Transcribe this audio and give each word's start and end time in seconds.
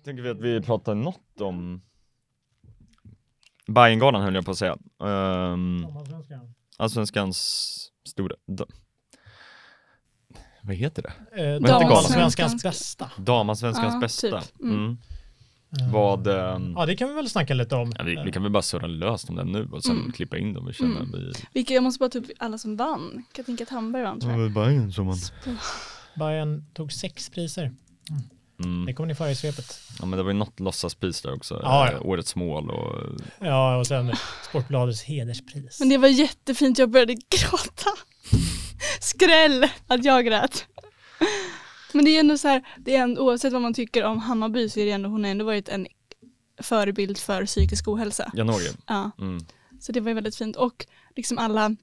Jag 0.00 0.04
tänker 0.04 0.22
vi 0.22 0.28
att 0.30 0.40
vi 0.40 0.60
pratar 0.60 0.94
något 0.94 1.40
om 1.40 1.82
Bajengalan 3.66 4.22
höll 4.22 4.34
jag 4.34 4.44
på 4.44 4.50
att 4.50 4.58
säga. 4.58 4.76
Um, 4.98 5.86
Allsvenskans 6.76 7.36
stora... 8.08 8.34
Da, 8.46 8.66
vad 10.62 10.76
heter 10.76 11.02
det? 11.02 11.08
Eh, 11.42 11.52
Vad 11.52 11.52
heter 11.52 11.68
galan? 11.68 11.80
Damallsvenskans 11.88 12.62
bästa. 12.62 13.10
Damallsvenskans 13.18 13.94
Ja, 13.94 14.00
bästa. 14.00 14.40
typ. 14.40 14.60
Mm. 14.60 14.74
Mm. 14.76 14.98
Eh, 15.80 15.92
Vad... 15.92 16.26
ehm, 16.26 16.72
Ja, 16.76 16.86
det 16.86 16.96
kan 16.96 17.08
vi 17.08 17.14
väl 17.14 17.30
snacka 17.30 17.54
lite 17.54 17.76
om. 17.76 17.92
ja, 17.98 18.04
vi, 18.04 18.22
vi 18.24 18.32
kan 18.32 18.42
väl 18.42 18.52
bara 18.52 18.62
surra 18.62 18.86
löst 18.86 19.30
om 19.30 19.36
den 19.36 19.52
nu 19.52 19.68
och 19.72 19.82
sen 19.82 19.96
Mm. 19.98 20.12
klippa 20.12 20.38
in 20.38 20.52
dem 20.54 20.66
vi 20.66 20.72
känner 20.72 21.00
Mm. 21.00 21.12
vi... 21.12 21.32
Vilka, 21.54 21.74
jag 21.74 21.82
måste 21.82 21.98
bara 21.98 22.10
ta 22.10 22.18
upp 22.18 22.26
alla 22.38 22.58
som 22.58 22.76
vann. 22.76 23.24
Katrin 23.32 23.58
Hamberg 23.70 24.02
vann 24.02 24.20
tror 24.20 24.40
jag. 24.42 24.52
Bajen 24.52 24.92
som 24.92 25.06
man... 25.06 25.16
Bayern 26.18 26.64
tog 26.74 26.92
sex 26.92 27.30
priser. 27.30 27.72
Det 28.62 28.64
Mm. 28.66 28.94
kommer 28.94 29.06
ni 29.06 29.14
få 29.14 29.22
höra 29.24 29.32
i 29.32 29.36
svepet. 29.36 29.80
Ja 30.00 30.06
men 30.06 30.16
det 30.16 30.22
var 30.22 30.30
ju 30.30 30.38
något 30.38 30.60
låtsaspris 30.60 31.22
där 31.22 31.34
också. 31.34 31.60
Ja, 31.62 31.86
ja. 31.86 31.92
Eh, 31.92 32.06
Årets 32.06 32.36
mål 32.36 32.70
och... 32.70 33.20
Ja, 33.38 33.76
och 33.78 33.86
sen 33.86 34.12
Sportbladets 34.48 35.02
hederspris. 35.02 35.80
Men 35.80 35.88
det 35.88 35.98
var 35.98 36.08
jättefint, 36.08 36.78
jag 36.78 36.90
började 36.90 37.14
gråta. 37.14 37.90
Skräll 39.00 39.68
att 39.86 40.04
jag 40.04 40.24
grät. 40.26 40.64
Men 41.92 42.04
det 42.04 42.10
är 42.10 42.20
ändå 42.20 42.38
så 42.38 42.48
här, 42.48 42.62
det 42.78 42.96
är 42.96 43.02
ändå, 43.02 43.22
oavsett 43.22 43.52
vad 43.52 43.62
man 43.62 43.74
tycker 43.74 44.04
om 44.04 44.18
Hammarby 44.18 44.68
så 44.68 44.80
är 44.80 44.84
det 44.84 44.90
ändå, 44.90 45.08
hon 45.08 45.24
har 45.24 45.30
ändå 45.30 45.44
varit 45.44 45.68
en 45.68 45.86
förebild 46.62 47.18
för 47.18 47.46
psykisk 47.46 47.88
ohälsa. 47.88 48.30
Jan 48.34 48.50
Ågren. 48.50 48.76
Ja, 48.86 49.10
Mm. 49.18 49.44
så 49.80 49.92
det 49.92 50.00
var 50.00 50.08
ju 50.08 50.14
väldigt 50.14 50.36
fint. 50.36 50.56
Och 50.56 50.86
liksom 51.16 51.38
alla, 51.38 51.76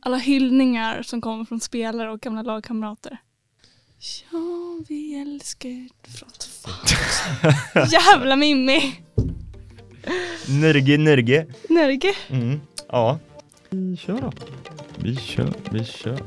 alla 0.00 0.16
hyllningar 0.16 1.02
som 1.02 1.20
kommer 1.20 1.44
från 1.44 1.60
spelare 1.60 2.10
och 2.12 2.20
gamla 2.20 2.42
lagkamrater. 2.42 3.18
Ja, 4.32 4.38
vi 4.88 5.20
älskar 5.20 5.88
Frott. 6.18 6.48
Jävla 7.92 8.36
Mimmi! 8.36 8.94
Nörge, 10.48 10.98
nörge. 10.98 11.46
Nörge. 11.68 12.14
Mm. 12.30 12.60
Ja. 12.88 13.18
Vi 13.70 13.96
kör 13.96 14.20
då. 14.20 14.32
Vi 14.98 15.16
kör, 15.16 15.54
vi 15.70 15.84
kör. 15.84 16.18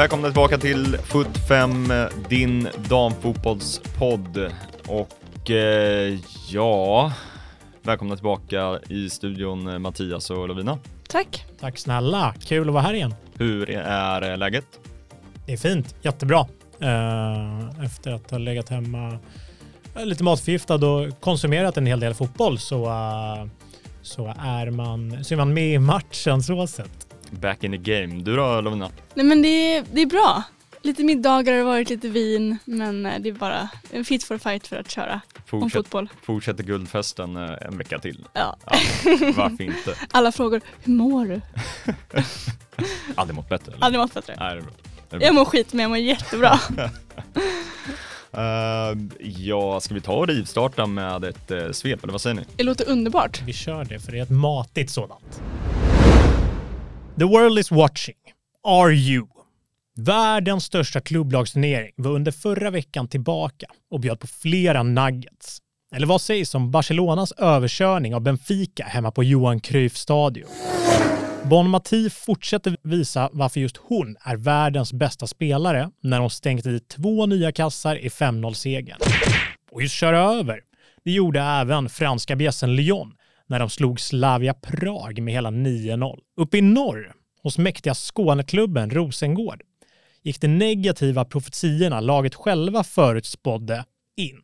Välkomna 0.00 0.28
tillbaka 0.28 0.58
till 0.58 0.96
Foot 0.96 1.48
5, 1.48 1.92
din 2.28 2.68
damfotbollspodd. 2.88 4.52
Och 4.86 5.50
eh, 5.50 6.18
ja, 6.48 7.12
välkomna 7.82 8.16
tillbaka 8.16 8.78
i 8.88 9.10
studion 9.10 9.68
eh, 9.68 9.78
Mattias 9.78 10.30
och 10.30 10.48
Lovina. 10.48 10.78
Tack. 11.08 11.46
Tack 11.60 11.78
snälla, 11.78 12.34
kul 12.40 12.68
att 12.68 12.74
vara 12.74 12.82
här 12.82 12.94
igen. 12.94 13.14
Hur 13.34 13.70
är 13.70 14.30
eh, 14.30 14.38
läget? 14.38 14.64
Det 15.46 15.52
är 15.52 15.56
fint, 15.56 15.94
jättebra. 16.02 16.46
Eh, 16.80 17.84
Efter 17.84 18.12
att 18.12 18.30
ha 18.30 18.38
legat 18.38 18.68
hemma 18.68 19.18
lite 20.04 20.24
matförgiftad 20.24 20.86
och 20.86 21.20
konsumerat 21.20 21.76
en 21.76 21.86
hel 21.86 22.00
del 22.00 22.14
fotboll 22.14 22.58
så, 22.58 22.84
eh, 22.84 23.46
så, 24.02 24.34
är, 24.38 24.70
man, 24.70 25.24
så 25.24 25.34
är 25.34 25.36
man 25.36 25.54
med 25.54 25.74
i 25.74 25.78
matchen 25.78 26.42
så 26.42 26.66
sett. 26.66 27.09
Back 27.30 27.64
in 27.64 27.70
the 27.72 27.78
game. 27.78 28.22
Du 28.22 28.36
då 28.36 28.60
Lovina? 28.60 28.90
Nej 29.14 29.26
men 29.26 29.42
det 29.42 29.48
är, 29.48 29.84
det 29.92 30.02
är 30.02 30.06
bra. 30.06 30.42
Lite 30.82 31.04
middagar 31.04 31.52
har 31.52 31.58
det 31.58 31.64
varit, 31.64 31.90
lite 31.90 32.08
vin, 32.08 32.58
men 32.64 33.06
eh, 33.06 33.20
det 33.20 33.28
är 33.28 33.32
bara 33.32 33.68
en 33.90 34.04
fit 34.04 34.24
for 34.24 34.38
fight 34.38 34.66
för 34.66 34.76
att 34.76 34.90
köra 34.90 35.20
om 35.34 35.60
Fortsätt, 35.60 35.72
fotboll. 35.72 36.08
fortsätter 36.22 36.64
guldfesten 36.64 37.36
eh, 37.36 37.50
en 37.60 37.78
vecka 37.78 37.98
till. 37.98 38.24
Ja. 38.32 38.56
Ja, 38.66 38.76
varför 39.36 39.64
inte? 39.64 39.94
Alla 40.10 40.32
frågor, 40.32 40.60
hur 40.82 40.92
mår 40.92 41.24
du? 41.26 41.40
Aldrig 43.14 43.34
mått 43.34 43.48
bättre? 43.48 43.72
Eller? 43.72 43.84
Aldrig 43.84 44.00
mått 44.00 44.14
bättre. 44.14 44.34
Nej, 44.38 44.54
det 44.54 44.60
är 44.60 44.62
bra. 44.62 44.72
Det 45.10 45.16
är 45.16 45.18
bra. 45.18 45.26
Jag 45.26 45.34
mår 45.34 45.44
skit 45.44 45.72
men 45.72 45.82
jag 45.82 45.88
mår 45.88 45.98
jättebra. 45.98 46.60
Eh, 48.32 48.98
ja, 49.20 49.80
ska 49.80 49.94
vi 49.94 50.00
ta 50.00 50.12
och 50.12 50.28
rivstarta 50.28 50.86
med 50.86 51.24
ett 51.24 51.50
uh, 51.50 51.72
svep, 51.72 52.02
eller 52.02 52.12
vad 52.12 52.20
säger 52.20 52.36
ni? 52.36 52.42
Det 52.56 52.62
låter 52.64 52.88
underbart. 52.88 53.42
Vi 53.42 53.52
kör 53.52 53.84
det 53.84 54.00
för 54.00 54.12
det 54.12 54.18
är 54.18 54.22
ett 54.22 54.30
matigt 54.30 54.90
sådant. 54.90 55.40
The 57.18 57.24
world 57.24 57.58
is 57.58 57.70
watching. 57.70 58.14
Are 58.64 58.92
you? 58.92 59.26
Världens 59.96 60.64
största 60.64 61.00
klubblagsturnering 61.00 61.92
var 61.96 62.10
under 62.10 62.32
förra 62.32 62.70
veckan 62.70 63.08
tillbaka 63.08 63.66
och 63.90 64.00
bjöd 64.00 64.20
på 64.20 64.26
flera 64.26 64.82
nuggets. 64.82 65.58
Eller 65.94 66.06
vad 66.06 66.20
sägs 66.20 66.54
om 66.54 66.70
Barcelonas 66.70 67.32
överkörning 67.32 68.14
av 68.14 68.20
Benfica 68.20 68.84
hemma 68.84 69.10
på 69.10 69.24
Johan 69.24 69.60
Cruyff 69.60 69.96
Stadion? 69.96 70.48
Bon 71.44 71.70
Mati 71.70 72.10
fortsätter 72.10 72.76
visa 72.82 73.30
varför 73.32 73.60
just 73.60 73.76
hon 73.76 74.16
är 74.20 74.36
världens 74.36 74.92
bästa 74.92 75.26
spelare 75.26 75.90
när 76.02 76.20
hon 76.20 76.30
stängt 76.30 76.66
i 76.66 76.80
två 76.80 77.26
nya 77.26 77.52
kassar 77.52 77.96
i 77.96 78.08
5-0-segern. 78.08 78.98
Och 79.72 79.82
just 79.82 79.94
köra 79.94 80.18
över, 80.18 80.60
det 81.04 81.10
gjorde 81.10 81.40
även 81.40 81.88
franska 81.88 82.36
bjässen 82.36 82.76
Lyon 82.76 83.12
när 83.50 83.58
de 83.58 83.70
slog 83.70 84.00
Slavia 84.00 84.54
Prag 84.54 85.22
med 85.22 85.34
hela 85.34 85.50
9-0. 85.50 86.18
Uppe 86.36 86.58
i 86.58 86.60
norr, 86.60 87.12
hos 87.42 87.58
mäktiga 87.58 87.94
Skåneklubben 87.94 88.90
Rosengård, 88.90 89.62
gick 90.22 90.40
de 90.40 90.48
negativa 90.48 91.24
profetiorna 91.24 92.00
laget 92.00 92.34
själva 92.34 92.84
förutspådde 92.84 93.84
in 94.16 94.40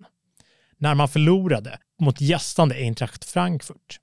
när 0.79 0.95
man 0.95 1.09
förlorade 1.09 1.79
mot 2.01 2.21
gästande 2.21 2.75
Eintracht 2.75 3.25
Frankfurt. 3.25 4.01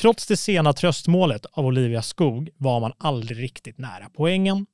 Trots 0.00 0.26
det 0.26 0.36
sena 0.36 0.72
tröstmålet 0.72 1.46
av 1.46 1.66
Olivia 1.66 2.02
Skog 2.02 2.50
var 2.56 2.80
man 2.80 2.92
aldrig 2.98 3.42
riktigt 3.42 3.78
nära 3.78 4.10
poängen. 4.16 4.66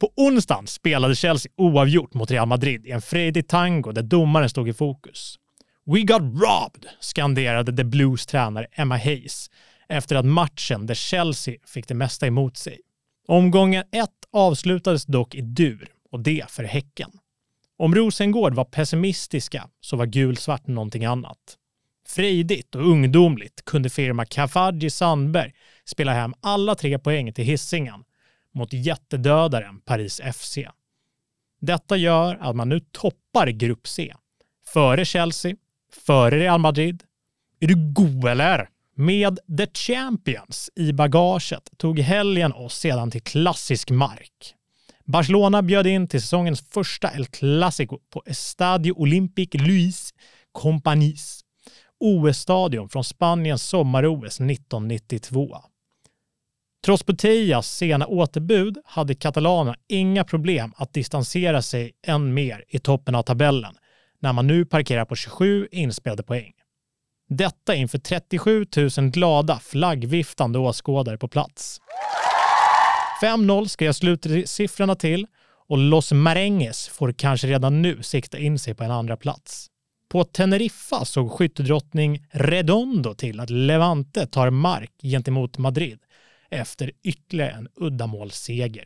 På 0.00 0.12
onsdagen 0.16 0.66
spelade 0.66 1.14
Chelsea 1.14 1.52
oavgjort 1.56 2.14
mot 2.14 2.30
Real 2.30 2.48
Madrid 2.48 2.86
i 2.86 2.90
en 2.90 3.02
frejdig 3.02 3.48
tango 3.48 3.92
där 3.92 4.02
domaren 4.02 4.48
stod 4.48 4.68
i 4.68 4.72
fokus. 4.72 5.38
We 5.86 6.02
got 6.02 6.22
robbed, 6.22 6.86
skanderade 7.00 7.76
The 7.76 7.84
Blues 7.84 8.26
tränare 8.26 8.66
Emma 8.72 8.96
Hayes 8.96 9.50
efter 9.88 10.16
att 10.16 10.24
matchen 10.24 10.86
där 10.86 10.94
Chelsea 10.94 11.56
fick 11.66 11.88
det 11.88 11.94
mesta 11.94 12.26
emot 12.26 12.56
sig. 12.56 12.80
Omgången 13.28 13.84
1 13.92 14.10
avslutades 14.32 15.04
dock 15.04 15.34
i 15.34 15.40
dur 15.40 15.88
och 16.10 16.20
det 16.20 16.50
för 16.50 16.64
Häcken. 16.64 17.10
Om 17.76 17.94
Rosengård 17.94 18.54
var 18.54 18.64
pessimistiska 18.64 19.68
så 19.80 19.96
var 19.96 20.06
gulsvart 20.06 20.66
någonting 20.66 21.04
annat. 21.04 21.58
Frejdigt 22.08 22.74
och 22.74 22.86
ungdomligt 22.86 23.64
kunde 23.64 23.90
firma 23.90 24.24
Kafaji 24.24 24.90
Sandberg 24.90 25.52
spela 25.84 26.12
hem 26.12 26.34
alla 26.40 26.74
tre 26.74 26.98
poäng 26.98 27.32
till 27.32 27.44
Hisingen 27.44 28.04
mot 28.54 28.72
jättedödaren 28.72 29.80
Paris 29.80 30.20
FC. 30.34 30.58
Detta 31.60 31.96
gör 31.96 32.38
att 32.40 32.56
man 32.56 32.68
nu 32.68 32.80
toppar 32.80 33.46
Grupp 33.46 33.86
C. 33.86 34.14
Före 34.66 35.04
Chelsea, 35.04 35.56
före 35.96 36.38
Real 36.38 36.60
Madrid. 36.60 37.02
Är 37.60 37.66
du 37.66 37.92
god 37.92 38.24
eller? 38.28 38.68
Med 38.96 39.38
The 39.58 39.66
Champions 39.74 40.70
i 40.76 40.92
bagaget 40.92 41.70
tog 41.76 41.98
helgen 41.98 42.52
oss 42.52 42.74
sedan 42.78 43.10
till 43.10 43.22
klassisk 43.22 43.90
mark. 43.90 44.54
Barcelona 45.04 45.62
bjöd 45.62 45.86
in 45.86 46.08
till 46.08 46.22
säsongens 46.22 46.60
första 46.60 47.10
El 47.10 47.26
Clásico 47.26 47.98
på 48.10 48.22
Estadio 48.26 48.92
Olympic 48.92 49.54
Luis 49.54 50.14
Companys, 50.52 51.40
OS-stadion 52.00 52.88
från 52.88 53.04
Spaniens 53.04 53.62
sommar-OS 53.62 54.40
1992. 54.40 55.56
Trots 56.84 57.02
Putellas 57.02 57.76
sena 57.76 58.06
återbud 58.06 58.78
hade 58.84 59.14
katalanerna 59.14 59.76
inga 59.88 60.24
problem 60.24 60.72
att 60.76 60.92
distansera 60.92 61.62
sig 61.62 61.92
än 62.06 62.34
mer 62.34 62.64
i 62.68 62.78
toppen 62.78 63.14
av 63.14 63.22
tabellen 63.22 63.74
när 64.22 64.32
man 64.32 64.46
nu 64.46 64.64
parkerar 64.64 65.04
på 65.04 65.16
27 65.16 65.68
inspelade 65.70 66.22
poäng. 66.22 66.52
Detta 67.28 67.74
inför 67.74 67.98
37 67.98 68.66
000 68.76 69.10
glada 69.10 69.58
flaggviftande 69.58 70.58
åskådare 70.58 71.18
på 71.18 71.28
plats. 71.28 71.80
5-0 73.22 73.66
ska 73.66 73.84
jag 73.84 73.94
slutsiffrorna 73.94 74.94
till 74.94 75.26
och 75.68 75.78
Los 75.78 76.12
Maränges 76.12 76.88
får 76.88 77.12
kanske 77.12 77.46
redan 77.46 77.82
nu 77.82 78.02
sikta 78.02 78.38
in 78.38 78.58
sig 78.58 78.74
på 78.74 78.84
en 78.84 78.90
andra 78.90 79.16
plats. 79.16 79.66
På 80.08 80.24
Teneriffa 80.24 81.04
såg 81.04 81.32
skyttedrottning 81.32 82.26
Redondo 82.30 83.14
till 83.14 83.40
att 83.40 83.50
Levante 83.50 84.26
tar 84.26 84.50
mark 84.50 84.92
gentemot 85.02 85.58
Madrid 85.58 85.98
efter 86.50 86.92
ytterligare 87.02 87.50
en 87.50 87.68
uddamålsseger. 87.74 88.84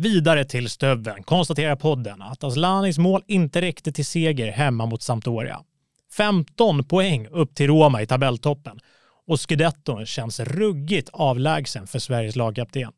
Vidare 0.00 0.44
till 0.44 0.70
Stöveln 0.70 1.22
konstaterar 1.22 1.76
podden 1.76 2.22
att 2.22 2.44
Aslanis 2.44 2.98
mål 2.98 3.22
inte 3.26 3.60
räckte 3.60 3.92
till 3.92 4.06
seger 4.06 4.52
hemma 4.52 4.86
mot 4.86 5.02
Sampdoria. 5.02 5.60
15 6.16 6.84
poäng 6.84 7.26
upp 7.30 7.54
till 7.54 7.66
Roma 7.66 8.02
i 8.02 8.06
tabelltoppen 8.06 8.78
och 9.26 9.40
scudetton 9.40 10.06
känns 10.06 10.40
ruggigt 10.40 11.10
avlägsen 11.12 11.86
för 11.86 11.98
Sveriges 11.98 12.36
lagkapten. 12.36 12.92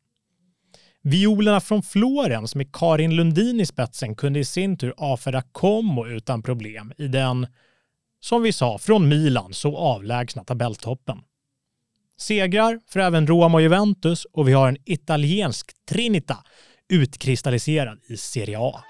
Violerna 1.03 1.61
från 1.61 1.83
Florens 1.83 2.55
med 2.55 2.75
Karin 2.75 3.15
Lundin 3.15 3.59
i 3.59 3.65
spetsen 3.65 4.15
kunde 4.15 4.39
i 4.39 4.45
sin 4.45 4.77
tur 4.77 4.93
avfärda 4.97 5.41
Como 5.51 6.07
utan 6.07 6.43
problem 6.43 6.93
i 6.97 7.07
den, 7.07 7.47
som 8.19 8.43
vi 8.43 8.53
sa, 8.53 8.77
från 8.77 9.09
Milan 9.09 9.53
så 9.53 9.77
avlägsna 9.77 10.43
tabelltoppen. 10.43 11.17
Segrar 12.19 12.79
för 12.87 12.99
även 12.99 13.27
Roma 13.27 13.57
och 13.57 13.61
Juventus 13.61 14.25
och 14.25 14.47
vi 14.47 14.53
har 14.53 14.67
en 14.67 14.77
italiensk 14.85 15.71
Trinita 15.85 16.37
utkristalliserad 16.91 17.99
i 18.09 18.17
Serie 18.17 18.57
A. 18.59 18.83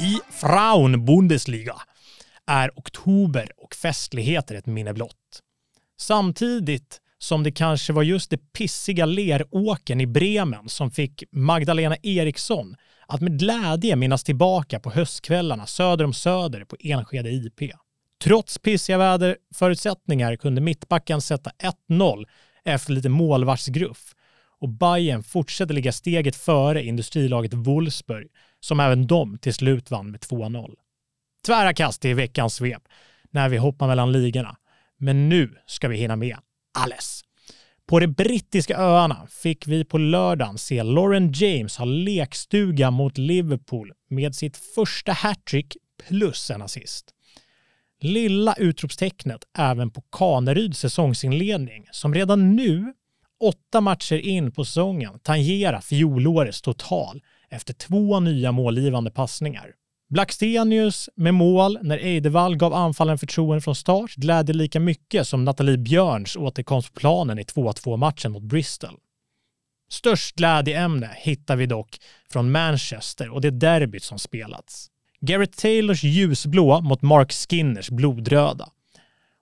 I 0.00 0.18
Frauen-Bundesliga 0.30 1.74
är 2.46 2.70
oktober 2.76 3.52
och 3.56 3.74
festligheter 3.74 4.54
ett 4.54 4.66
minne 4.66 4.92
blott. 4.94 5.40
Samtidigt 6.00 7.00
som 7.18 7.42
det 7.42 7.52
kanske 7.52 7.92
var 7.92 8.02
just 8.02 8.30
det 8.30 8.52
pissiga 8.52 9.06
leråken 9.06 10.00
i 10.00 10.06
Bremen 10.06 10.68
som 10.68 10.90
fick 10.90 11.24
Magdalena 11.32 11.96
Eriksson 12.02 12.76
att 13.06 13.20
med 13.20 13.38
glädje 13.38 13.96
minnas 13.96 14.24
tillbaka 14.24 14.80
på 14.80 14.90
höstkvällarna 14.90 15.66
söder 15.66 16.04
om 16.04 16.12
Söder 16.12 16.64
på 16.64 16.76
Enskede 16.80 17.30
IP. 17.30 17.72
Trots 18.24 18.58
pissiga 18.58 18.98
väderförutsättningar 18.98 20.36
kunde 20.36 20.60
mittbacken 20.60 21.20
sätta 21.20 21.50
1-0 21.90 22.24
efter 22.64 22.92
lite 22.92 23.08
målvaktsgruff 23.08 24.14
och 24.60 24.68
Bayern 24.68 25.22
fortsätter 25.22 25.74
ligga 25.74 25.92
steget 25.92 26.36
före 26.36 26.84
industrilaget 26.84 27.54
Wolfsburg 27.54 28.28
som 28.60 28.80
även 28.80 29.06
de 29.06 29.38
till 29.38 29.54
slut 29.54 29.90
vann 29.90 30.10
med 30.10 30.20
2-0. 30.20 30.74
Tvära 31.46 31.74
kast 31.74 32.04
i 32.04 32.14
veckans 32.14 32.54
svep 32.54 32.82
när 33.30 33.48
vi 33.48 33.56
hoppar 33.56 33.86
mellan 33.86 34.12
ligorna. 34.12 34.56
Men 34.98 35.28
nu 35.28 35.56
ska 35.66 35.88
vi 35.88 35.96
hinna 35.96 36.16
med 36.16 36.36
alles. 36.78 37.22
På 37.86 38.00
de 38.00 38.06
brittiska 38.06 38.76
öarna 38.76 39.26
fick 39.30 39.66
vi 39.66 39.84
på 39.84 39.98
lördagen 39.98 40.58
se 40.58 40.82
Lauren 40.82 41.32
James 41.32 41.76
ha 41.76 41.84
lekstuga 41.84 42.90
mot 42.90 43.18
Liverpool 43.18 43.92
med 44.08 44.34
sitt 44.34 44.56
första 44.56 45.12
hattrick 45.12 45.76
plus 46.08 46.50
en 46.50 46.62
assist. 46.62 47.14
Lilla 48.00 48.54
utropstecknet 48.54 49.40
även 49.58 49.90
på 49.90 50.02
Kaneryds 50.12 50.78
säsongsinledning 50.78 51.86
som 51.92 52.14
redan 52.14 52.56
nu, 52.56 52.92
åtta 53.40 53.80
matcher 53.80 54.18
in 54.18 54.52
på 54.52 54.64
säsongen, 54.64 55.18
tangerar 55.22 55.80
fjolårets 55.80 56.62
total 56.62 57.22
efter 57.50 57.74
två 57.74 58.20
nya 58.20 58.52
målgivande 58.52 59.10
passningar. 59.10 59.74
Blackstenius 60.10 61.08
med 61.16 61.34
mål 61.34 61.78
när 61.82 61.98
Eidevall 61.98 62.56
gav 62.56 62.74
anfallen 62.74 63.18
förtroende 63.18 63.60
från 63.60 63.74
start 63.74 64.14
glädjer 64.14 64.54
lika 64.54 64.80
mycket 64.80 65.28
som 65.28 65.44
Nathalie 65.44 65.78
Björns 65.78 66.36
återkomst 66.36 66.94
på 66.94 67.00
planen 67.00 67.38
i 67.38 67.42
2-2-matchen 67.42 68.32
mot 68.32 68.42
Bristol. 68.42 68.94
Störst 69.90 70.36
glädjeämne 70.36 71.10
hittar 71.16 71.56
vi 71.56 71.66
dock 71.66 71.98
från 72.32 72.50
Manchester 72.50 73.30
och 73.30 73.40
det 73.40 73.50
derbyt 73.50 74.02
som 74.02 74.18
spelats. 74.18 74.86
Gareth 75.20 75.58
Taylors 75.58 76.04
ljusblå 76.04 76.80
mot 76.80 77.02
Mark 77.02 77.32
Skinners 77.32 77.90
blodröda. 77.90 78.68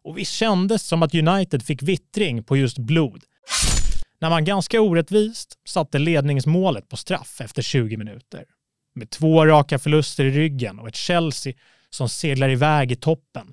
Och 0.04 0.18
visst 0.18 0.32
kändes 0.32 0.82
som 0.86 1.02
att 1.02 1.14
United 1.14 1.62
fick 1.62 1.82
vittring 1.82 2.44
på 2.44 2.56
just 2.56 2.78
blod 2.78 3.22
när 4.20 4.30
man 4.30 4.44
ganska 4.44 4.80
orättvist 4.80 5.58
satte 5.64 5.98
ledningsmålet 5.98 6.88
på 6.88 6.96
straff 6.96 7.40
efter 7.40 7.62
20 7.62 7.96
minuter. 7.96 8.44
Med 8.94 9.10
två 9.10 9.46
raka 9.46 9.78
förluster 9.78 10.24
i 10.24 10.30
ryggen 10.30 10.78
och 10.78 10.88
ett 10.88 10.96
Chelsea 10.96 11.52
som 11.90 12.08
seglar 12.08 12.48
iväg 12.48 12.92
i 12.92 12.96
toppen. 12.96 13.52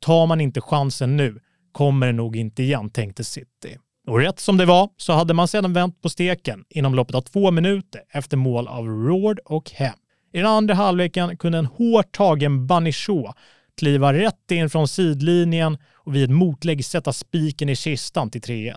Tar 0.00 0.26
man 0.26 0.40
inte 0.40 0.60
chansen 0.60 1.16
nu 1.16 1.40
kommer 1.72 2.06
det 2.06 2.12
nog 2.12 2.36
inte 2.36 2.62
igen, 2.62 2.90
tänkte 2.90 3.24
City. 3.24 3.78
Och 4.06 4.18
rätt 4.18 4.40
som 4.40 4.56
det 4.56 4.66
var 4.66 4.88
så 4.96 5.12
hade 5.12 5.34
man 5.34 5.48
sedan 5.48 5.72
vänt 5.72 6.02
på 6.02 6.08
steken 6.08 6.64
inom 6.68 6.94
loppet 6.94 7.14
av 7.14 7.20
två 7.20 7.50
minuter 7.50 8.02
efter 8.10 8.36
mål 8.36 8.68
av 8.68 8.86
Rord 8.86 9.38
och 9.44 9.70
Hem. 9.70 9.94
I 10.32 10.38
den 10.38 10.46
andra 10.46 10.74
halvleken 10.74 11.36
kunde 11.36 11.58
en 11.58 11.66
hårt 11.66 12.12
tagen 12.16 12.66
Banichot 12.66 13.36
kliva 13.76 14.12
rätt 14.12 14.50
in 14.50 14.70
från 14.70 14.88
sidlinjen 14.88 15.78
och 15.94 16.14
vid 16.14 16.24
ett 16.24 16.30
motlägg 16.30 16.84
sätta 16.84 17.12
spiken 17.12 17.68
i 17.68 17.76
kistan 17.76 18.30
till 18.30 18.40
3-1. 18.40 18.74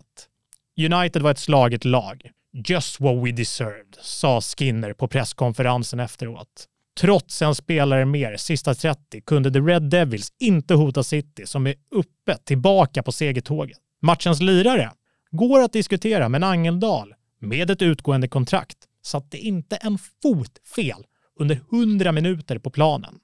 United 0.77 1.22
var 1.22 1.31
ett 1.31 1.39
slaget 1.39 1.86
lag. 1.86 2.31
Just 2.68 3.00
what 3.00 3.25
we 3.25 3.31
deserved, 3.31 3.95
sa 4.01 4.42
Skinner 4.42 4.94
på 4.94 5.07
presskonferensen 5.07 6.00
efteråt. 6.00 6.68
Trots 7.00 7.42
en 7.42 7.56
spelare 7.56 8.06
mer, 8.06 8.38
sista 8.38 8.74
30, 8.75 9.22
kunde 9.22 9.51
The 9.51 9.60
Red 9.60 9.89
Devils 9.89 10.33
inte 10.39 10.74
hota 10.74 11.04
City 11.04 11.45
som 11.45 11.68
är 11.68 11.75
uppe 11.92 12.38
tillbaka 12.44 13.04
på 13.04 13.12
segertåget. 13.12 13.77
Matchens 14.01 14.42
lirare 14.42 14.92
går 15.31 15.62
att 15.62 15.74
diskutera, 15.74 16.30
men 16.30 16.44
Angeldal, 16.44 17.13
med 17.39 17.69
ett 17.69 17.81
utgående 17.81 18.27
kontrakt, 18.27 18.77
satte 19.04 19.38
inte 19.38 19.75
en 19.75 19.98
fot 19.98 20.60
fel 20.75 21.06
under 21.39 21.60
100 21.72 22.12
minuter 22.12 22.60
på 22.60 22.69
planen. 22.69 23.19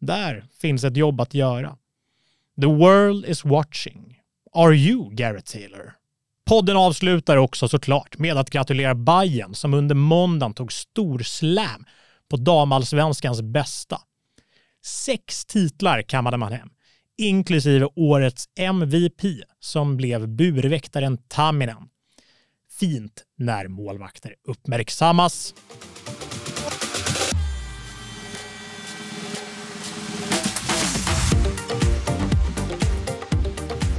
Där 0.00 0.44
finns 0.60 0.84
ett 0.84 0.96
jobb 0.96 1.20
att 1.20 1.34
göra. 1.34 1.76
The 2.60 2.66
world 2.66 3.24
is 3.24 3.44
watching. 3.44 4.18
Are 4.52 4.74
you 4.74 5.14
Garrett 5.14 5.46
Taylor? 5.46 5.99
Podden 6.50 6.76
avslutar 6.76 7.36
också 7.36 7.68
såklart 7.68 8.18
med 8.18 8.36
att 8.36 8.50
gratulera 8.50 8.94
Bayern 8.94 9.54
som 9.54 9.74
under 9.74 9.94
måndagen 9.94 10.54
tog 10.54 10.72
storslam 10.72 11.84
på 12.30 12.36
damallsvenskans 12.36 13.42
bästa. 13.42 14.00
Sex 14.84 15.44
titlar 15.44 16.02
kammade 16.02 16.36
man 16.36 16.52
hem, 16.52 16.68
inklusive 17.18 17.88
årets 17.96 18.44
MVP 18.58 19.22
som 19.60 19.96
blev 19.96 20.28
burväktaren 20.28 21.18
Tamminen. 21.28 21.88
Fint 22.80 23.24
när 23.38 23.68
målvakter 23.68 24.34
uppmärksammas. 24.48 25.54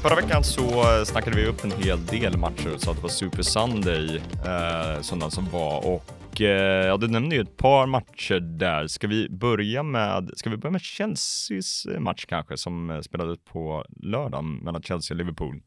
Förra 0.01 0.15
veckan 0.15 0.43
så 0.43 0.83
snackade 1.05 1.35
vi 1.35 1.45
upp 1.45 1.63
en 1.63 1.71
hel 1.71 2.05
del 2.05 2.37
matcher 2.37 2.73
och 2.73 2.81
sa 2.81 2.91
att 2.91 2.97
det 2.97 3.03
var 3.03 3.09
Super 3.09 3.41
Sunday 3.41 4.15
eh, 4.45 5.01
söndagen 5.01 5.31
som 5.31 5.49
var 5.49 5.85
och 5.87 6.41
eh, 6.41 6.87
ja, 6.87 6.97
du 6.97 7.07
nämnde 7.07 7.35
ju 7.35 7.41
ett 7.41 7.57
par 7.57 7.85
matcher 7.85 8.39
där. 8.39 8.87
Ska 8.87 9.07
vi 9.07 9.29
börja 9.29 9.83
med, 9.83 10.31
ska 10.35 10.49
vi 10.49 10.57
börja 10.57 10.71
med 10.71 10.81
Chelseas 10.81 11.87
match 11.99 12.25
kanske 12.27 12.57
som 12.57 12.89
eh, 12.89 13.01
spelades 13.01 13.39
på 13.51 13.85
lördagen 14.03 14.55
mellan 14.55 14.81
Chelsea 14.81 15.15
och 15.15 15.17
Liverpool? 15.17 15.61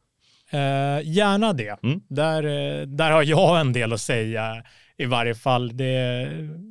Eh, 0.51 1.09
gärna 1.09 1.53
det. 1.53 1.83
Mm. 1.83 2.01
Där, 2.09 2.43
eh, 2.43 2.87
där 2.87 3.11
har 3.11 3.23
jag 3.23 3.61
en 3.61 3.73
del 3.73 3.93
att 3.93 4.01
säga 4.01 4.63
i 4.97 5.05
varje 5.05 5.35
fall. 5.35 5.77
Det, 5.77 6.29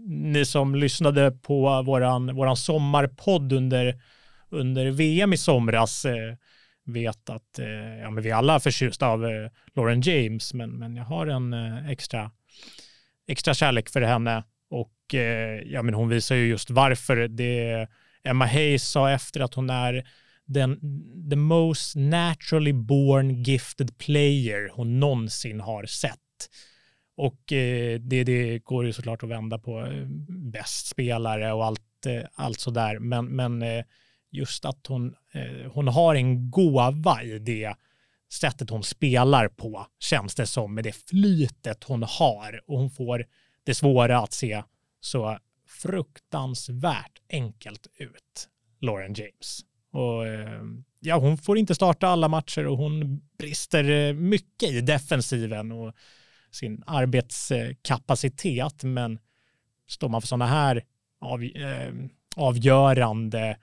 ni 0.08 0.46
som 0.46 0.76
lyssnade 0.76 1.32
på 1.32 1.82
våran, 1.82 2.36
våran 2.36 2.58
sommarpodd 2.58 3.54
under, 3.54 4.02
under 4.50 4.92
VM 4.92 5.34
i 5.34 5.38
somras 5.38 6.06
eh, 6.06 6.36
vet 6.86 7.30
att 7.30 7.60
eh, 7.60 8.00
ja, 8.02 8.10
men 8.10 8.24
vi 8.24 8.32
alla 8.32 8.56
är 8.56 8.60
förtjusta 8.60 9.08
av 9.08 9.26
eh, 9.26 9.50
Lauren 9.76 10.02
James, 10.02 10.54
men, 10.54 10.70
men 10.70 10.96
jag 10.96 11.04
har 11.04 11.28
en 11.28 11.54
eh, 11.54 11.90
extra, 11.90 12.32
extra 13.28 13.54
kärlek 13.54 13.90
för 13.90 14.02
henne 14.02 14.44
och 14.70 15.16
eh, 15.16 15.62
ja, 15.66 15.82
men 15.82 15.94
hon 15.94 16.10
visar 16.10 16.36
ju 16.36 16.48
just 16.48 16.70
varför. 16.70 17.28
Det 17.28 17.88
Emma 18.24 18.46
Hayes 18.46 18.90
sa 18.90 19.12
efter 19.12 19.40
att 19.40 19.54
hon 19.54 19.70
är 19.70 20.08
den 20.46 20.80
the 21.30 21.36
most 21.36 21.96
naturally 21.96 22.74
born 22.74 23.44
gifted 23.44 23.98
player 23.98 24.72
hon 24.74 25.00
någonsin 25.00 25.60
har 25.60 25.86
sett. 25.86 26.20
Och 27.16 27.54
eh, 27.54 28.00
det, 28.00 28.24
det 28.24 28.60
går 28.60 28.86
ju 28.86 28.94
såklart 28.94 29.24
att 29.24 29.30
vända 29.30 29.60
på 29.60 29.80
eh, 29.80 30.06
bäst 30.52 30.88
spelare 30.88 31.54
och 31.54 31.66
allt, 31.66 32.06
eh, 32.06 32.24
allt 32.36 32.60
sådär. 32.60 33.00
Men, 33.00 33.26
men 33.26 33.62
eh, 33.62 33.84
just 34.34 34.66
att 34.66 34.88
hon, 34.88 35.16
eh, 35.32 35.72
hon 35.72 35.88
har 35.88 36.16
en 36.16 36.52
gåva 36.52 37.24
i 37.24 37.40
det 37.40 37.76
sättet 38.32 38.70
hon 38.70 38.84
spelar 38.84 39.48
på, 39.48 39.88
känns 40.00 40.36
det 40.36 40.46
som, 40.46 40.76
med 40.76 40.84
det 40.84 40.96
flytet 41.10 41.84
hon 41.84 42.04
har. 42.04 42.62
Och 42.68 42.78
hon 42.78 42.90
får 42.90 43.26
det 43.64 43.76
svåra 43.76 44.20
att 44.20 44.34
se 44.34 44.64
så 45.00 45.38
fruktansvärt 45.68 47.22
enkelt 47.30 47.88
ut, 47.96 48.50
Lauren 48.82 49.14
James. 49.14 49.62
Och 49.92 50.28
eh, 50.28 50.62
ja, 51.00 51.18
hon 51.18 51.38
får 51.38 51.58
inte 51.58 51.76
starta 51.76 52.08
alla 52.08 52.28
matcher 52.28 52.68
och 52.68 52.78
hon 52.78 53.22
brister 53.38 53.90
eh, 53.90 54.14
mycket 54.14 54.72
i 54.72 54.82
defensiven 54.82 55.72
och 55.72 55.94
sin 56.52 56.84
arbetskapacitet. 56.88 58.84
Men 58.84 59.20
står 59.88 60.10
man 60.10 60.22
för 60.22 60.28
sådana 60.28 60.48
här 60.48 60.84
av, 61.22 61.44
eh, 61.44 61.94
avgörande 62.36 63.58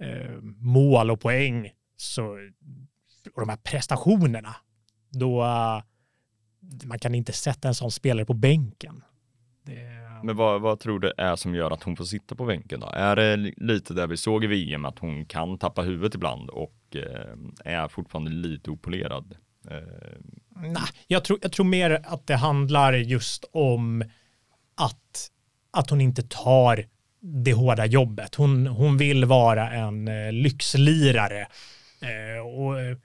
eh, 0.00 0.36
mål 0.58 1.10
och 1.10 1.20
poäng 1.20 1.70
så, 1.96 2.24
och 3.34 3.40
de 3.40 3.48
här 3.48 3.56
prestationerna, 3.56 4.56
då 5.10 5.42
uh, 5.42 5.82
man 6.84 6.98
kan 6.98 7.14
inte 7.14 7.32
sätta 7.32 7.68
en 7.68 7.74
sån 7.74 7.90
spelare 7.90 8.26
på 8.26 8.34
bänken. 8.34 9.02
Det, 9.62 10.20
Men 10.24 10.36
vad, 10.36 10.60
vad 10.60 10.80
tror 10.80 11.00
du 11.00 11.12
är 11.16 11.36
som 11.36 11.54
gör 11.54 11.70
att 11.70 11.82
hon 11.82 11.96
får 11.96 12.04
sitta 12.04 12.34
på 12.34 12.44
bänken 12.44 12.80
då? 12.80 12.86
Är 12.86 13.16
det 13.16 13.36
lite 13.56 13.94
där 13.94 14.06
vi 14.06 14.16
såg 14.16 14.44
i 14.44 14.46
VM 14.46 14.84
att 14.84 14.98
hon 14.98 15.26
kan 15.26 15.58
tappa 15.58 15.82
huvudet 15.82 16.14
ibland 16.14 16.50
och 16.50 16.96
eh, 16.96 17.36
är 17.64 17.88
fortfarande 17.88 18.30
lite 18.30 18.70
opolerad? 18.70 19.36
Eh, 19.70 19.76
Nej, 20.56 20.82
jag 21.06 21.24
tror, 21.24 21.38
jag 21.42 21.52
tror 21.52 21.66
mer 21.66 22.02
att 22.04 22.26
det 22.26 22.36
handlar 22.36 22.92
just 22.92 23.44
om 23.52 24.04
att, 24.74 25.30
att 25.70 25.90
hon 25.90 26.00
inte 26.00 26.22
tar 26.22 26.84
det 27.20 27.52
hårda 27.52 27.86
jobbet. 27.86 28.34
Hon, 28.34 28.66
hon 28.66 28.96
vill 28.96 29.24
vara 29.24 29.70
en 29.70 30.08
eh, 30.08 30.32
lyxlirare. 30.32 31.46
Eh, 32.00 32.46
och 32.46 32.80
eh, 32.80 32.96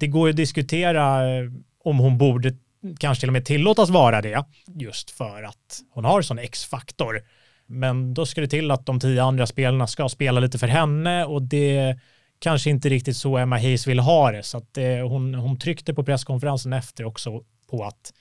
det 0.00 0.06
går 0.06 0.28
att 0.28 0.36
diskutera 0.36 1.36
eh, 1.36 1.50
om 1.84 1.98
hon 1.98 2.18
borde 2.18 2.54
kanske 2.98 3.20
till 3.20 3.28
och 3.28 3.32
med 3.32 3.44
tillåtas 3.44 3.90
vara 3.90 4.22
det, 4.22 4.44
just 4.66 5.10
för 5.10 5.42
att 5.42 5.80
hon 5.90 6.04
har 6.04 6.22
sån 6.22 6.38
X-faktor. 6.38 7.22
Men 7.66 8.14
då 8.14 8.26
ska 8.26 8.40
det 8.40 8.48
till 8.48 8.70
att 8.70 8.86
de 8.86 9.00
tio 9.00 9.22
andra 9.22 9.46
spelarna 9.46 9.86
ska 9.86 10.08
spela 10.08 10.40
lite 10.40 10.58
för 10.58 10.66
henne 10.66 11.24
och 11.24 11.42
det 11.42 11.98
kanske 12.38 12.70
inte 12.70 12.88
riktigt 12.88 13.16
så 13.16 13.36
Emma 13.36 13.56
Hayes 13.56 13.86
vill 13.86 13.98
ha 13.98 14.30
det. 14.30 14.42
Så 14.42 14.58
att 14.58 14.74
det, 14.74 15.02
hon, 15.02 15.34
hon 15.34 15.58
tryckte 15.58 15.94
på 15.94 16.04
presskonferensen 16.04 16.72
efter 16.72 17.04
också 17.04 17.42
på 17.70 17.84
att 17.84 18.12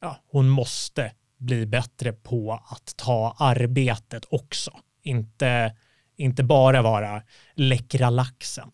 ja, 0.00 0.16
hon 0.30 0.48
måste 0.48 1.12
bli 1.42 1.66
bättre 1.66 2.12
på 2.12 2.62
att 2.68 2.96
ta 2.96 3.36
arbetet 3.38 4.24
också. 4.30 4.80
Inte, 5.02 5.76
inte 6.16 6.42
bara 6.42 6.82
vara 6.82 7.22
läckra 7.54 8.10
laxen. 8.10 8.70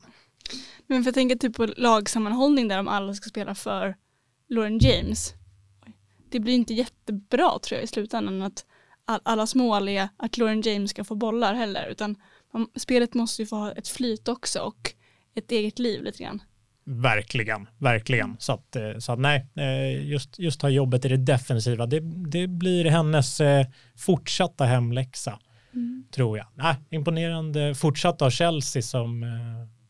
Men 0.87 1.03
för 1.03 1.09
jag 1.09 1.15
tänker 1.15 1.37
typ 1.37 1.57
på 1.57 1.67
lagsammanhållning 1.67 2.69
där 2.69 2.77
de 2.77 2.89
alla 2.89 3.15
ska 3.15 3.29
spela 3.29 3.55
för 3.55 3.97
Lauren 4.49 4.79
James. 4.79 5.35
Det 6.31 6.41
blir 6.41 6.55
inte 6.55 6.75
jättebra 6.75 7.59
tror 7.59 7.77
jag 7.77 7.85
i 7.85 7.87
slutändan 7.87 8.43
att 8.43 8.67
alla 9.05 9.21
allas 9.25 9.55
mål 9.55 9.89
är 9.89 10.09
att 10.17 10.37
Lauren 10.39 10.61
James 10.61 10.91
ska 10.91 11.05
få 11.05 11.15
bollar 11.15 11.55
heller 11.55 11.89
utan 11.89 12.17
man, 12.53 12.69
spelet 12.77 13.15
måste 13.15 13.43
ju 13.43 13.47
få 13.47 13.57
ha 13.57 13.73
ett 13.73 13.89
flyt 13.89 14.29
också 14.29 14.61
och 14.61 14.95
ett 15.35 15.53
eget 15.53 15.79
liv 15.79 16.03
lite 16.03 16.23
grann. 16.23 16.43
Verkligen, 16.91 17.69
verkligen. 17.79 18.37
Så 18.39 18.53
att, 18.53 18.77
eh, 18.77 18.99
så 18.99 19.13
att 19.13 19.19
nej, 19.19 19.47
eh, 19.57 20.07
just, 20.07 20.39
just 20.39 20.63
ha 20.63 20.69
jobbet 20.69 21.05
i 21.05 21.09
det 21.09 21.17
defensiva, 21.17 21.87
det, 21.87 22.01
det 22.31 22.47
blir 22.47 22.85
hennes 22.85 23.41
eh, 23.41 23.67
fortsatta 23.97 24.65
hemläxa, 24.65 25.39
mm. 25.75 26.05
tror 26.11 26.39
jag. 26.39 26.47
Nej, 26.55 26.75
imponerande 26.91 27.75
fortsatt 27.75 28.23
av 28.23 28.31
Chelsea 28.31 28.83
som 28.83 29.27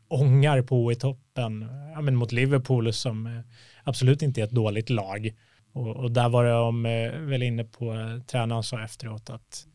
ångar 0.08 0.62
på 0.62 0.92
i 0.92 0.94
toppen 0.94 1.68
ja, 1.94 2.00
men 2.00 2.16
mot 2.16 2.32
Liverpool 2.32 2.92
som 2.92 3.42
absolut 3.84 4.22
inte 4.22 4.40
är 4.40 4.44
ett 4.44 4.50
dåligt 4.50 4.90
lag. 4.90 5.30
Och, 5.72 5.96
och 5.96 6.10
där 6.10 6.28
var 6.28 6.44
de 6.44 6.82
väl 7.30 7.42
inne 7.42 7.64
på, 7.64 7.94
tränaren 8.26 8.62
sa 8.62 8.84
efteråt 8.84 9.30
att 9.30 9.66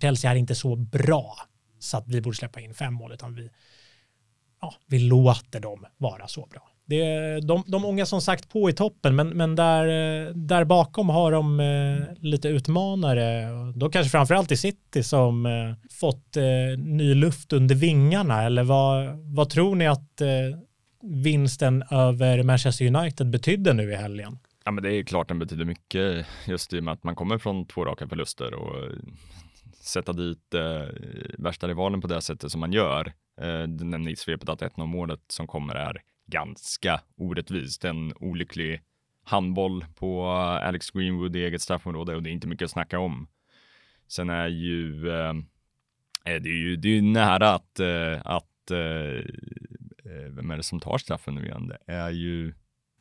Chelsea 0.00 0.30
är 0.30 0.36
inte 0.36 0.54
så 0.54 0.76
bra 0.76 1.36
så 1.78 1.96
att 1.96 2.08
vi 2.08 2.20
borde 2.20 2.36
släppa 2.36 2.60
in 2.60 2.74
fem 2.74 2.94
mål, 2.94 3.12
utan 3.12 3.34
vi, 3.34 3.50
ja, 4.66 4.74
vi 4.86 4.98
låter 4.98 5.60
dem 5.60 5.86
vara 5.96 6.26
så 6.28 6.46
bra. 6.50 6.62
Det, 6.88 7.40
de, 7.40 7.64
de 7.66 7.84
ångar 7.84 8.04
som 8.04 8.20
sagt 8.20 8.48
på 8.48 8.70
i 8.70 8.72
toppen, 8.72 9.16
men, 9.16 9.28
men 9.28 9.56
där, 9.56 9.86
där 10.34 10.64
bakom 10.64 11.08
har 11.08 11.32
de 11.32 11.60
eh, 11.60 12.14
lite 12.20 12.48
utmanare. 12.48 13.48
Då 13.74 13.90
kanske 13.90 14.10
framförallt 14.10 14.52
i 14.52 14.56
City 14.56 15.02
som 15.02 15.46
eh, 15.46 15.52
fått 16.00 16.36
eh, 16.36 16.78
ny 16.78 17.14
luft 17.14 17.52
under 17.52 17.74
vingarna. 17.74 18.42
Eller 18.42 18.62
vad, 18.62 19.06
vad 19.34 19.50
tror 19.50 19.74
ni 19.74 19.86
att 19.86 20.20
eh, 20.20 20.28
vinsten 21.02 21.84
över 21.90 22.42
Manchester 22.42 22.86
United 22.96 23.30
betydde 23.30 23.72
nu 23.72 23.92
i 23.92 23.96
helgen? 23.96 24.38
Ja, 24.64 24.70
men 24.70 24.82
det 24.82 24.94
är 24.94 25.02
klart 25.02 25.28
den 25.28 25.38
betyder 25.38 25.64
mycket 25.64 26.26
just 26.46 26.72
i 26.72 26.80
och 26.80 26.84
med 26.84 26.94
att 26.94 27.04
man 27.04 27.14
kommer 27.14 27.38
från 27.38 27.66
två 27.66 27.84
raka 27.84 28.08
förluster 28.08 28.54
och 28.54 28.84
eh, 28.84 28.92
sätta 29.80 30.12
dit 30.12 30.54
eh, 30.54 30.88
värsta 31.38 31.68
rivalen 31.68 32.00
på 32.00 32.06
det 32.06 32.20
sättet 32.20 32.52
som 32.52 32.60
man 32.60 32.72
gör. 32.72 33.12
Eh, 33.40 33.62
du 33.62 33.84
nämnde 33.84 34.10
i 34.10 34.16
svepet 34.16 34.48
att 34.48 34.62
1-0 34.62 34.86
målet 34.86 35.20
som 35.28 35.46
kommer 35.46 35.74
är 35.74 36.02
ganska 36.26 37.00
orättvist. 37.16 37.84
En 37.84 38.12
olycklig 38.16 38.82
handboll 39.24 39.84
på 39.94 40.26
Alex 40.62 40.90
Greenwood 40.90 41.36
i 41.36 41.44
eget 41.44 41.62
straffområde 41.62 42.16
och 42.16 42.22
det 42.22 42.30
är 42.30 42.32
inte 42.32 42.48
mycket 42.48 42.64
att 42.64 42.70
snacka 42.70 42.98
om. 42.98 43.28
Sen 44.08 44.30
är 44.30 44.48
ju 44.48 45.10
eh, 45.10 45.28
eh 46.24 46.42
det 46.42 46.48
är 46.48 46.58
ju, 46.58 46.76
det 46.76 46.88
är 46.88 46.92
ju 46.92 47.02
nära 47.02 47.54
att, 47.54 47.80
eh, 47.80 48.20
att 48.24 48.70
eh, 48.70 49.18
eh, 50.12 50.30
vem 50.30 50.50
är 50.50 50.56
det 50.56 50.62
som 50.62 50.80
tar 50.80 50.98
straffen 50.98 51.34
nu 51.34 51.46
igen? 51.46 51.68
Det 51.68 51.92
är 51.92 52.10
ju 52.10 52.54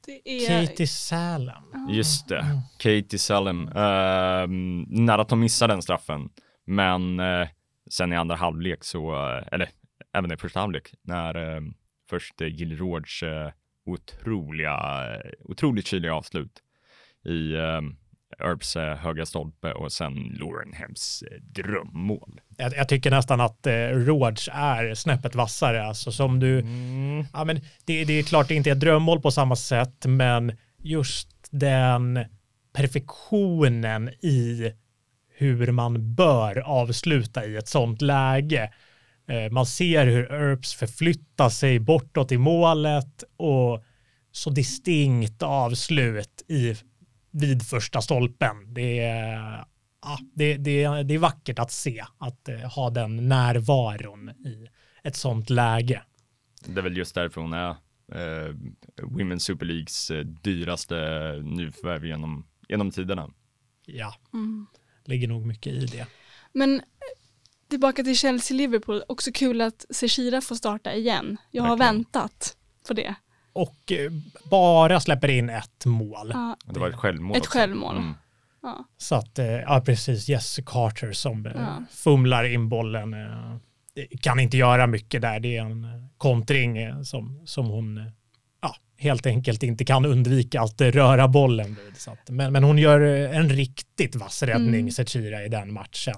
det 0.05 0.29
är... 0.29 0.65
Katie 0.65 0.87
Salem. 0.87 1.63
Just 1.89 2.27
det, 2.27 2.39
mm. 2.39 2.57
Katie 2.77 3.19
Salem. 3.19 3.67
Uh, 3.67 4.47
nära 4.87 5.21
att 5.21 5.29
de 5.29 5.39
missar 5.39 5.67
den 5.67 5.81
straffen. 5.81 6.29
Men 6.65 7.19
eh, 7.19 7.47
sen 7.89 8.13
i 8.13 8.15
andra 8.15 8.35
halvlek 8.35 8.83
så, 8.83 9.15
eh, 9.15 9.43
eller 9.51 9.69
även 10.17 10.31
i 10.31 10.37
första 10.37 10.59
halvlek, 10.59 10.93
när 11.01 11.55
eh, 11.55 11.61
först 12.09 12.41
eh, 12.41 12.47
Jill 12.47 12.77
Råds 12.77 13.23
eh, 13.23 13.51
otroliga, 13.85 14.73
eh, 15.13 15.31
otroligt 15.39 15.87
kyliga 15.87 16.13
avslut 16.13 16.61
i 17.25 17.53
eh, 17.53 17.81
Earps 18.39 18.75
eh, 18.75 18.97
höga 18.97 19.25
stolpe 19.25 19.71
och 19.71 19.91
sen 19.91 20.13
Lauren 20.13 20.73
Hems 20.73 21.23
eh, 21.31 21.41
drömmål. 21.41 22.41
Jag, 22.57 22.73
jag, 22.75 22.89
tycker 22.89 23.11
nästan 23.11 23.41
att 23.41 23.67
eh, 23.67 23.73
Råds 23.89 24.49
är 24.53 24.93
snäppet 24.93 25.35
vassare. 25.35 25.85
Alltså 25.85 26.11
som 26.11 26.39
du, 26.39 26.59
mm. 26.59 27.25
ja, 27.33 27.43
men 27.43 27.61
det, 27.85 28.03
det 28.03 28.13
är 28.13 28.23
klart 28.23 28.47
det 28.47 28.55
inte 28.55 28.71
är 28.71 28.75
drömmål 28.75 29.21
på 29.21 29.31
samma 29.31 29.55
sätt, 29.55 30.05
men 30.05 30.57
just 30.77 31.29
den 31.51 32.19
perfektionen 32.73 34.09
i 34.09 34.73
hur 35.37 35.71
man 35.71 36.15
bör 36.15 36.59
avsluta 36.59 37.45
i 37.45 37.55
ett 37.55 37.67
sånt 37.67 38.01
läge. 38.01 38.73
Eh, 39.27 39.51
man 39.51 39.65
ser 39.65 40.07
hur 40.07 40.31
Earps 40.31 40.73
förflyttar 40.73 41.49
sig 41.49 41.79
bortåt 41.79 42.31
i 42.31 42.37
målet 42.37 43.23
och 43.37 43.83
så 44.31 44.49
distinkt 44.49 45.43
avslut 45.43 46.45
i, 46.47 46.75
vid 47.31 47.67
första 47.67 48.01
stolpen. 48.01 48.73
Det 48.73 48.99
är, 48.99 49.65
ja, 50.01 50.19
det, 50.33 50.57
det, 50.57 51.03
det 51.03 51.13
är 51.13 51.17
vackert 51.17 51.59
att 51.59 51.71
se, 51.71 52.05
att 52.17 52.49
eh, 52.49 52.59
ha 52.59 52.89
den 52.89 53.29
närvaron 53.29 54.29
i 54.29 54.67
ett 55.03 55.15
sånt 55.15 55.49
läge. 55.49 56.01
Det 56.65 56.79
är 56.79 56.83
väl 56.83 56.97
just 56.97 57.15
därför 57.15 57.41
hon 57.41 57.53
är 57.53 57.69
eh, 58.11 58.53
Women's 58.97 59.39
Super 59.39 59.65
Leagues 59.65 60.11
eh, 60.11 60.25
dyraste 60.25 60.95
nyförvärv 61.43 62.05
genom, 62.05 62.45
genom 62.67 62.91
tiderna. 62.91 63.29
Ja. 63.85 64.15
Mm 64.33 64.67
ligger 65.07 65.27
nog 65.27 65.45
mycket 65.45 65.73
i 65.73 65.85
det. 65.85 66.07
Men 66.53 66.81
tillbaka 67.75 68.03
till 68.03 68.15
Chelsea-Liverpool, 68.15 69.03
också 69.07 69.31
kul 69.33 69.61
att 69.61 69.85
Seshira 69.89 70.41
får 70.41 70.55
starta 70.55 70.93
igen. 70.93 71.37
Jag 71.51 71.63
har 71.63 71.77
Verkligen. 71.77 71.95
väntat 71.95 72.57
på 72.87 72.93
det. 72.93 73.15
Och 73.53 73.91
eh, 73.91 74.11
bara 74.51 74.99
släpper 74.99 75.27
in 75.27 75.49
ett 75.49 75.85
mål. 75.85 76.31
Ja. 76.33 76.57
Det 76.65 76.79
var 76.79 76.89
ett 76.89 76.95
självmål 76.95 77.37
Ett 77.37 77.41
också. 77.43 77.57
självmål. 77.57 77.97
Mm. 77.97 78.13
Ja. 78.61 78.85
Så 78.97 79.15
att, 79.15 79.39
eh, 79.39 79.45
ja 79.45 79.83
precis, 79.85 80.29
Jesse 80.29 80.63
Carter 80.65 81.11
som 81.11 81.45
ja. 81.55 81.83
fumlar 81.91 82.43
in 82.43 82.69
bollen. 82.69 83.15
Kan 84.21 84.39
inte 84.39 84.57
göra 84.57 84.87
mycket 84.87 85.21
där, 85.21 85.39
det 85.39 85.57
är 85.57 85.61
en 85.61 85.87
kontring 86.17 87.05
som, 87.05 87.41
som 87.45 87.65
hon 87.65 88.11
helt 88.97 89.25
enkelt 89.25 89.63
inte 89.63 89.85
kan 89.85 90.05
undvika 90.05 90.61
att 90.61 90.81
röra 90.81 91.27
bollen 91.27 91.77
vid. 91.85 91.97
Så 91.97 92.11
att, 92.11 92.29
men, 92.29 92.53
men 92.53 92.63
hon 92.63 92.77
gör 92.77 92.99
en 93.33 93.49
riktigt 93.49 94.15
vass 94.15 94.43
räddning, 94.43 94.79
mm. 94.79 94.91
Zecira, 94.91 95.45
i 95.45 95.49
den 95.49 95.73
matchen. 95.73 96.15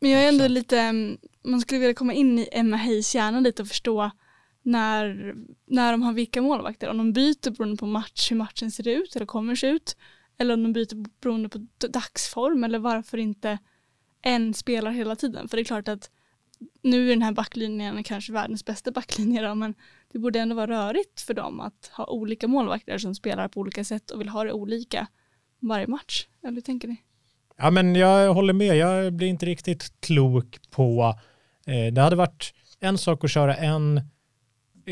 Men 0.00 0.10
jag 0.10 0.24
är 0.24 0.28
ändå 0.28 0.48
lite, 0.48 0.78
mm, 0.78 1.18
man 1.44 1.60
skulle 1.60 1.80
vilja 1.80 1.94
komma 1.94 2.12
in 2.12 2.38
i 2.38 2.48
Emma 2.52 2.76
Hayes 2.76 3.14
hjärna 3.14 3.40
lite 3.40 3.62
och 3.62 3.68
förstå 3.68 4.10
när, 4.62 5.34
när 5.66 5.92
de 5.92 6.02
har 6.02 6.12
vilka 6.12 6.42
målvakter, 6.42 6.88
om 6.88 6.98
de 6.98 7.12
byter 7.12 7.50
beroende 7.50 7.76
på 7.76 7.86
match, 7.86 8.30
hur 8.30 8.36
matchen 8.36 8.70
ser 8.70 8.88
ut 8.88 9.16
eller 9.16 9.26
kommer 9.26 9.54
se 9.54 9.66
ut, 9.66 9.96
eller 10.38 10.54
om 10.54 10.62
de 10.62 10.72
byter 10.72 11.20
beroende 11.20 11.48
på 11.48 11.58
dagsform 11.88 12.64
eller 12.64 12.78
varför 12.78 13.18
inte 13.18 13.58
en 14.22 14.54
spelar 14.54 14.90
hela 14.90 15.16
tiden. 15.16 15.48
För 15.48 15.56
det 15.56 15.62
är 15.62 15.64
klart 15.64 15.88
att 15.88 16.10
nu 16.82 17.06
är 17.06 17.10
den 17.10 17.22
här 17.22 17.32
backlinjen 17.32 18.04
kanske 18.04 18.32
världens 18.32 18.64
bästa 18.64 18.90
backlinje 18.90 19.42
då, 19.42 19.54
men 19.54 19.74
det 20.12 20.18
borde 20.18 20.38
ändå 20.38 20.54
vara 20.54 20.66
rörigt 20.66 21.20
för 21.20 21.34
dem 21.34 21.60
att 21.60 21.90
ha 21.96 22.06
olika 22.06 22.48
målvakter 22.48 22.98
som 22.98 23.14
spelar 23.14 23.48
på 23.48 23.60
olika 23.60 23.84
sätt 23.84 24.10
och 24.10 24.20
vill 24.20 24.28
ha 24.28 24.44
det 24.44 24.52
olika 24.52 25.06
varje 25.60 25.86
match. 25.86 26.26
Eller 26.42 26.54
hur 26.54 26.60
tänker 26.60 26.88
ni? 26.88 26.96
Ja, 27.56 27.70
men 27.70 27.94
jag 27.94 28.34
håller 28.34 28.52
med. 28.52 28.76
Jag 28.76 29.12
blir 29.12 29.28
inte 29.28 29.46
riktigt 29.46 29.92
klok 30.00 30.58
på... 30.70 31.14
Eh, 31.66 31.92
det 31.92 32.00
hade 32.00 32.16
varit 32.16 32.54
en 32.80 32.98
sak 32.98 33.24
att 33.24 33.30
köra 33.30 33.56
en 33.56 34.00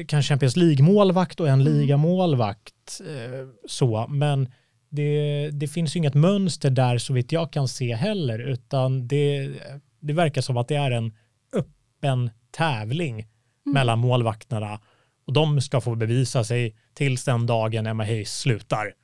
kanske 0.07 0.33
Champions 0.33 0.57
League-målvakt 0.57 1.41
och 1.41 1.49
en 1.49 1.61
mm. 1.61 1.73
ligamålvakt. 1.73 3.01
Eh, 3.01 3.49
så, 3.67 4.07
men 4.09 4.53
det, 4.89 5.51
det 5.53 5.69
finns 5.69 5.97
ju 5.97 5.99
inget 5.99 6.15
mönster 6.15 6.71
där 6.71 6.99
så 6.99 7.13
vitt 7.13 7.33
jag 7.33 7.53
kan 7.53 7.69
se 7.69 7.95
heller, 7.95 8.39
utan 8.39 9.09
det, 9.09 9.53
det 10.01 10.13
verkar 10.13 10.41
som 10.43 10.57
att 10.57 10.69
det 10.69 10.75
är 10.75 10.91
en 10.91 11.13
öppen 11.53 12.31
tävling 12.51 13.15
mm. 13.15 13.29
mellan 13.65 13.99
målvakterna 13.99 14.81
och 15.27 15.33
de 15.33 15.61
ska 15.61 15.81
få 15.81 15.95
bevisa 15.95 16.45
sig 16.45 16.77
tills 16.95 17.25
den 17.25 17.47
dagen 17.47 17.87
Emma 17.87 18.05
Hayes 18.05 18.39
slutar. 18.39 18.95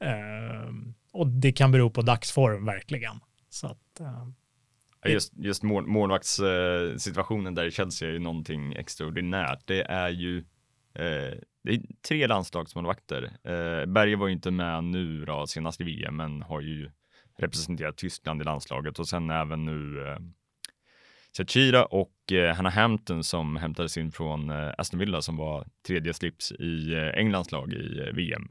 Eh, 0.00 0.72
och 1.12 1.26
det 1.26 1.52
kan 1.52 1.72
bero 1.72 1.90
på 1.90 2.02
dagsform 2.02 2.64
verkligen. 2.64 3.20
Så 3.50 3.66
att, 3.66 4.00
eh, 4.00 4.28
Just, 5.12 5.32
just 5.36 5.62
mål, 5.62 5.86
målvaktssituationen 5.86 7.54
där 7.54 7.64
i 7.64 7.70
Chelsea 7.70 8.08
är 8.08 8.12
ju 8.12 8.18
någonting 8.18 8.72
extraordinärt. 8.72 9.66
Det 9.66 9.82
är 9.82 10.08
ju 10.08 10.38
eh, 10.94 11.38
det 11.66 11.72
är 11.72 11.80
tre 12.08 12.26
landslagsmålvakter. 12.26 13.22
Eh, 13.22 13.86
Berge 13.86 14.16
var 14.16 14.26
ju 14.26 14.32
inte 14.32 14.50
med 14.50 14.84
nu 14.84 15.24
då, 15.24 15.46
senast 15.46 15.80
i 15.80 15.84
VM, 15.84 16.16
men 16.16 16.42
har 16.42 16.60
ju 16.60 16.90
representerat 17.38 17.96
Tyskland 17.96 18.40
i 18.40 18.44
landslaget 18.44 18.98
och 18.98 19.08
sen 19.08 19.30
även 19.30 19.64
nu 19.64 20.08
eh, 20.08 20.18
Chachira 21.36 21.84
och 21.84 22.32
eh, 22.32 22.54
Hannah 22.54 22.72
Hampton 22.72 23.24
som 23.24 23.56
hämtades 23.56 23.96
in 23.96 24.12
från 24.12 24.50
eh, 24.50 24.72
Aston 24.78 25.00
Villa 25.00 25.22
som 25.22 25.36
var 25.36 25.66
tredje 25.86 26.14
slips 26.14 26.52
i 26.52 26.92
eh, 26.92 27.20
Englands 27.20 27.52
lag 27.52 27.72
i 27.72 27.98
eh, 27.98 28.14
VM. 28.14 28.48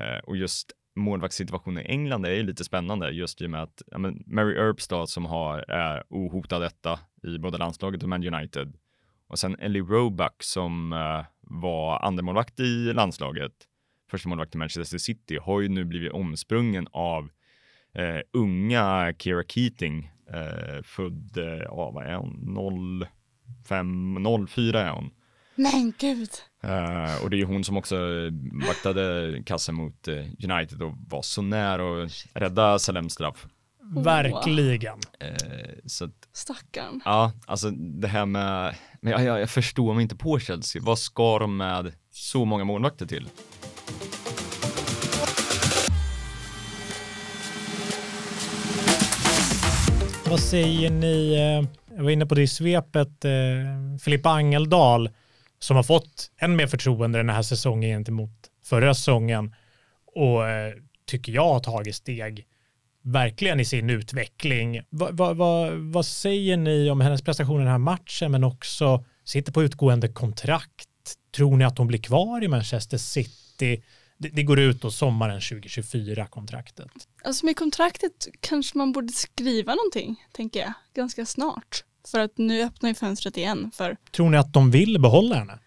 Eh, 0.00 0.18
och 0.24 0.36
just 0.36 0.72
målvaktssituationen 0.96 1.82
i 1.82 1.88
England 1.88 2.26
är 2.26 2.30
ju 2.30 2.42
lite 2.42 2.64
spännande 2.64 3.10
just 3.10 3.42
i 3.42 3.46
och 3.46 3.50
med 3.50 3.62
att 3.62 3.82
ja, 3.86 3.98
men 3.98 4.22
Mary 4.26 4.54
Earps 4.54 4.88
då, 4.88 5.06
som 5.06 5.24
har 5.24 5.58
är 5.70 6.02
ohotad 6.08 6.62
etta 6.62 7.00
i 7.22 7.38
både 7.38 7.58
landslaget 7.58 8.02
och 8.02 8.08
Man 8.08 8.34
United 8.34 8.72
och 9.32 9.38
sen 9.38 9.56
Ellie 9.58 9.82
Roebuck 9.82 10.42
som 10.42 10.92
eh, 10.92 11.24
var 11.40 11.98
andremålvakt 11.98 12.60
i 12.60 12.92
landslaget, 12.92 13.52
första 14.10 14.28
målvakt 14.28 14.54
i 14.54 14.58
Manchester 14.58 14.98
City, 14.98 15.38
har 15.42 15.60
ju 15.60 15.68
nu 15.68 15.84
blivit 15.84 16.12
omsprungen 16.12 16.88
av 16.92 17.30
eh, 17.94 18.20
unga 18.32 19.14
Kira 19.18 19.42
Keating, 19.48 20.11
eh, 20.32 20.82
född, 20.82 21.36
eh, 21.38 21.44
ja 21.44 21.90
vad 21.90 22.06
är 22.06 22.14
hon, 22.14 23.06
05, 23.64 24.46
04 24.48 24.80
är 24.82 24.90
hon. 24.90 25.10
Men 25.54 25.92
gud. 25.98 26.30
Eh, 26.62 27.24
och 27.24 27.30
det 27.30 27.36
är 27.36 27.38
ju 27.38 27.44
hon 27.44 27.64
som 27.64 27.76
också 27.76 27.96
vaktade 28.68 29.32
kassen 29.46 29.74
mot 29.74 30.08
eh, 30.08 30.14
United 30.50 30.82
och 30.82 30.94
var 31.08 31.22
så 31.22 31.42
nära 31.42 32.04
att 32.04 32.26
rädda 32.34 32.78
Salems 32.78 33.12
straff. 33.12 33.46
Verkligen. 33.94 34.98
Eh, 35.20 35.74
så 35.86 36.04
att, 36.04 36.28
Stackarn. 36.32 37.00
ja, 37.04 37.32
alltså 37.46 37.70
det 37.70 38.08
här 38.08 38.26
med, 38.26 38.74
men 39.00 39.12
jag, 39.12 39.24
jag, 39.24 39.40
jag 39.40 39.50
förstår 39.50 39.94
mig 39.94 40.02
inte 40.02 40.16
på 40.16 40.38
Chelsea. 40.38 40.82
Vad 40.84 40.98
ska 40.98 41.38
de 41.38 41.56
med 41.56 41.92
så 42.10 42.44
många 42.44 42.64
målvakter 42.64 43.06
till? 43.06 43.28
Vad 50.32 50.40
säger 50.40 50.90
ni? 50.90 51.34
Eh, 51.34 51.96
jag 51.96 52.04
var 52.04 52.10
inne 52.10 52.26
på 52.26 52.34
det 52.34 52.42
i 52.42 52.46
svepet. 52.46 53.24
Eh, 53.24 53.30
Filippa 54.00 54.30
Angeldal 54.30 55.10
som 55.58 55.76
har 55.76 55.82
fått 55.82 56.30
än 56.40 56.56
mer 56.56 56.66
förtroende 56.66 57.18
den 57.18 57.28
här 57.28 57.42
säsongen 57.42 57.90
gentemot 57.90 58.30
förra 58.64 58.94
säsongen 58.94 59.54
och 60.14 60.48
eh, 60.48 60.74
tycker 61.06 61.32
jag 61.32 61.48
har 61.48 61.60
tagit 61.60 61.94
steg 61.94 62.46
verkligen 63.02 63.60
i 63.60 63.64
sin 63.64 63.90
utveckling. 63.90 64.80
Va, 64.90 65.08
va, 65.12 65.32
va, 65.32 65.70
vad 65.70 66.06
säger 66.06 66.56
ni 66.56 66.90
om 66.90 67.00
hennes 67.00 67.22
prestation 67.22 67.60
i 67.60 67.64
den 67.64 67.72
här 67.72 67.78
matchen 67.78 68.32
men 68.32 68.44
också 68.44 69.04
sitter 69.24 69.52
på 69.52 69.62
utgående 69.62 70.08
kontrakt? 70.08 70.88
Tror 71.36 71.56
ni 71.56 71.64
att 71.64 71.78
hon 71.78 71.86
blir 71.86 71.98
kvar 71.98 72.44
i 72.44 72.48
Manchester 72.48 72.98
City? 72.98 73.82
Det, 74.22 74.28
det 74.28 74.42
går 74.42 74.58
ut 74.58 74.82
då 74.82 74.90
sommaren 74.90 75.40
2024 75.40 76.26
kontraktet. 76.26 76.90
Alltså 77.24 77.46
med 77.46 77.56
kontraktet 77.56 78.28
kanske 78.40 78.78
man 78.78 78.92
borde 78.92 79.12
skriva 79.12 79.74
någonting, 79.74 80.24
tänker 80.32 80.60
jag, 80.60 80.72
ganska 80.94 81.26
snart. 81.26 81.84
För 82.10 82.18
att 82.20 82.38
nu 82.38 82.62
öppnar 82.62 82.88
ju 82.90 82.94
fönstret 82.94 83.36
igen 83.36 83.70
för 83.74 83.96
Tror 84.12 84.30
ni 84.30 84.36
att 84.36 84.52
de 84.52 84.70
vill 84.70 85.00
behålla 85.00 85.34
henne? 85.34 85.58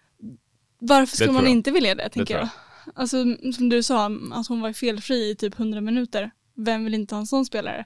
varför 0.78 1.16
skulle 1.16 1.32
man 1.32 1.42
jag. 1.42 1.52
inte 1.52 1.70
vilja 1.70 1.94
det, 1.94 2.08
tänker 2.08 2.34
tror 2.34 2.40
jag. 2.40 2.48
Alltså 2.94 3.24
som 3.56 3.68
du 3.68 3.82
sa, 3.82 4.10
att 4.32 4.46
hon 4.48 4.60
var 4.60 4.72
felfri 4.72 5.30
i 5.30 5.36
typ 5.36 5.58
100 5.58 5.80
minuter. 5.80 6.30
Vem 6.56 6.84
vill 6.84 6.94
inte 6.94 7.14
ha 7.14 7.20
en 7.20 7.26
sån 7.26 7.46
spelare? 7.46 7.84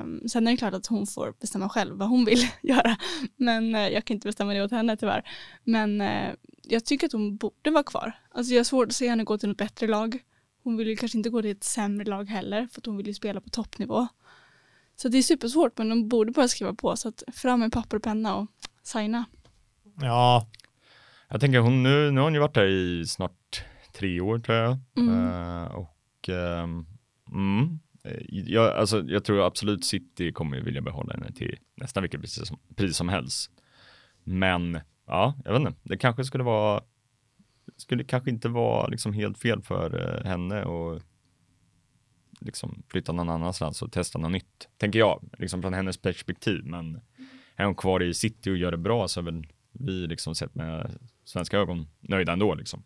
Um, 0.00 0.28
sen 0.28 0.46
är 0.46 0.50
det 0.50 0.56
klart 0.56 0.74
att 0.74 0.86
hon 0.86 1.06
får 1.06 1.34
bestämma 1.40 1.68
själv 1.68 1.96
vad 1.96 2.08
hon 2.08 2.24
vill 2.24 2.46
göra. 2.62 2.96
Men 3.36 3.74
eh, 3.74 3.88
jag 3.88 4.04
kan 4.04 4.14
inte 4.14 4.28
bestämma 4.28 4.54
det 4.54 4.62
åt 4.62 4.70
henne 4.70 4.96
tyvärr. 4.96 5.22
Men 5.64 6.00
eh, 6.00 6.30
jag 6.70 6.84
tycker 6.84 7.06
att 7.06 7.12
hon 7.12 7.36
borde 7.36 7.70
vara 7.70 7.82
kvar. 7.82 8.12
Alltså 8.30 8.52
jag 8.52 8.58
har 8.58 8.64
svårt 8.64 8.88
att 8.88 8.94
se 8.94 9.08
henne 9.08 9.24
gå 9.24 9.38
till 9.38 9.48
något 9.48 9.58
bättre 9.58 9.86
lag. 9.86 10.18
Hon 10.62 10.76
vill 10.76 10.88
ju 10.88 10.96
kanske 10.96 11.18
inte 11.18 11.30
gå 11.30 11.42
till 11.42 11.50
ett 11.50 11.64
sämre 11.64 12.04
lag 12.04 12.24
heller 12.24 12.68
för 12.72 12.80
att 12.80 12.86
hon 12.86 12.96
vill 12.96 13.06
ju 13.06 13.14
spela 13.14 13.40
på 13.40 13.50
toppnivå. 13.50 14.08
Så 14.96 15.08
det 15.08 15.18
är 15.18 15.22
supersvårt 15.22 15.78
men 15.78 15.88
de 15.88 16.08
borde 16.08 16.32
bara 16.32 16.48
skriva 16.48 16.74
på 16.74 16.96
så 16.96 17.08
att 17.08 17.22
fram 17.32 17.60
med 17.60 17.72
papper 17.72 17.96
och 17.96 18.02
penna 18.02 18.36
och 18.36 18.46
signa. 18.82 19.24
Ja, 20.00 20.46
Jag 21.28 21.40
tänker 21.40 21.58
hon 21.58 21.82
nu, 21.82 22.10
nu 22.10 22.20
har 22.20 22.24
hon 22.24 22.34
ju 22.34 22.40
varit 22.40 22.54
där 22.54 22.66
i 22.66 23.06
snart 23.06 23.64
tre 23.92 24.20
år 24.20 24.38
tror 24.38 24.58
jag. 24.58 24.78
Mm. 24.96 25.28
Eh, 25.28 25.64
och 25.64 26.28
ehm, 26.28 26.86
mm, 27.32 27.78
eh, 28.04 28.20
jag, 28.28 28.76
alltså, 28.76 29.02
jag 29.06 29.24
tror 29.24 29.46
absolut 29.46 29.84
City 29.84 30.32
kommer 30.32 30.56
ju 30.56 30.62
vilja 30.62 30.80
behålla 30.80 31.14
henne 31.14 31.32
till 31.32 31.58
nästan 31.74 32.02
vilket 32.02 32.20
pris 32.20 32.46
som, 32.48 32.58
pris 32.76 32.96
som 32.96 33.08
helst. 33.08 33.50
Men 34.24 34.80
ja, 35.10 35.34
jag 35.44 35.52
vet 35.52 35.60
inte, 35.60 35.80
det 35.82 35.96
kanske 35.96 36.24
skulle 36.24 36.44
vara 36.44 36.82
skulle 37.76 38.04
kanske 38.04 38.30
inte 38.30 38.48
vara 38.48 38.86
liksom 38.86 39.12
helt 39.12 39.38
fel 39.38 39.62
för 39.62 40.18
eh, 40.18 40.28
henne 40.28 40.64
och 40.64 41.02
liksom 42.40 42.82
flytta 42.88 43.12
någon 43.12 43.28
annanstans 43.28 43.82
och 43.82 43.92
testa 43.92 44.18
något 44.18 44.32
nytt, 44.32 44.68
tänker 44.76 44.98
jag, 44.98 45.30
liksom 45.38 45.62
från 45.62 45.74
hennes 45.74 45.96
perspektiv. 45.96 46.64
Men 46.64 47.00
är 47.56 47.64
hon 47.64 47.74
kvar 47.74 48.02
i 48.02 48.14
city 48.14 48.50
och 48.50 48.56
gör 48.56 48.70
det 48.70 48.76
bra 48.76 49.08
så 49.08 49.20
är 49.20 49.24
väl 49.24 49.46
vi 49.72 50.06
liksom 50.06 50.34
sett 50.34 50.54
med 50.54 50.98
svenska 51.24 51.58
ögon 51.58 51.88
nöjda 52.00 52.32
ändå 52.32 52.54
liksom. 52.54 52.82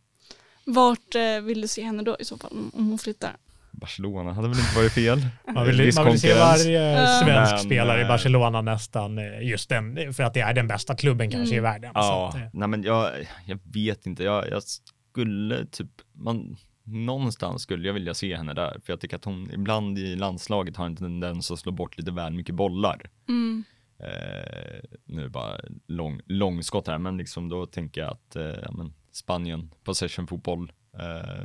Vart 0.66 1.14
eh, 1.14 1.40
vill 1.40 1.60
du 1.60 1.68
se 1.68 1.82
henne 1.82 2.02
då 2.02 2.16
i 2.20 2.24
så 2.24 2.38
fall 2.38 2.52
om 2.72 2.88
hon 2.88 2.98
flyttar? 2.98 3.36
Barcelona 3.80 4.32
hade 4.32 4.48
väl 4.48 4.58
inte 4.58 4.76
varit 4.76 4.92
fel. 4.92 5.18
Man 5.54 5.66
vill, 5.66 5.92
man 5.96 6.04
vill 6.06 6.20
se 6.20 6.34
varje 6.34 7.06
svensk 7.06 7.52
Men, 7.52 7.58
spelare 7.58 7.98
i 7.98 8.02
eh, 8.02 8.08
Barcelona 8.08 8.60
nästan 8.62 9.18
eh, 9.18 9.42
just 9.48 9.68
den, 9.68 10.14
för 10.14 10.22
att 10.22 10.34
det 10.34 10.40
är 10.40 10.54
den 10.54 10.68
bästa 10.68 10.94
klubben 10.96 11.30
kanske 11.30 11.54
Mm. 11.54 11.64
i 11.64 11.68
världen. 11.70 11.92
Så 11.92 11.98
Ja, 11.98 12.28
att, 12.28 12.34
eh, 12.34 12.42
nej 12.52 12.68
men 12.68 12.82
jag, 12.82 13.10
jag 13.46 13.58
vet 13.64 14.06
inte. 14.06 14.24
Jag, 14.24 14.50
jag 14.50 14.62
skulle 14.62 15.66
typ, 15.66 15.90
man, 16.12 16.56
någonstans 16.84 17.62
skulle 17.62 17.86
jag 17.86 17.94
vilja 17.94 18.14
se 18.14 18.36
henne 18.36 18.54
där. 18.54 18.80
För 18.84 18.92
jag 18.92 19.00
tycker 19.00 19.16
att 19.16 19.24
hon 19.24 19.50
ibland 19.52 19.98
i 19.98 20.16
landslaget 20.16 20.76
har 20.76 20.86
en 20.86 20.96
tendens 20.96 21.50
att 21.50 21.58
slå 21.58 21.72
bort 21.72 21.98
lite 21.98 22.10
väl 22.10 22.32
mycket 22.32 22.54
bollar. 22.54 23.00
Mm. 23.28 23.64
Eh, 23.98 24.80
nu 25.04 25.20
är 25.20 25.24
det 25.24 25.30
bara 25.30 25.60
lång, 25.86 26.20
långskott 26.26 26.86
här, 26.88 26.98
men 26.98 27.16
liksom 27.16 27.48
då 27.48 27.66
tänker 27.66 28.00
jag 28.00 28.10
att 28.10 28.36
eh, 28.36 28.42
ja, 28.42 28.72
men 28.72 28.94
Spanien, 29.12 29.70
possession-fotboll, 29.84 30.72
eh, 30.98 31.42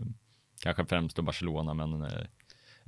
kanske 0.63 0.85
främst 0.85 1.15
då 1.15 1.21
Barcelona, 1.21 1.73
men 1.73 2.03
eh, 2.03 2.09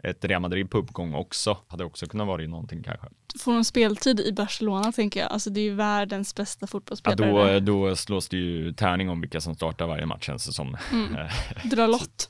ett 0.03 0.25
Real 0.25 0.41
Madrid 0.41 0.69
på 0.71 0.77
uppgång 0.77 1.13
också, 1.13 1.57
hade 1.67 1.83
också 1.83 2.05
kunnat 2.07 2.27
vara 2.27 2.43
i 2.43 2.47
någonting 2.47 2.83
kanske. 2.83 3.07
Får 3.39 3.53
hon 3.53 3.65
speltid 3.65 4.19
i 4.19 4.33
Barcelona 4.33 4.91
tänker 4.91 5.19
jag. 5.19 5.31
Alltså 5.31 5.49
det 5.49 5.59
är 5.59 5.63
ju 5.63 5.73
världens 5.75 6.35
bästa 6.35 6.63
Ja, 6.63 6.67
fotbollsspelare. 6.67 7.59
då, 7.59 7.87
då 7.87 7.95
slås 7.95 8.29
det 8.29 8.37
ju 8.37 8.73
tärning 8.73 9.09
om 9.09 9.21
vilka 9.21 9.41
som 9.41 9.55
startar 9.55 9.87
varje 9.87 10.05
match 10.05 10.25
känns 10.25 10.45
det 10.45 10.53
som. 10.53 10.77
Mm. 10.91 11.27
Dra 11.69 11.87
lott. 11.87 12.29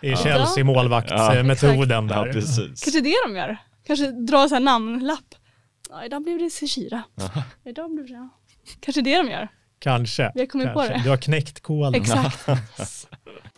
Ja. 0.00 0.16
Chelsea 0.16 0.64
målvaktsmetoden 0.64 2.08
Ja, 2.08 2.24
där. 2.24 2.32
precis. 2.32 2.84
Kanske 2.84 3.00
det 3.00 3.14
de 3.26 3.36
gör. 3.36 3.56
Kanske 3.86 4.10
dra 4.10 4.48
så 4.48 4.54
här 4.54 4.60
namnlapp. 4.62 5.34
Ja, 5.90 6.04
idag 6.04 6.22
blev 6.22 6.38
det 6.38 6.50
Shira. 6.50 7.02
Idag 7.64 7.94
blev 7.94 8.06
det, 8.06 8.12
ja. 8.12 8.28
Kanske 8.80 9.02
det 9.02 9.16
de 9.16 9.28
gör. 9.30 9.48
Kanske. 9.78 10.32
Vi 10.34 10.40
har 10.40 10.46
kommit 10.46 10.72
på 10.72 10.78
kanske. 10.78 10.94
det. 10.98 11.02
Du 11.04 11.10
har 11.10 11.16
knäckt 11.16 11.60
koden. 11.62 11.94
Exakt. 11.94 12.48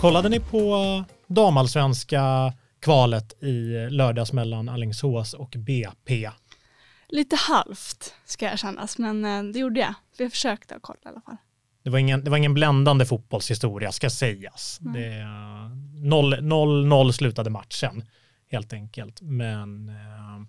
Kollade 0.00 0.28
ni 0.28 0.40
på 0.40 1.04
damallsvenska 1.26 2.52
kvalet 2.80 3.42
i 3.42 3.88
lördags 3.90 4.32
mellan 4.32 4.68
Alingsås 4.68 5.34
och 5.34 5.54
BP? 5.58 6.30
Lite 7.08 7.36
halvt 7.36 8.14
ska 8.24 8.46
jag 8.46 8.58
kännas, 8.58 8.98
men 8.98 9.24
eh, 9.24 9.52
det 9.52 9.58
gjorde 9.58 9.80
jag. 9.80 9.94
Jag 10.18 10.30
försökte 10.30 10.74
att 10.74 10.82
kolla 10.82 10.98
i 11.04 11.08
alla 11.08 11.20
fall. 11.20 11.36
Det 11.82 11.90
var 11.90 11.98
ingen, 11.98 12.24
det 12.24 12.30
var 12.30 12.36
ingen 12.36 12.54
bländande 12.54 13.04
fotbollshistoria 13.04 13.92
ska 13.92 14.10
sägas. 14.10 14.78
Nej. 14.80 15.02
Det, 15.02 15.22
0-0 16.08 17.12
slutade 17.12 17.50
matchen 17.50 18.04
helt 18.50 18.72
enkelt. 18.72 19.20
Men, 19.22 19.88
eh, 19.88 20.46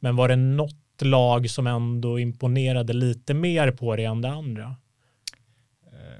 men 0.00 0.16
var 0.16 0.28
det 0.28 0.36
något 0.36 1.02
lag 1.02 1.50
som 1.50 1.66
ändå 1.66 2.18
imponerade 2.18 2.92
lite 2.92 3.34
mer 3.34 3.70
på 3.70 3.96
det 3.96 4.04
än 4.04 4.20
det 4.20 4.30
andra? 4.30 4.76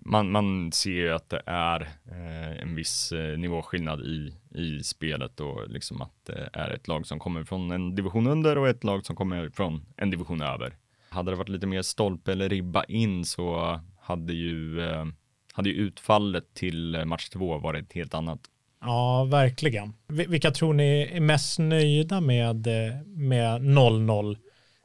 Man, 0.02 0.30
man 0.30 0.72
ser 0.72 0.90
ju 0.90 1.12
att 1.12 1.28
det 1.30 1.42
är 1.46 1.80
eh, 2.10 2.62
en 2.62 2.74
viss 2.74 3.12
eh, 3.12 3.38
nivåskillnad 3.38 4.00
i, 4.00 4.34
i 4.54 4.82
spelet 4.82 5.40
och 5.40 5.68
liksom 5.68 6.02
att 6.02 6.14
det 6.26 6.50
är 6.52 6.70
ett 6.70 6.88
lag 6.88 7.06
som 7.06 7.18
kommer 7.18 7.44
från 7.44 7.70
en 7.70 7.94
division 7.94 8.26
under 8.26 8.58
och 8.58 8.68
ett 8.68 8.84
lag 8.84 9.06
som 9.06 9.16
kommer 9.16 9.50
från 9.50 9.86
en 9.96 10.10
division 10.10 10.42
över. 10.42 10.76
Hade 11.08 11.30
det 11.32 11.36
varit 11.36 11.48
lite 11.48 11.66
mer 11.66 11.82
stolpe 11.82 12.32
eller 12.32 12.48
ribba 12.48 12.84
in 12.84 13.24
så 13.24 13.80
hade 14.00 14.32
ju, 14.32 14.80
eh, 14.80 15.06
hade 15.52 15.68
ju 15.68 15.74
utfallet 15.74 16.54
till 16.54 17.02
match 17.06 17.28
två 17.28 17.58
varit 17.58 17.92
helt 17.92 18.14
annat. 18.14 18.40
Ja, 18.80 19.24
verkligen. 19.24 19.92
Vi- 20.08 20.26
Vilka 20.26 20.50
tror 20.50 20.72
ni 20.74 21.10
är 21.12 21.20
mest 21.20 21.58
nöjda 21.58 22.20
med, 22.20 22.66
eh, 22.66 23.02
med 23.06 23.62
0-0 23.62 24.36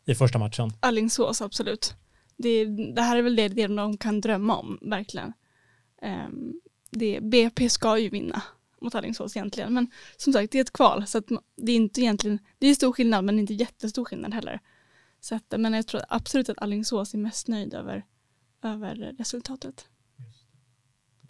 i 0.06 0.16
första 0.16 0.40
matchen? 0.40 0.72
Alingsås, 0.80 1.42
absolut. 1.42 1.96
Det, 2.38 2.66
det 2.66 3.02
här 3.02 3.18
är 3.18 3.22
väl 3.22 3.36
det, 3.36 3.48
det 3.48 3.68
de 3.68 3.98
kan 3.98 4.22
drömma 4.22 4.58
om, 4.58 4.78
verkligen. 4.82 5.34
Um, 6.02 6.62
det, 6.92 7.20
BP 7.22 7.70
ska 7.70 7.98
ju 7.98 8.10
vinna 8.10 8.42
mot 8.82 8.96
Alingsås 8.96 9.38
egentligen, 9.38 9.74
men 9.74 9.92
som 10.18 10.34
sagt, 10.34 10.52
det 10.52 10.58
är 10.58 10.62
ett 10.62 10.74
kval, 10.74 11.08
så 11.08 11.18
att 11.18 11.26
det 11.58 11.72
är 11.72 11.76
inte 11.76 12.02
egentligen, 12.02 12.40
det 12.60 12.68
är 12.68 12.76
stor 12.76 12.94
skillnad, 12.94 13.26
men 13.26 13.40
inte 13.40 13.54
jättestor 13.54 14.06
skillnad 14.06 14.34
heller. 14.34 14.60
sättet. 15.22 15.60
Men 15.60 15.74
jag 15.74 15.88
tror 15.88 16.02
absolut 16.10 16.50
att 16.50 16.62
Alingsås 16.62 17.14
är 17.14 17.18
mest 17.18 17.48
nöjd 17.48 17.74
över, 17.74 18.06
över 18.64 18.96
resultatet. 19.18 19.90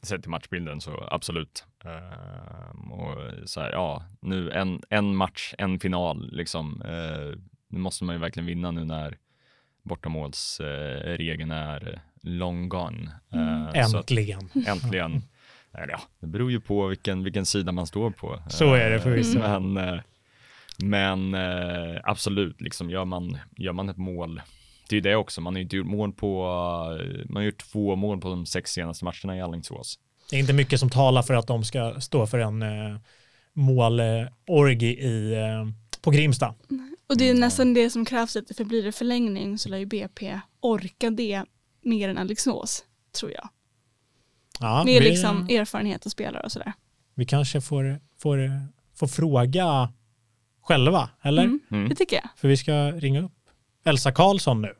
Sett 0.01 0.21
till 0.21 0.31
matchbilden 0.31 0.81
så 0.81 1.07
absolut. 1.11 1.63
Uh, 1.85 2.91
och 2.91 3.49
så 3.49 3.61
här, 3.61 3.71
ja, 3.71 4.03
nu 4.21 4.51
en, 4.51 4.81
en 4.89 5.15
match, 5.15 5.53
en 5.57 5.79
final 5.79 6.29
liksom. 6.31 6.81
Uh, 6.81 7.35
nu 7.67 7.79
måste 7.79 8.03
man 8.03 8.15
ju 8.15 8.21
verkligen 8.21 8.47
vinna 8.47 8.71
nu 8.71 8.85
när 8.85 9.17
bortamålsregeln 9.85 11.51
är 11.51 12.01
long 12.21 12.69
gone. 12.69 13.11
Mm. 13.33 13.67
äntligen. 13.73 14.49
Att, 14.55 14.67
äntligen. 14.67 15.21
ja, 15.71 16.01
det 16.19 16.27
beror 16.27 16.51
ju 16.51 16.59
på 16.59 16.87
vilken, 16.87 17.23
vilken 17.23 17.45
sida 17.45 17.71
man 17.71 17.87
står 17.87 18.11
på. 18.11 18.39
Så 18.49 18.73
är 18.73 18.89
det 18.89 18.99
förvisso. 18.99 19.39
Men, 19.39 19.99
men 20.77 21.35
absolut, 22.03 22.61
liksom 22.61 22.89
gör 22.89 23.05
man, 23.05 23.37
gör 23.57 23.73
man 23.73 23.89
ett 23.89 23.97
mål 23.97 24.41
det 24.89 24.97
är 24.97 25.01
det 25.01 25.15
också, 25.15 25.41
man 25.41 25.55
har 25.55 25.61
ju 25.61 25.77
gjort 25.77 25.87
mål 25.87 26.13
på, 26.13 26.43
man 27.25 27.35
har 27.35 27.43
gjort 27.43 27.57
två 27.71 27.95
mål 27.95 28.21
på 28.21 28.29
de 28.29 28.45
sex 28.45 28.71
senaste 28.71 29.05
matcherna 29.05 29.37
i 29.37 29.41
Alingsås. 29.41 29.99
Det 30.29 30.35
är 30.35 30.39
inte 30.39 30.53
mycket 30.53 30.79
som 30.79 30.89
talar 30.89 31.21
för 31.21 31.33
att 31.33 31.47
de 31.47 31.63
ska 31.63 31.99
stå 31.99 32.27
för 32.27 32.39
en 32.39 32.61
eh, 32.61 32.99
målorgi 33.53 34.87
i, 34.87 35.33
eh, 35.33 35.67
på 36.01 36.11
Grimsta. 36.11 36.53
Och 37.07 37.17
det 37.17 37.29
är 37.29 37.33
nästan 37.33 37.73
det 37.73 37.89
som 37.89 38.05
krävs, 38.05 38.33
för 38.33 38.63
blir 38.63 38.83
det 38.83 38.91
förlängning 38.91 39.57
så 39.57 39.69
lär 39.69 39.77
ju 39.77 39.85
BP 39.85 40.39
orka 40.59 41.09
det 41.09 41.43
mer 41.81 42.09
än 42.09 42.17
Alingsås, 42.17 42.85
tror 43.19 43.31
jag. 43.31 43.49
Ja, 44.59 44.83
Med 44.85 45.01
vi, 45.01 45.09
liksom 45.09 45.47
erfarenhet 45.49 46.05
och 46.05 46.11
spelare 46.11 46.43
och 46.43 46.51
sådär. 46.51 46.73
Vi 47.15 47.25
kanske 47.25 47.61
får, 47.61 47.99
får, 48.17 48.37
får 48.95 49.07
fråga 49.07 49.93
själva, 50.61 51.09
eller? 51.21 51.43
Mm, 51.43 51.59
mm. 51.71 51.89
Det 51.89 51.95
tycker 51.95 52.15
jag. 52.15 52.29
För 52.35 52.47
vi 52.47 52.57
ska 52.57 52.91
ringa 52.91 53.21
upp 53.21 53.49
Elsa 53.85 54.11
Karlsson 54.11 54.61
nu, 54.61 54.75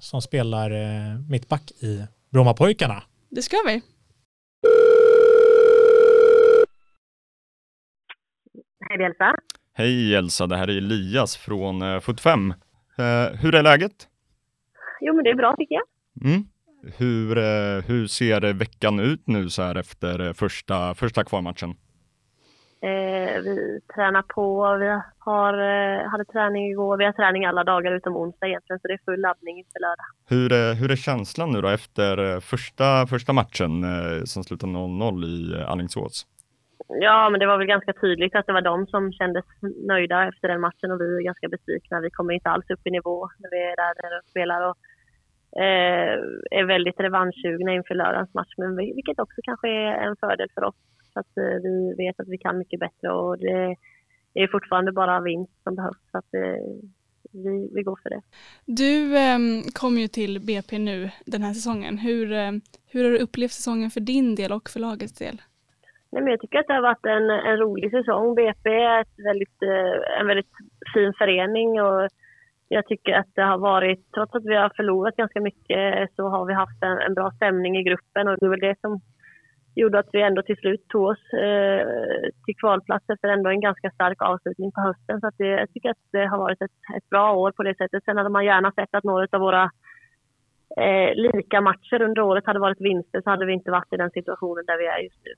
som 0.00 0.22
spelar 0.22 0.70
eh, 0.70 1.20
mittback 1.28 1.70
i 1.70 2.06
Brommapojkarna. 2.30 3.02
Det 3.28 3.42
ska 3.42 3.56
vi. 3.66 3.82
Hej 8.88 9.06
Elsa. 9.06 9.34
Hej 9.78 10.14
Elsa, 10.14 10.46
det 10.46 10.56
här 10.56 10.70
är 10.70 10.76
Elias 10.76 11.36
från 11.36 11.82
eh, 11.82 12.00
45. 12.00 12.50
Eh, 12.50 13.40
hur 13.40 13.54
är 13.54 13.62
läget? 13.62 14.08
Jo 15.00 15.14
men 15.14 15.24
det 15.24 15.30
är 15.30 15.34
bra 15.34 15.54
tycker 15.58 15.74
jag. 15.74 15.84
Mm. 16.30 16.44
Hur, 16.96 17.38
eh, 17.38 17.84
hur 17.86 18.06
ser 18.06 18.52
veckan 18.52 19.00
ut 19.00 19.26
nu 19.26 19.50
så 19.50 19.62
här 19.62 19.74
efter 19.74 20.26
eh, 20.26 20.32
första, 20.32 20.94
första 20.94 21.24
kvalmatchen? 21.24 21.70
Eh, 22.82 23.42
vi 23.42 23.80
tränar 23.94 24.22
på, 24.22 24.76
vi 24.76 25.00
har, 25.18 25.54
eh, 25.54 26.10
hade 26.10 26.24
träning 26.24 26.70
igår, 26.70 26.96
vi 26.96 27.04
har 27.04 27.12
träning 27.12 27.44
alla 27.44 27.64
dagar 27.64 27.92
utom 27.92 28.16
onsdag 28.16 28.46
egentligen, 28.46 28.80
så 28.80 28.88
det 28.88 28.94
är 28.94 29.00
full 29.04 29.20
laddning 29.20 29.58
inför 29.58 29.80
lördag. 29.80 30.06
Hur, 30.28 30.74
hur 30.74 30.90
är 30.90 30.96
känslan 30.96 31.52
nu 31.52 31.60
då 31.60 31.68
efter 31.68 32.34
eh, 32.34 32.40
första, 32.40 33.06
första 33.06 33.32
matchen 33.32 33.84
eh, 33.84 34.24
som 34.24 34.44
slutade 34.44 34.72
0-0 34.72 35.24
i 35.24 35.64
Alingsås? 35.64 36.26
Ja, 36.88 37.30
men 37.30 37.40
det 37.40 37.46
var 37.46 37.58
väl 37.58 37.66
ganska 37.66 37.92
tydligt 37.92 38.34
att 38.34 38.46
det 38.46 38.52
var 38.52 38.60
de 38.60 38.86
som 38.86 39.12
kändes 39.12 39.44
nöjda 39.88 40.28
efter 40.28 40.48
den 40.48 40.60
matchen 40.60 40.90
och 40.90 41.00
vi 41.00 41.16
är 41.16 41.22
ganska 41.22 41.48
besvikna. 41.48 42.00
Vi 42.00 42.10
kommer 42.10 42.34
inte 42.34 42.50
alls 42.50 42.70
upp 42.70 42.86
i 42.86 42.90
nivå 42.90 43.28
när 43.38 43.50
vi 43.50 43.62
är 43.62 43.76
där 43.76 44.18
och 44.18 44.24
spelar 44.30 44.60
och 44.70 44.76
eh, 45.62 46.14
är 46.50 46.64
väldigt 46.64 47.00
revanschsugna 47.00 47.72
inför 47.72 47.94
lördagens 47.94 48.34
match, 48.34 48.54
men 48.56 48.76
vilket 48.76 49.18
också 49.20 49.40
kanske 49.42 49.68
är 49.68 49.94
en 50.06 50.16
fördel 50.16 50.48
för 50.54 50.64
oss 50.64 50.76
så 51.12 51.20
att 51.20 51.36
eh, 51.36 51.62
vi 51.62 51.94
vet 51.96 52.20
att 52.20 52.28
vi 52.28 52.38
kan 52.38 52.58
mycket 52.58 52.80
bättre 52.80 53.10
och 53.10 53.38
det 53.38 53.76
är 54.34 54.48
fortfarande 54.48 54.92
bara 54.92 55.20
vinst 55.20 55.62
som 55.62 55.74
behövs. 55.74 56.10
Så 56.10 56.18
att 56.18 56.34
eh, 56.34 56.62
vi, 57.32 57.70
vi 57.74 57.82
går 57.82 57.98
för 58.02 58.10
det. 58.10 58.22
Du 58.64 59.16
eh, 59.16 59.38
kom 59.72 59.98
ju 59.98 60.08
till 60.08 60.40
BP 60.40 60.78
nu 60.78 61.10
den 61.26 61.42
här 61.42 61.54
säsongen. 61.54 61.98
Hur, 61.98 62.32
eh, 62.32 62.52
hur 62.86 63.04
har 63.04 63.10
du 63.10 63.18
upplevt 63.18 63.52
säsongen 63.52 63.90
för 63.90 64.00
din 64.00 64.34
del 64.34 64.52
och 64.52 64.70
för 64.70 64.80
lagets 64.80 65.12
del? 65.12 65.42
Nej, 66.12 66.22
men 66.22 66.30
jag 66.30 66.40
tycker 66.40 66.58
att 66.58 66.66
det 66.66 66.74
har 66.74 66.82
varit 66.82 67.06
en, 67.06 67.30
en 67.30 67.56
rolig 67.56 67.90
säsong. 67.90 68.34
BP 68.34 68.70
är 68.70 69.00
ett 69.00 69.18
väldigt, 69.28 69.62
eh, 69.62 70.20
en 70.20 70.26
väldigt 70.26 70.52
fin 70.94 71.12
förening 71.18 71.82
och 71.82 72.08
jag 72.68 72.86
tycker 72.86 73.12
att 73.12 73.34
det 73.34 73.42
har 73.42 73.58
varit, 73.58 74.12
trots 74.14 74.34
att 74.34 74.44
vi 74.44 74.54
har 74.54 74.72
förlorat 74.76 75.16
ganska 75.16 75.40
mycket, 75.40 76.14
så 76.16 76.28
har 76.28 76.44
vi 76.44 76.54
haft 76.54 76.82
en, 76.82 76.98
en 76.98 77.14
bra 77.14 77.30
stämning 77.30 77.76
i 77.78 77.82
gruppen 77.82 78.28
och 78.28 78.36
det 78.38 78.46
är 78.46 78.50
väl 78.50 78.60
det 78.60 78.80
som 78.80 79.00
gjorde 79.74 79.98
att 79.98 80.08
vi 80.12 80.22
ändå 80.22 80.42
till 80.42 80.56
slut 80.56 80.88
tog 80.88 81.02
oss 81.02 81.32
eh, 81.32 81.82
till 82.44 82.56
kvalplats 82.56 83.04
efter 83.10 83.28
ändå 83.28 83.50
en 83.50 83.60
ganska 83.60 83.90
stark 83.90 84.22
avslutning 84.22 84.72
på 84.72 84.80
hösten. 84.80 85.20
Så 85.20 85.26
att 85.26 85.38
det, 85.38 85.46
jag 85.46 85.72
tycker 85.72 85.90
att 85.90 86.04
det 86.12 86.26
har 86.26 86.38
varit 86.38 86.62
ett, 86.62 86.78
ett 86.96 87.10
bra 87.10 87.32
år 87.32 87.52
på 87.52 87.62
det 87.62 87.76
sättet. 87.76 88.04
Sen 88.04 88.16
hade 88.16 88.30
man 88.30 88.44
gärna 88.44 88.72
sett 88.72 88.94
att 88.94 89.04
några 89.04 89.26
av 89.32 89.40
våra 89.40 89.70
eh, 90.76 91.14
lika 91.14 91.60
matcher 91.60 92.02
under 92.02 92.22
året 92.22 92.46
hade 92.46 92.58
varit 92.58 92.80
vinster 92.80 93.20
så 93.20 93.30
hade 93.30 93.46
vi 93.46 93.52
inte 93.52 93.70
varit 93.70 93.92
i 93.92 93.96
den 93.96 94.10
situationen 94.10 94.64
där 94.66 94.78
vi 94.78 94.86
är 94.86 94.98
just 94.98 95.24
nu. 95.24 95.32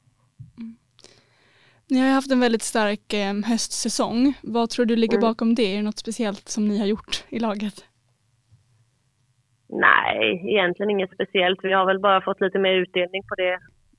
Ni 1.91 2.01
har 2.01 2.09
haft 2.15 2.33
en 2.33 2.41
väldigt 2.41 2.63
stark 2.63 3.13
eh, 3.13 3.35
höstsäsong. 3.51 4.35
Vad 4.43 4.71
tror 4.71 4.87
du 4.87 4.97
ligger 4.97 5.19
mm. 5.19 5.29
bakom 5.29 5.55
det? 5.55 5.73
Är 5.73 5.77
det 5.77 5.83
något 5.83 5.99
speciellt 5.99 6.49
som 6.49 6.69
ni 6.69 6.79
har 6.79 6.87
gjort 6.87 7.25
i 7.29 7.39
laget? 7.39 7.85
Nej, 9.69 10.43
egentligen 10.47 10.91
inget 10.91 11.15
speciellt. 11.15 11.59
Vi 11.63 11.73
har 11.73 11.87
väl 11.87 11.99
bara 12.01 12.21
fått 12.21 12.41
lite 12.41 12.59
mer 12.59 12.75
utdelning 12.75 13.23
på 13.29 13.35
det 13.35 13.59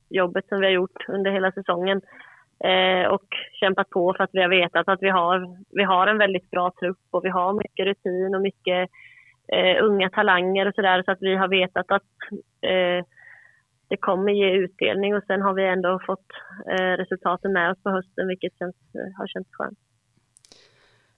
jobbet 0.10 0.48
som 0.48 0.60
vi 0.60 0.66
har 0.66 0.74
gjort 0.74 1.06
under 1.08 1.32
hela 1.32 1.52
säsongen 1.52 2.02
eh, 2.64 3.08
och 3.08 3.28
kämpat 3.60 3.90
på 3.90 4.14
för 4.18 4.24
att 4.24 4.30
vi 4.34 4.42
har 4.42 4.50
vetat 4.50 4.88
att 4.88 5.02
vi 5.02 5.10
har, 5.10 5.58
vi 5.70 5.84
har 5.84 6.08
en 6.08 6.18
väldigt 6.18 6.52
bra 6.52 6.72
trupp 6.80 7.08
och 7.12 7.26
vi 7.26 7.30
har 7.30 7.54
mycket 7.54 7.86
rutin 7.86 8.36
och 8.36 8.42
mycket 8.42 8.90
eh, 9.54 9.84
unga 9.84 10.10
talanger 10.10 10.68
och 10.68 10.76
sådär 10.76 11.04
så 11.06 11.12
att 11.12 11.22
vi 11.22 11.36
har 11.36 11.48
vetat 11.48 11.92
att 11.92 12.12
eh, 12.62 13.06
det 13.92 13.98
kommer 13.98 14.32
ge 14.32 14.50
utdelning 14.52 15.16
och 15.16 15.24
sen 15.28 15.42
har 15.42 15.54
vi 15.54 15.66
ändå 15.68 16.00
fått 16.06 16.28
eh, 16.74 16.94
resultaten 17.02 17.54
med 17.54 17.72
oss 17.72 17.84
på 17.84 17.90
hösten 17.90 18.28
vilket 18.28 18.58
känns, 18.60 18.76
eh, 18.96 19.18
har 19.18 19.28
känts 19.28 19.50
skönt. 19.54 19.80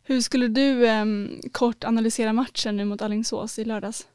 Hur 0.08 0.20
skulle 0.20 0.48
du 0.48 0.88
eh, 0.88 1.06
kort 1.52 1.84
analysera 1.84 2.34
matchen 2.34 2.78
nu 2.78 2.86
mot 2.86 3.02
Allingsås 3.02 3.60
i 3.60 3.66
lördags? 3.66 4.08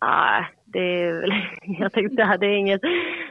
Ah, 0.00 0.44
det 0.64 1.02
är 1.02 1.12
väl, 1.20 1.32
jag 1.80 1.92
tänkte 1.92 2.36
det 2.40 2.46
är 2.46 2.58
inget, 2.64 2.80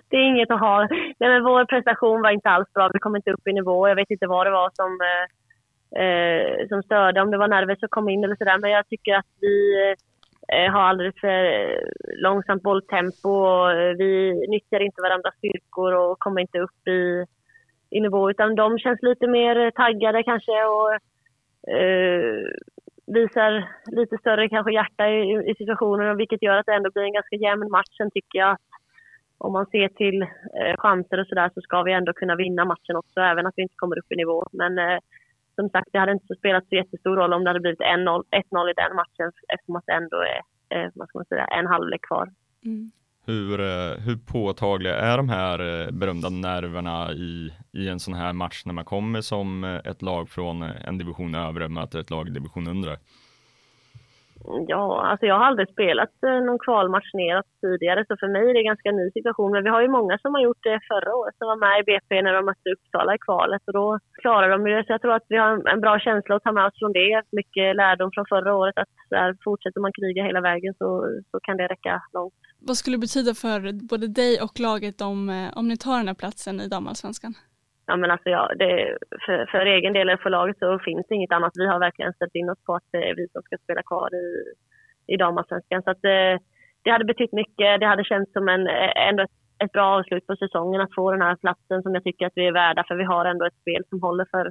det 0.10 0.17
är 0.17 0.30
inget 0.32 0.51
att 0.51 0.60
ha. 0.60 0.88
Nej, 1.19 1.30
men 1.30 1.43
vår 1.43 1.65
prestation 1.65 2.21
var 2.21 2.32
inte 2.32 2.49
alls 2.49 2.73
bra. 2.73 2.89
Vi 2.93 2.99
kom 2.99 3.15
inte 3.15 3.32
upp 3.32 3.47
i 3.47 3.53
nivå. 3.53 3.88
Jag 3.88 3.95
vet 3.95 4.12
inte 4.12 4.27
vad 4.27 4.47
det 4.47 4.51
var 4.51 4.69
som, 4.73 4.91
eh, 5.10 5.25
eh 6.03 6.67
som 6.67 6.84
störde, 6.84 7.21
om 7.21 7.32
det 7.32 7.38
var 7.38 7.47
nerver 7.47 7.75
som 7.75 7.89
kom 7.89 8.10
in 8.10 8.23
eller 8.23 8.36
sådär. 8.36 8.58
Men 8.58 8.71
jag 8.71 8.88
tycker 8.88 9.13
att 9.13 9.32
vi 9.41 9.56
Eh, 10.53 10.71
har 10.71 10.81
alldeles 10.81 11.15
för 11.21 11.43
eh, 11.43 11.79
långsamt 12.23 12.63
bolltempo. 12.63 13.29
Och 13.29 13.71
eh, 13.71 13.95
vi 13.97 14.33
nyttjar 14.47 14.79
inte 14.79 15.01
varandras 15.01 15.36
styrkor 15.38 15.93
och 15.93 16.19
kommer 16.19 16.41
inte 16.41 16.60
upp 16.60 16.88
i, 16.88 17.25
i 17.89 17.99
nivå. 18.01 18.29
Utan 18.29 18.55
de 18.55 18.79
känns 18.79 19.01
lite 19.01 19.27
mer 19.27 19.71
taggade 19.71 20.23
kanske 20.23 20.51
och 20.63 20.93
eh, 21.73 22.45
visar 23.07 23.69
lite 23.91 24.17
större 24.17 24.49
kanske 24.49 24.73
hjärta 24.73 25.10
i, 25.10 25.51
i 25.51 25.55
situationen 25.57 26.17
vilket 26.17 26.43
gör 26.43 26.57
att 26.57 26.65
det 26.65 26.73
ändå 26.73 26.91
blir 26.91 27.03
en 27.03 27.13
ganska 27.13 27.36
jämn 27.36 27.71
match. 27.71 27.97
Sen 27.97 28.12
tycker 28.12 28.39
jag 28.39 28.51
att 28.51 28.62
om 29.38 29.53
man 29.53 29.65
ser 29.65 29.88
till 29.88 30.21
eh, 30.21 30.75
chanser 30.77 31.19
och 31.19 31.27
sådär 31.27 31.51
så 31.53 31.62
ska 31.62 31.83
vi 31.83 31.93
ändå 31.93 32.13
kunna 32.13 32.36
vinna 32.36 32.65
matchen 32.65 32.95
också, 32.95 33.19
även 33.19 33.47
att 33.47 33.53
vi 33.55 33.62
inte 33.62 33.75
kommer 33.77 33.99
upp 33.99 34.12
i 34.12 34.15
nivå. 34.15 34.47
Men 34.51 34.79
eh, 34.79 34.99
som 35.60 35.70
sagt, 35.70 35.89
det 35.91 36.00
hade 36.00 36.12
inte 36.12 36.36
spelat 36.36 36.67
så 36.70 36.76
jättestor 36.76 37.15
roll 37.15 37.34
om 37.34 37.43
det 37.43 37.50
hade 37.50 37.60
blivit 37.60 37.80
1-0 37.80 38.70
i 38.72 38.74
den 38.82 38.96
matchen 38.96 39.32
eftersom 39.54 39.76
att 39.76 39.86
det 39.86 39.93
ändå 39.93 40.17
är 40.17 40.41
eh, 40.70 40.91
vad 40.96 41.08
ska 41.08 41.17
man 41.17 41.26
säga, 41.26 41.46
en 41.46 41.67
halvlek 41.67 42.02
kvar. 42.02 42.30
Mm. 42.65 42.91
Hur, 43.26 43.60
eh, 43.60 43.98
hur 44.06 44.17
påtagliga 44.17 44.96
är 44.96 45.17
de 45.17 45.30
här 45.30 45.60
eh, 45.60 45.91
berömda 45.91 46.30
nerverna 46.30 47.12
i, 47.12 47.54
i 47.72 47.88
en 47.88 48.00
sån 48.00 48.13
här 48.13 48.34
match 48.34 48.65
när 48.65 48.74
man 48.74 48.86
kommer 48.86 49.22
som 49.22 49.63
ett 49.63 50.02
lag 50.02 50.30
från 50.30 50.62
en 50.62 50.98
division 50.98 51.36
övre 51.36 51.70
möter 51.70 52.00
ett 52.00 52.10
lag 52.10 52.28
i 52.28 52.32
division 52.32 52.67
under? 52.67 52.98
Ja, 54.67 54.86
alltså 55.10 55.25
jag 55.25 55.36
har 55.39 55.45
aldrig 55.45 55.69
spelat 55.69 56.23
eh, 56.27 56.39
någon 56.47 56.60
kvalmatch 56.60 57.13
neråt 57.13 57.49
tidigare 57.62 58.05
så 58.07 58.13
för 58.21 58.27
mig 58.27 58.49
är 58.49 58.53
det 58.53 58.60
en 58.60 58.71
ganska 58.73 58.91
ny 58.91 59.12
situation. 59.12 59.51
Men 59.51 59.63
vi 59.63 59.69
har 59.69 59.81
ju 59.81 59.88
många 59.88 60.17
som 60.17 60.33
har 60.33 60.41
gjort 60.41 60.63
det 60.63 60.79
förra 60.91 61.15
året 61.15 61.36
som 61.38 61.47
var 61.47 61.60
med 61.65 61.79
i 61.79 61.83
BP 61.89 62.21
när 62.21 62.33
de 62.33 62.45
mötte 62.45 62.69
Uppsala 62.75 63.15
i 63.15 63.17
kvalet 63.27 63.62
och 63.67 63.73
då 63.73 63.99
klarade 64.21 64.51
de 64.53 64.63
det. 64.63 64.83
Så 64.86 64.91
jag 64.93 65.01
tror 65.01 65.13
att 65.13 65.27
vi 65.29 65.38
har 65.38 65.49
en 65.73 65.81
bra 65.81 65.99
känsla 65.99 66.36
att 66.36 66.43
ta 66.43 66.51
med 66.51 66.65
oss 66.65 66.79
från 66.79 66.93
det. 66.93 67.23
Mycket 67.31 67.75
lärdom 67.75 68.12
från 68.13 68.25
förra 68.29 68.55
året 68.55 68.77
att 68.77 68.93
där, 69.10 69.38
fortsätter 69.43 69.81
man 69.81 69.91
kriga 69.99 70.23
hela 70.23 70.41
vägen 70.41 70.73
så, 70.77 70.89
så 71.31 71.39
kan 71.39 71.57
det 71.57 71.67
räcka 71.67 72.01
långt. 72.13 72.33
Vad 72.67 72.77
skulle 72.77 72.97
det 72.97 73.05
betyda 73.07 73.33
för 73.33 73.60
både 73.89 74.07
dig 74.07 74.41
och 74.45 74.60
laget 74.60 75.01
om, 75.01 75.29
eh, 75.29 75.57
om 75.60 75.67
ni 75.67 75.77
tar 75.77 75.97
den 75.97 76.07
här 76.07 76.15
platsen 76.23 76.62
i 76.62 76.67
damallsvenskan? 76.67 77.33
Ja, 77.88 77.95
men 77.95 78.12
alltså, 78.12 78.30
ja, 78.30 78.52
det, 78.60 78.97
för, 79.26 79.45
för 79.45 79.65
egen 79.65 79.93
del 79.93 80.10
eller 80.10 80.17
för 80.17 80.30
laget 80.30 80.60
så 80.60 80.80
finns 80.80 81.06
det 81.08 81.15
inget 81.15 81.32
annat. 81.32 81.54
Vi 81.56 81.67
har 81.67 81.80
verkligen 81.80 82.13
ställt 82.13 82.36
in 82.36 82.50
oss 82.50 82.63
på 82.65 82.76
att 82.76 82.88
det 82.91 83.10
är 83.10 83.15
vi 83.15 83.28
som 83.28 83.41
ska 83.41 83.58
spela 83.58 83.84
kvar 83.84 84.10
i, 84.15 84.28
i 85.13 85.17
damallsvenskan. 85.17 85.84
Så 85.84 85.91
att, 85.91 86.02
det, 86.02 86.32
eh, 86.32 86.39
det 86.84 86.91
hade 86.91 87.06
betytt 87.06 87.34
mycket. 87.34 87.80
Det 87.80 87.86
hade 87.86 88.04
känts 88.04 88.34
som 88.34 88.50
en, 88.50 88.67
eh, 88.67 89.08
ändå 89.10 89.23
ett, 89.23 89.38
ett 89.63 89.71
bra 89.71 89.97
avslut 89.97 90.28
på 90.28 90.36
säsongen 90.36 90.82
att 90.82 90.95
få 90.95 91.12
den 91.12 91.21
här 91.21 91.36
platsen 91.36 91.82
som 91.82 91.93
jag 91.93 92.04
tycker 92.04 92.26
att 92.26 92.36
vi 92.36 92.47
är 92.47 92.52
värda. 92.52 92.84
För 92.88 92.95
vi 92.95 93.04
har 93.04 93.26
ändå 93.26 93.45
ett 93.45 93.62
spel 93.62 93.84
som 93.89 94.02
håller 94.02 94.26
för, 94.32 94.45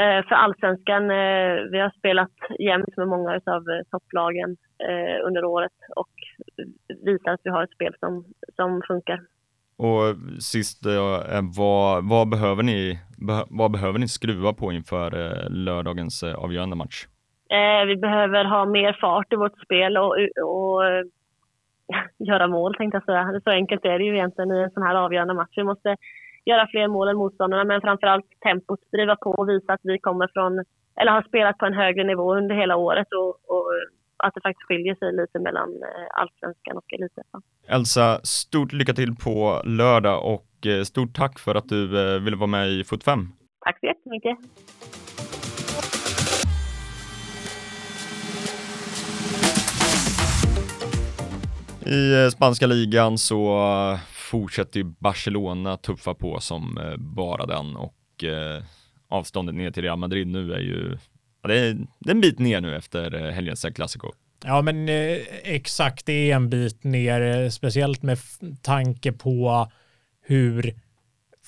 eh, 0.00 0.20
för 0.28 0.34
allsvenskan. 0.34 1.02
Eh, 1.10 1.54
vi 1.72 1.78
har 1.80 1.90
spelat 1.98 2.36
jämnt 2.58 2.96
med 2.96 3.08
många 3.08 3.30
av 3.30 3.62
eh, 3.70 3.82
topplagen 3.90 4.56
under 5.22 5.44
året 5.44 5.72
och 5.96 6.14
visar 7.04 7.30
att 7.32 7.40
vi 7.44 7.50
har 7.50 7.62
ett 7.62 7.72
spel 7.72 7.94
som, 8.00 8.24
som 8.56 8.82
funkar. 8.88 9.20
Och 9.78 10.16
sist, 10.40 10.86
eh, 10.86 11.40
vad, 11.56 12.08
vad, 12.08 12.28
behöver 12.28 12.62
ni, 12.62 12.98
vad 13.48 13.70
behöver 13.70 13.98
ni 13.98 14.08
skruva 14.08 14.52
på 14.52 14.72
inför 14.72 15.06
eh, 15.20 15.50
lördagens 15.50 16.22
eh, 16.22 16.34
avgörande 16.34 16.76
match? 16.76 17.06
vi 17.86 17.96
behöver 17.96 18.44
ha 18.44 18.64
mer 18.64 18.98
fart 19.00 19.32
i 19.32 19.36
vårt 19.36 19.60
spel 19.64 19.96
och, 19.96 20.16
och 20.44 20.82
göra 22.18 22.46
mål 22.46 22.74
tänkte 22.74 22.96
jag 22.96 23.04
säga. 23.04 23.40
Så 23.44 23.50
enkelt 23.50 23.84
är 23.84 23.98
det 23.98 24.04
ju 24.04 24.14
egentligen 24.14 24.52
i 24.52 24.62
en 24.62 24.70
sån 24.70 24.82
här 24.82 24.94
avgörande 24.94 25.34
match. 25.34 25.52
Vi 25.56 25.64
måste 25.64 25.96
göra 26.44 26.66
fler 26.70 26.88
mål 26.88 27.08
än 27.08 27.16
motståndarna 27.16 27.64
men 27.64 27.80
framförallt 27.80 28.26
tempot, 28.40 28.80
driva 28.92 29.16
på 29.16 29.30
och 29.30 29.48
visa 29.48 29.72
att 29.72 29.80
vi 29.82 29.98
kommer 29.98 30.28
från, 30.32 30.64
eller 31.00 31.12
har 31.12 31.22
spelat 31.22 31.58
på 31.58 31.66
en 31.66 31.74
högre 31.74 32.04
nivå 32.04 32.34
under 32.34 32.54
hela 32.54 32.76
året 32.76 33.08
och, 33.12 33.28
och 33.28 33.72
att 34.18 34.34
det 34.34 34.40
faktiskt 34.40 34.66
skiljer 34.68 34.94
sig 34.94 35.12
lite 35.12 35.38
mellan 35.38 35.68
eh, 35.68 36.20
allsvenskan 36.20 36.76
och 36.76 36.92
elitettan. 36.92 37.42
Elsa, 37.68 38.20
stort 38.22 38.72
lycka 38.72 38.92
till 38.92 39.16
på 39.16 39.62
lördag 39.64 40.34
och 40.34 40.66
eh, 40.66 40.82
stort 40.82 41.16
tack 41.16 41.38
för 41.38 41.54
att 41.54 41.68
du 41.68 42.14
eh, 42.14 42.20
ville 42.20 42.36
vara 42.36 42.46
med 42.46 42.68
i 42.70 42.84
Fot 42.84 43.04
5. 43.04 43.28
Tack 43.60 43.80
så 43.80 43.86
jättemycket. 43.86 44.38
I 51.86 52.30
spanska 52.30 52.66
ligan 52.66 53.18
så 53.18 53.58
fortsätter 54.30 54.82
Barcelona 54.82 55.76
tuffa 55.76 56.14
på 56.14 56.40
som 56.40 56.78
bara 56.98 57.46
den 57.46 57.76
och 57.76 57.94
avståndet 59.08 59.54
ner 59.54 59.70
till 59.70 59.82
Real 59.82 59.98
Madrid 59.98 60.26
nu 60.26 60.52
är 60.52 60.58
ju, 60.58 60.98
ja, 61.42 61.48
det, 61.48 61.58
är, 61.58 61.74
det 61.98 62.10
är 62.10 62.14
en 62.14 62.20
bit 62.20 62.38
ner 62.38 62.60
nu 62.60 62.76
efter 62.76 63.14
eh, 63.14 63.30
helgens 63.30 63.66
Clasico. 63.74 64.12
Ja, 64.44 64.62
men 64.62 64.88
eh, 64.88 65.18
exakt, 65.42 66.06
det 66.06 66.30
är 66.30 66.36
en 66.36 66.50
bit 66.50 66.84
ner, 66.84 67.20
eh, 67.20 67.50
speciellt 67.50 68.02
med 68.02 68.18
tanke 68.62 69.12
på 69.12 69.68
hur 70.26 70.74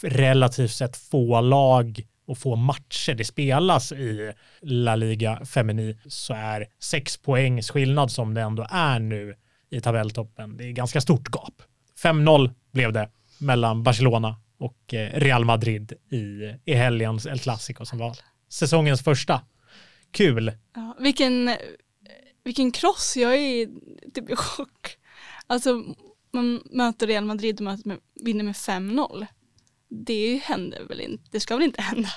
relativt 0.03 0.71
sett 0.71 0.97
få 0.97 1.41
lag 1.41 2.03
och 2.27 2.39
få 2.39 2.57
matcher 2.57 3.15
det 3.15 3.25
spelas 3.25 3.93
i 3.93 4.33
La 4.61 4.97
Liga 4.97 5.45
Femini 5.45 5.99
så 6.07 6.35
är 6.35 6.67
sex 6.79 7.17
poängs 7.17 7.71
skillnad 7.71 8.11
som 8.11 8.35
det 8.35 8.41
ändå 8.41 8.67
är 8.71 8.99
nu 8.99 9.35
i 9.71 9.81
tabelltoppen. 9.81 10.57
Det 10.57 10.65
är 10.65 10.73
ganska 10.73 11.01
stort 11.01 11.29
gap. 11.33 11.63
5-0 12.03 12.51
blev 12.73 12.93
det 12.93 13.09
mellan 13.39 13.83
Barcelona 13.83 14.37
och 14.59 14.95
eh, 14.95 15.21
Real 15.21 15.45
Madrid 15.45 15.93
i, 16.11 16.55
i 16.65 16.75
helgens 16.75 17.27
El 17.27 17.39
Clasico 17.39 17.85
som 17.85 17.99
var 17.99 18.17
säsongens 18.49 19.03
första. 19.03 19.41
Kul! 20.11 20.53
Ja, 20.75 20.97
vilken, 20.99 21.51
vilken 22.45 22.73
kross, 22.73 23.17
jag 23.17 23.37
är 23.37 23.69
typ 24.15 24.31
i 24.31 24.37
chock. 24.37 24.97
Alltså 25.47 25.85
man 26.33 26.63
möter 26.71 27.07
Real 27.07 27.25
Madrid 27.25 27.57
och 27.57 27.65
möter 27.65 27.89
med, 27.89 27.99
vinner 28.25 28.45
med 28.45 28.55
5-0. 28.55 29.27
Det 29.89 30.37
händer 30.37 30.85
väl 30.89 31.01
inte, 31.01 31.25
det 31.31 31.41
ska 31.41 31.57
väl 31.57 31.65
inte 31.65 31.83
hända? 31.83 32.09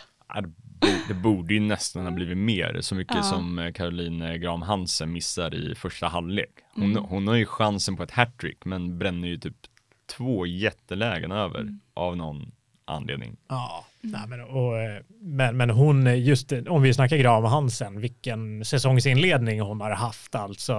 Det 1.08 1.14
borde 1.14 1.54
ju 1.54 1.60
nästan 1.60 2.06
ha 2.06 2.12
blivit 2.12 2.38
mer, 2.38 2.82
så 2.82 2.96
mycket 2.96 3.16
ja. 3.16 3.24
som 3.24 3.60
eh, 3.60 3.72
Caroline 3.72 4.40
Graham 4.42 4.62
Hansen 4.62 5.12
missar 5.12 5.56
i 5.56 5.76
första 5.76 6.08
halvlek. 6.08 6.50
Hon, 6.74 6.92
mm. 6.92 7.04
hon 7.04 7.28
har 7.28 7.36
ju 7.36 7.46
chansen 7.46 7.98
på 7.98 8.04
ett 8.04 8.12
hattrick 8.12 8.66
men 8.66 9.00
bränner 9.00 9.28
ju 9.28 9.38
typ 9.38 9.58
två 10.06 10.46
jättelägen 10.46 11.32
över 11.32 11.60
mm. 11.60 11.80
av 11.94 12.18
någon 12.18 12.52
anledning. 12.86 13.38
Ja, 13.48 13.86
Mm. 14.04 14.20
nej, 14.20 14.28
men, 14.28 14.42
och, 14.42 14.80
eh, 14.80 15.02
men, 15.22 15.58
men 15.58 15.70
hon, 15.70 16.08
eh, 16.08 16.20
just 16.20 16.52
eh, 16.52 16.64
om 16.68 16.82
vi 16.82 16.94
snackar 16.94 17.18
Graham 17.18 17.44
Hansen, 17.44 18.02
vilken 18.02 18.66
säsongsinledning 18.66 19.62
hon 19.62 19.82
har 19.82 19.92
haft 19.92 20.36
alltså. 20.36 20.76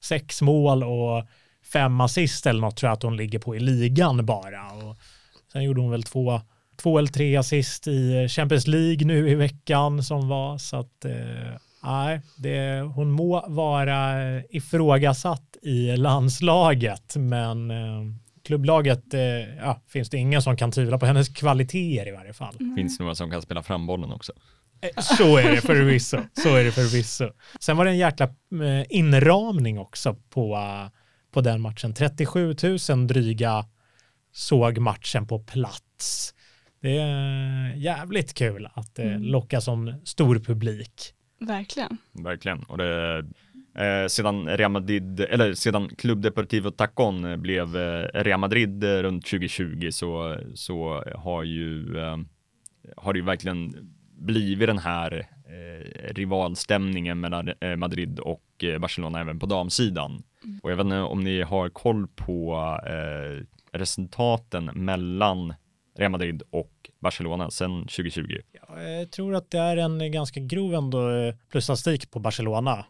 Sex 0.00 0.42
mål 0.42 0.84
och 0.84 1.26
fem 1.72 2.00
assist 2.00 2.46
eller 2.46 2.60
något 2.60 2.76
tror 2.76 2.88
jag 2.88 2.96
att 2.96 3.02
hon 3.02 3.16
ligger 3.16 3.38
på 3.38 3.56
i 3.56 3.60
ligan 3.60 4.26
bara. 4.26 4.66
Och 4.72 4.96
sen 5.52 5.64
gjorde 5.64 5.80
hon 5.80 5.90
väl 5.90 6.02
två, 6.02 6.40
två 6.76 6.98
eller 6.98 7.08
tre 7.08 7.36
assist 7.36 7.86
i 7.86 8.28
Champions 8.28 8.66
League 8.66 9.06
nu 9.06 9.30
i 9.30 9.34
veckan 9.34 10.02
som 10.02 10.28
var. 10.28 10.58
Så 10.58 10.76
att 10.76 11.04
nej, 11.82 12.20
eh, 12.44 12.86
hon 12.90 13.10
må 13.10 13.44
vara 13.48 14.16
ifrågasatt 14.50 15.56
i 15.62 15.96
landslaget, 15.96 17.16
men 17.16 17.70
eh, 17.70 18.02
klubblaget 18.48 19.14
eh, 19.14 19.20
ja, 19.58 19.82
finns 19.88 20.10
det 20.10 20.18
ingen 20.18 20.42
som 20.42 20.56
kan 20.56 20.72
tvivla 20.72 20.98
på 20.98 21.06
hennes 21.06 21.28
kvaliteter 21.28 22.08
i 22.08 22.12
varje 22.12 22.32
fall. 22.32 22.56
Mm. 22.60 22.76
Finns 22.76 22.98
det 22.98 23.04
några 23.04 23.14
som 23.14 23.30
kan 23.30 23.42
spela 23.42 23.62
fram 23.62 23.86
bollen 23.86 24.12
också? 24.12 24.32
Eh, 24.80 25.02
så 25.02 25.36
är 25.36 25.50
det 25.50 25.60
förvisso. 25.60 26.18
Så 26.32 26.56
är 26.56 26.64
det 26.64 26.72
förvisso. 26.72 27.30
Sen 27.60 27.76
var 27.76 27.84
det 27.84 27.90
en 27.90 27.98
jäkla 27.98 28.24
eh, 28.24 28.86
inramning 28.88 29.78
också 29.78 30.16
på, 30.30 30.58
på 31.32 31.40
den 31.40 31.60
matchen. 31.60 31.94
37 31.94 32.54
000 32.88 33.06
dryga 33.06 33.64
såg 34.32 34.78
matchen 34.78 35.26
på 35.26 35.38
plats. 35.38 36.34
Det 36.82 36.98
är 36.98 37.74
jävligt 37.76 38.34
kul 38.34 38.68
att 38.74 38.98
mm. 38.98 39.22
locka 39.22 39.60
som 39.60 39.94
stor 40.04 40.38
publik. 40.38 41.14
Verkligen. 41.40 41.98
Verkligen. 42.12 42.62
Och 42.62 42.78
det 42.78 43.24
Eh, 43.78 44.06
sedan 44.08 44.48
Real 44.48 44.70
Madrid, 44.70 45.20
eller 45.20 45.54
sedan 45.54 45.88
Club 45.88 46.22
Deportivo 46.22 46.70
Tacon 46.70 47.42
blev 47.42 47.76
eh, 47.76 48.08
Real 48.14 48.40
Madrid 48.40 48.84
eh, 48.84 48.88
runt 48.88 49.26
2020 49.26 49.88
så, 49.90 50.36
så 50.54 51.04
har 51.14 51.42
ju 51.42 51.98
eh, 51.98 52.16
har 52.96 53.12
det 53.12 53.18
ju 53.18 53.24
verkligen 53.24 53.90
blivit 54.18 54.68
den 54.68 54.78
här 54.78 55.26
eh, 55.46 56.14
rivalstämningen 56.14 57.20
mellan 57.20 57.52
eh, 57.60 57.76
Madrid 57.76 58.18
och 58.18 58.44
Barcelona 58.80 59.20
även 59.20 59.38
på 59.38 59.46
damsidan. 59.46 60.22
Mm. 60.44 60.60
Och 60.62 60.70
jag 60.70 60.76
vet 60.76 60.84
inte 60.84 60.98
om 60.98 61.24
ni 61.24 61.42
har 61.42 61.68
koll 61.68 62.06
på 62.06 62.58
resultaten 63.72 64.64
mellan 64.64 65.54
Real 65.98 66.10
Madrid 66.10 66.42
och 66.50 66.90
Barcelona 66.98 67.50
sedan 67.50 67.82
2020? 67.82 68.38
Jag 68.78 69.10
tror 69.10 69.34
att 69.34 69.50
det 69.50 69.58
är 69.58 69.76
en 69.76 70.12
ganska 70.12 70.40
grov 70.40 70.74
ändå 70.74 71.32
plusstatistik 71.50 72.10
på 72.10 72.20
Barcelona 72.20 72.84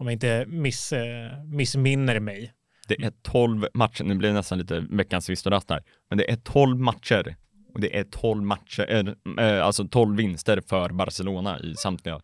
om 0.00 0.06
jag 0.06 0.12
inte 0.12 0.44
miss, 0.48 0.92
eh, 0.92 1.44
missminner 1.44 2.20
mig. 2.20 2.52
Det 2.88 3.02
är 3.04 3.12
12 3.22 3.66
matcher, 3.74 4.04
nu 4.04 4.14
blir 4.14 4.28
det 4.28 4.34
nästan 4.34 4.58
lite 4.58 4.80
veckans 4.90 5.30
vistoratt 5.30 5.70
här, 5.70 5.82
men 6.08 6.18
det 6.18 6.30
är 6.30 6.36
12 6.36 6.78
matcher 6.78 7.36
och 7.74 7.80
det 7.80 7.98
är 7.98 8.04
12 8.04 8.42
matcher, 8.42 9.14
äh, 9.38 9.66
alltså 9.66 9.88
12 9.88 10.16
vinster 10.16 10.62
för 10.68 10.90
Barcelona 10.90 11.60
i 11.60 11.74
samtliga. 11.76 12.20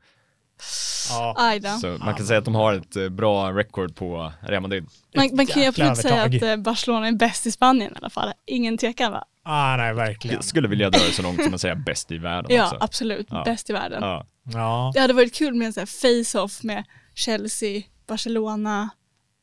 Ja. 1.10 1.60
Så 1.80 1.86
man 2.04 2.14
kan 2.14 2.26
säga 2.26 2.38
att 2.38 2.44
de 2.44 2.54
har 2.54 2.74
ett 2.74 3.12
bra 3.12 3.52
record 3.52 3.96
på 3.96 4.32
Real 4.40 4.62
Madrid. 4.62 4.86
Man, 5.16 5.28
man 5.32 5.46
kan 5.46 5.62
ju 5.62 5.68
absolut 5.68 5.96
säga 5.96 6.52
att 6.54 6.60
Barcelona 6.60 7.08
är 7.08 7.12
bäst 7.12 7.46
i 7.46 7.52
Spanien 7.52 7.92
i 7.92 7.96
alla 7.96 8.10
fall. 8.10 8.32
Ingen 8.46 8.78
tvekan 8.78 9.12
va? 9.12 9.24
Ah, 9.42 9.76
nej, 9.76 9.94
verkligen. 9.94 10.34
Jag 10.34 10.44
skulle 10.44 10.68
vilja 10.68 10.90
dra 10.90 10.98
det 10.98 11.12
så 11.12 11.22
långt 11.22 11.44
som 11.44 11.54
att 11.54 11.60
säga 11.60 11.74
bäst 11.74 12.12
i 12.12 12.18
världen 12.18 12.56
Ja, 12.56 12.64
också. 12.64 12.76
absolut. 12.80 13.26
Ja. 13.30 13.42
Bäst 13.44 13.70
i 13.70 13.72
världen. 13.72 14.02
Ja. 14.02 14.26
ja. 14.52 14.90
Det 14.94 15.00
hade 15.00 15.12
varit 15.12 15.34
kul 15.34 15.54
med 15.54 15.66
en 15.66 15.72
sån 15.72 15.80
här 15.80 15.86
face-off 16.24 16.62
med 16.62 16.84
Chelsea, 17.16 17.82
Barcelona, 18.06 18.90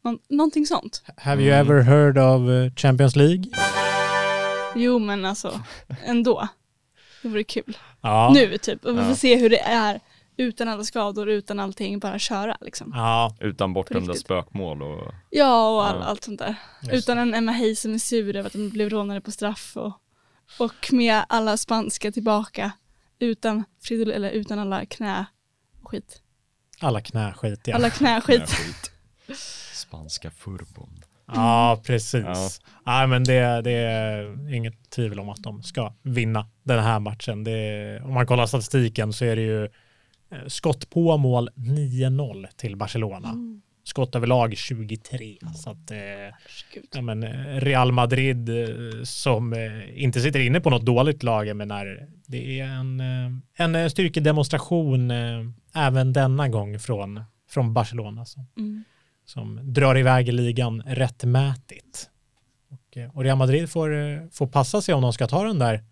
Nå 0.03 0.19
någonting 0.29 0.65
sånt. 0.65 1.03
Have 1.17 1.43
you 1.43 1.51
ever 1.53 1.81
heard 1.81 2.17
of 2.17 2.41
uh, 2.41 2.73
Champions 2.75 3.15
League? 3.15 3.43
Jo, 4.75 4.99
men 4.99 5.25
alltså 5.25 5.62
ändå. 6.05 6.47
Det 7.21 7.27
vore 7.29 7.43
kul. 7.43 7.77
Ja. 8.01 8.31
Nu 8.33 8.57
typ, 8.57 8.86
och 8.86 8.97
vi 8.97 9.01
får 9.01 9.09
ja. 9.09 9.15
se 9.15 9.36
hur 9.36 9.49
det 9.49 9.59
är 9.59 9.99
utan 10.38 10.67
alla 10.67 10.83
skador, 10.83 11.29
utan 11.29 11.59
allting, 11.59 11.99
bara 11.99 12.19
köra 12.19 12.57
liksom. 12.62 12.91
Ja. 12.95 13.36
Utan 13.39 13.73
bortdömda 13.73 14.13
spökmål 14.13 14.81
och... 14.81 15.13
Ja, 15.29 15.75
och 15.75 15.86
all, 15.88 15.99
ja. 15.99 16.05
allt 16.05 16.23
sånt 16.23 16.39
där. 16.39 16.55
Just 16.81 16.93
utan 16.93 17.17
en 17.17 17.33
Emma 17.33 17.51
Hayes 17.51 17.81
som 17.81 17.93
är 17.93 17.97
sur 17.97 18.36
över 18.36 18.47
att 18.47 18.53
de 18.53 18.69
blev 18.69 18.89
rånade 18.89 19.21
på 19.21 19.31
straff 19.31 19.77
och, 19.77 19.93
och 20.59 20.93
med 20.93 21.23
alla 21.29 21.57
spanska 21.57 22.12
tillbaka. 22.12 22.71
Utan, 23.19 23.63
eller 23.89 24.31
utan 24.31 24.59
alla 24.59 24.86
knä 24.86 25.25
och 25.81 25.89
skit. 25.89 26.22
Alla 26.83 27.01
knäskit, 27.01 27.67
ja. 27.67 27.75
Alla 27.75 27.89
knäskit. 27.89 28.49
Spanska 29.73 30.31
furbon. 30.31 31.03
Ja, 31.27 31.81
precis. 31.85 32.23
Ja. 32.23 32.49
Nej, 32.85 33.07
men 33.07 33.23
det, 33.23 33.61
det, 33.61 33.71
är 33.71 34.53
inget 34.53 34.89
tvivel 34.89 35.19
om 35.19 35.29
att 35.29 35.43
de 35.43 35.63
ska 35.63 35.93
vinna 36.01 36.47
den 36.63 36.83
här 36.83 36.99
matchen. 36.99 37.43
Det, 37.43 38.01
om 38.03 38.13
man 38.13 38.27
kollar 38.27 38.45
statistiken 38.45 39.13
så 39.13 39.25
är 39.25 39.35
det 39.35 39.41
ju 39.41 39.63
eh, 39.63 40.47
skott 40.47 40.89
på 40.89 41.17
mål 41.17 41.49
9-0 41.55 42.47
till 42.55 42.75
Barcelona. 42.75 43.29
Mm. 43.29 43.61
Skott 43.83 44.15
överlag 44.15 44.57
23. 44.57 45.37
Så 45.55 45.69
att, 45.69 45.91
eh, 45.91 45.97
ja, 46.93 47.01
men 47.01 47.23
eh, 47.23 47.59
Real 47.59 47.91
Madrid 47.91 48.49
som 49.03 49.55
inte 49.93 50.21
sitter 50.21 50.39
inne 50.39 50.59
på 50.59 50.69
något 50.69 50.85
dåligt 50.85 51.23
lag, 51.23 51.55
men 51.55 51.67
när 51.67 52.07
det 52.27 52.59
är 52.59 52.65
en, 52.65 53.01
en 53.57 53.89
styrkedemonstration 53.89 55.11
även 55.75 56.13
denna 56.13 56.49
gång 56.49 56.79
från, 56.79 57.23
från 57.49 57.73
Barcelona 57.73 58.25
som, 58.25 58.47
mm. 58.57 58.83
som 59.25 59.73
drar 59.73 59.97
iväg 59.97 60.29
i 60.29 60.31
ligan 60.31 60.83
rättmätigt. 60.85 62.09
Och, 62.73 62.97
eh, 62.97 63.15
och 63.15 63.23
Real 63.23 63.37
Madrid 63.37 63.69
får, 63.69 63.95
eh, 63.95 64.19
får 64.31 64.47
passa 64.47 64.81
sig 64.81 64.95
om 64.95 65.01
de 65.01 65.13
ska 65.13 65.27
ta 65.27 65.43
den 65.43 65.59
där 65.59 65.83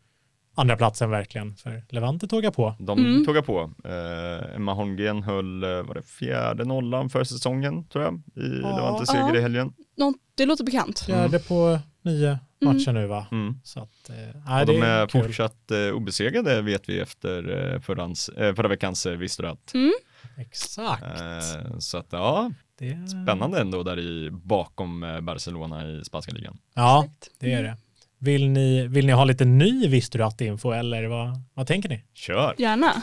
andra 0.56 0.78
platsen 0.78 1.10
verkligen. 1.10 1.56
För 1.56 1.84
Levante 1.90 2.28
tågar 2.28 2.52
på. 2.52 2.76
De 2.80 3.00
Mm. 3.00 3.26
tågar 3.26 3.42
på. 3.42 3.74
Eh, 3.86 4.56
Emma 4.56 4.74
Holmgren 4.74 5.24
höll, 5.24 5.64
eh, 5.64 5.70
var 5.70 5.94
det 5.94 6.04
fjärde 6.04 6.66
nollan 6.66 7.10
för 7.10 7.24
säsongen 7.24 7.88
tror 7.88 8.04
jag, 8.04 8.14
i 8.36 8.60
Ja. 8.62 8.76
Levantes 8.78 9.10
seger 9.10 9.30
Ja. 9.34 9.36
i 9.38 9.42
helgen. 9.42 9.74
Något, 9.98 10.16
det 10.36 10.46
låter 10.46 10.64
bekant. 10.64 11.00
Fjärde 11.00 11.40
på 11.40 11.80
nio 12.02 12.40
matcher 12.62 12.92
nu 12.92 13.08
va? 13.08 13.28
Mm. 13.32 13.60
Så 13.64 13.80
att, 13.80 14.10
eh, 14.10 14.66
de 14.66 14.82
är 14.82 14.86
är 14.86 15.08
fortsatt 15.08 15.72
eh, 15.72 15.96
obesegrade 15.96 16.62
vet 16.62 16.90
vi 16.90 17.00
efter 17.00 17.74
eh, 17.74 17.80
förrans, 17.80 18.30
eh, 18.30 18.56
förra 18.56 18.68
veckans 18.68 19.06
eh. 19.06 19.74
Mm. 19.74 19.92
Exakt. 20.38 21.04
Eh, 21.04 21.78
så 21.80 21.98
att 21.98 22.08
ja, 22.12 22.52
Det 22.80 22.90
är... 22.90 23.08
spännande 23.08 23.62
ändå 23.62 23.84
där 23.84 24.00
i 24.00 24.30
bakom 24.32 25.04
eh, 25.04 25.22
Barcelona 25.22 25.88
i 25.88 26.04
spanska 26.06 26.32
ligan. 26.32 26.58
Ja, 26.76 27.04
Exakt. 27.06 27.32
det 27.40 27.54
är 27.54 27.64
det. 27.64 27.78
Vill 28.24 28.50
ni, 28.50 28.88
vill 28.88 29.06
ni 29.06 29.12
ha 29.12 29.24
lite 29.24 29.46
ny 29.46 29.88
Visturat-info 29.88 30.72
eller 30.72 31.04
vad, 31.04 31.42
vad 31.54 31.68
tänker 31.68 31.90
ni? 31.90 32.04
Kör! 32.14 32.56
Gärna. 32.58 33.02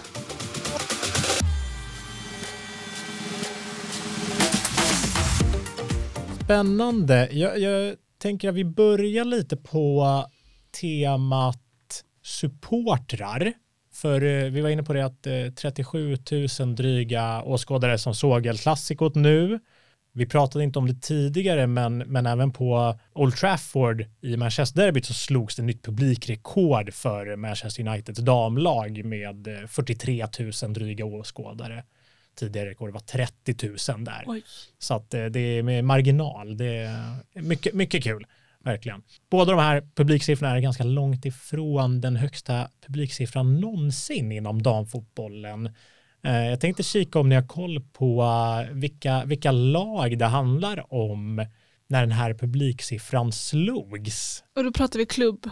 Spännande. 6.45 7.29
Jag, 7.33 7.59
jag 7.59 7.97
tänker 8.19 8.49
att 8.49 8.55
vi 8.55 8.65
börjar 8.65 9.25
lite 9.25 9.57
på 9.57 10.25
temat 10.81 12.05
supportrar. 12.23 13.53
För 13.93 14.25
eh, 14.25 14.51
vi 14.51 14.61
var 14.61 14.71
inne 14.71 14.83
på 14.83 14.93
det 14.93 15.05
att 15.05 15.27
eh, 15.27 15.53
37 15.57 16.17
000 16.61 16.75
dryga 16.75 17.43
åskådare 17.43 17.99
som 17.99 18.15
såg 18.15 18.47
El 18.47 18.59
Clasicot 18.59 19.15
nu. 19.15 19.61
Vi 20.13 20.27
pratade 20.27 20.65
inte 20.65 20.79
om 20.79 20.87
det 20.87 21.03
tidigare, 21.03 21.67
men, 21.67 21.99
men 21.99 22.27
även 22.27 22.53
på 22.53 22.99
Old 23.13 23.37
Trafford 23.37 24.07
i 24.21 24.37
Manchester-derbyt 24.37 25.07
så 25.07 25.15
slogs 25.15 25.57
det 25.57 25.63
nytt 25.63 25.85
publikrekord 25.85 26.95
för 26.95 27.37
Manchester 27.37 27.89
Uniteds 27.89 28.21
damlag 28.21 29.05
med 29.05 29.49
eh, 29.49 29.67
43 29.67 30.27
000 30.63 30.73
dryga 30.73 31.05
åskådare. 31.05 31.85
Tidigare 32.39 32.71
rekord 32.71 32.93
var 32.93 33.01
30 33.01 33.67
000 33.93 34.05
där. 34.05 34.25
Oj. 34.27 34.43
Så 34.79 34.95
att 34.95 35.15
eh, 35.15 35.25
det 35.25 35.41
är 35.41 35.63
med 35.63 35.85
marginal. 35.85 36.57
Det 36.57 36.77
är 36.77 37.43
mycket, 37.43 37.75
mycket 37.75 38.05
kul, 38.05 38.27
verkligen. 38.65 39.03
Båda 39.31 39.53
de 39.53 39.61
här 39.61 39.89
publiksiffrorna 39.95 40.57
är 40.57 40.61
ganska 40.61 40.85
långt 40.85 41.25
ifrån 41.25 42.01
den 42.01 42.17
högsta 42.17 42.71
publiksiffran 42.87 43.61
någonsin 43.61 44.33
inom 44.33 44.63
damfotbollen. 44.63 45.71
Eh, 46.25 46.47
Jag 46.49 46.61
tänkte 46.61 46.83
kika 46.83 47.19
om 47.21 47.29
ni 47.29 47.35
har 47.35 47.47
koll 47.47 47.81
på 47.93 48.23
eh, 48.23 48.75
vilka, 48.75 49.25
vilka 49.25 49.53
lag 49.53 50.19
det 50.19 50.27
handlar 50.27 50.95
om 50.95 51.47
när 51.87 52.01
den 52.01 52.13
här 52.13 52.35
publiksiffran 52.35 53.33
slogs. 53.33 54.45
Och 54.57 54.65
då 54.65 54.73
pratar 54.73 54.99
vi 54.99 55.07
klubb. 55.07 55.51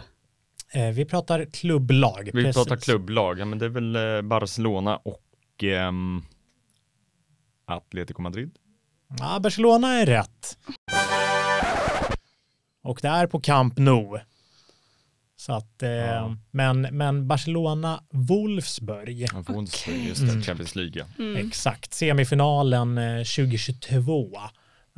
Eh, 0.73 0.89
Vi 0.89 1.05
pratar 1.05 1.45
klubblag. 1.45 2.25
Vi 2.25 2.33
precis. 2.45 2.55
pratar 2.57 2.77
klubblag, 2.77 3.39
ja, 3.39 3.45
men 3.45 3.59
det 3.59 3.65
är 3.65 3.69
väl 3.69 4.25
Barcelona 4.25 4.97
och 4.97 5.65
ehm, 5.65 6.23
Atletico 7.67 8.23
Madrid. 8.23 8.51
Ja, 9.19 9.41
Barcelona 9.41 9.89
är 9.93 10.07
rätt. 10.07 10.59
Och 12.83 12.99
det 13.03 13.09
är 13.09 13.27
på 13.27 13.41
Camp 13.41 13.79
Nou. 13.79 14.19
Så 15.47 15.53
att, 15.53 15.83
eh, 15.83 15.91
Ja. 15.91 16.37
men, 16.51 16.81
men 16.81 17.29
Barcelona, 17.29 18.03
Wolfsburg, 18.11 19.11
Ja, 19.33 19.45
Wolfsburg, 19.47 20.07
just 20.07 20.23
Mm. 20.23 20.37
det, 20.39 20.43
Champions 20.45 20.75
League. 20.75 21.05
Mm. 21.19 21.37
exakt, 21.49 21.95
semifinalen 21.95 22.99
eh, 22.99 23.25
2022. 23.25 24.37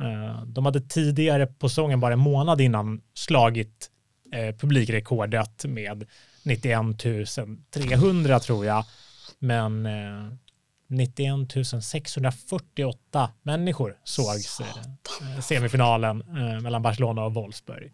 Eh, 0.01 0.43
de 0.45 0.65
hade 0.65 0.81
tidigare 0.81 1.47
på 1.47 1.69
säsongen, 1.69 1.99
bara 1.99 2.13
en 2.13 2.19
månad 2.19 2.61
innan, 2.61 3.01
slagit 3.13 3.89
eh, 4.33 4.55
publikrekordet 4.55 5.65
med 5.65 6.05
91 6.43 6.97
300 7.73 8.39
tror 8.39 8.65
jag. 8.65 8.85
Men 9.39 9.85
eh, 9.85 10.31
91 10.87 11.83
648 11.83 13.29
människor 13.41 13.97
sågs 14.03 14.59
eh, 14.59 15.39
semifinalen 15.41 16.21
eh, 16.21 16.61
mellan 16.61 16.81
Barcelona 16.81 17.23
och 17.23 17.33
Wolfsburg. 17.33 17.91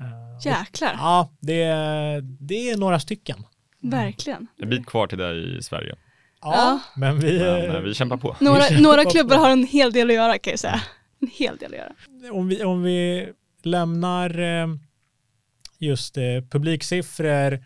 Eh, 0.00 0.36
och- 0.36 0.46
Jäklar. 0.46 0.92
Ja, 0.98 1.30
det, 1.40 1.62
är- 1.62 2.20
det 2.20 2.70
är 2.70 2.76
några 2.76 3.00
stycken. 3.00 3.44
Verkligen. 3.82 4.46
En 4.58 4.68
bit 4.70 4.86
kvar 4.86 5.06
till 5.06 5.18
det 5.18 5.34
i 5.58 5.62
Sverige. 5.62 5.94
Ja, 6.42 6.54
Ja. 6.56 6.80
men 6.96 7.20
vi, 7.20 7.38
Men 7.38 7.70
eh, 7.76 7.80
vi 7.80 7.94
kämpar 7.94 8.16
på. 8.16 8.36
Några, 8.40 8.62
Vi 8.70 8.80
några 8.82 8.96
kämpar 8.96 9.10
klubbar 9.10 9.36
på. 9.36 9.42
har 9.42 9.50
en 9.50 9.66
hel 9.66 9.92
del 9.92 10.08
att 10.10 10.14
göra 10.16 10.38
kan 10.38 10.50
jag 10.50 10.60
säga. 10.60 10.80
En 11.20 11.28
hel 11.32 11.56
del 11.56 11.74
att 11.74 11.78
göra. 11.78 12.32
om 12.34 12.48
vi, 12.48 12.64
om 12.64 12.82
vi 12.82 13.28
lämnar 13.62 14.38
eh, 14.40 14.66
just 15.78 16.14
publiksiffror, 16.50 17.64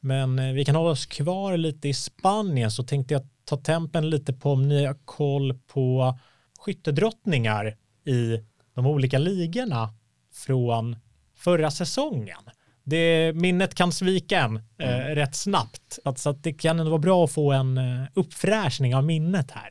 men 0.00 0.54
vi 0.54 0.64
kan 0.64 0.74
hålla 0.74 0.90
oss 0.90 1.06
kvar 1.06 1.56
lite 1.56 1.88
i 1.88 1.94
Spanien 1.94 2.70
så 2.70 2.82
tänkte 2.84 3.14
jag 3.14 3.22
ta 3.44 3.56
tempen 3.56 4.10
lite 4.10 4.32
på 4.32 4.52
om 4.52 4.68
ni 4.68 4.84
har 4.86 4.96
koll 5.04 5.58
på 5.72 6.18
skyttedrottningar 6.58 7.76
i 8.06 8.38
de 8.74 8.86
olika 8.86 9.18
ligorna 9.18 9.88
från 10.34 10.96
förra 11.40 11.70
säsongen. 11.70 12.38
Det, 12.84 13.32
minnet 13.34 13.74
kan 13.74 13.92
svika 13.92 14.40
en 14.40 14.56
eh, 14.78 15.14
rätt 15.14 15.34
snabbt, 15.34 15.98
att, 16.04 16.18
så 16.18 16.30
att 16.30 16.42
det 16.42 16.52
kan 16.52 16.78
ändå 16.80 16.90
vara 16.90 17.00
bra 17.00 17.24
att 17.24 17.32
få 17.32 17.52
en 17.52 17.78
eh, 17.78 18.06
uppfräschning 18.14 18.94
av 18.94 19.04
minnet 19.04 19.50
här. 19.50 19.70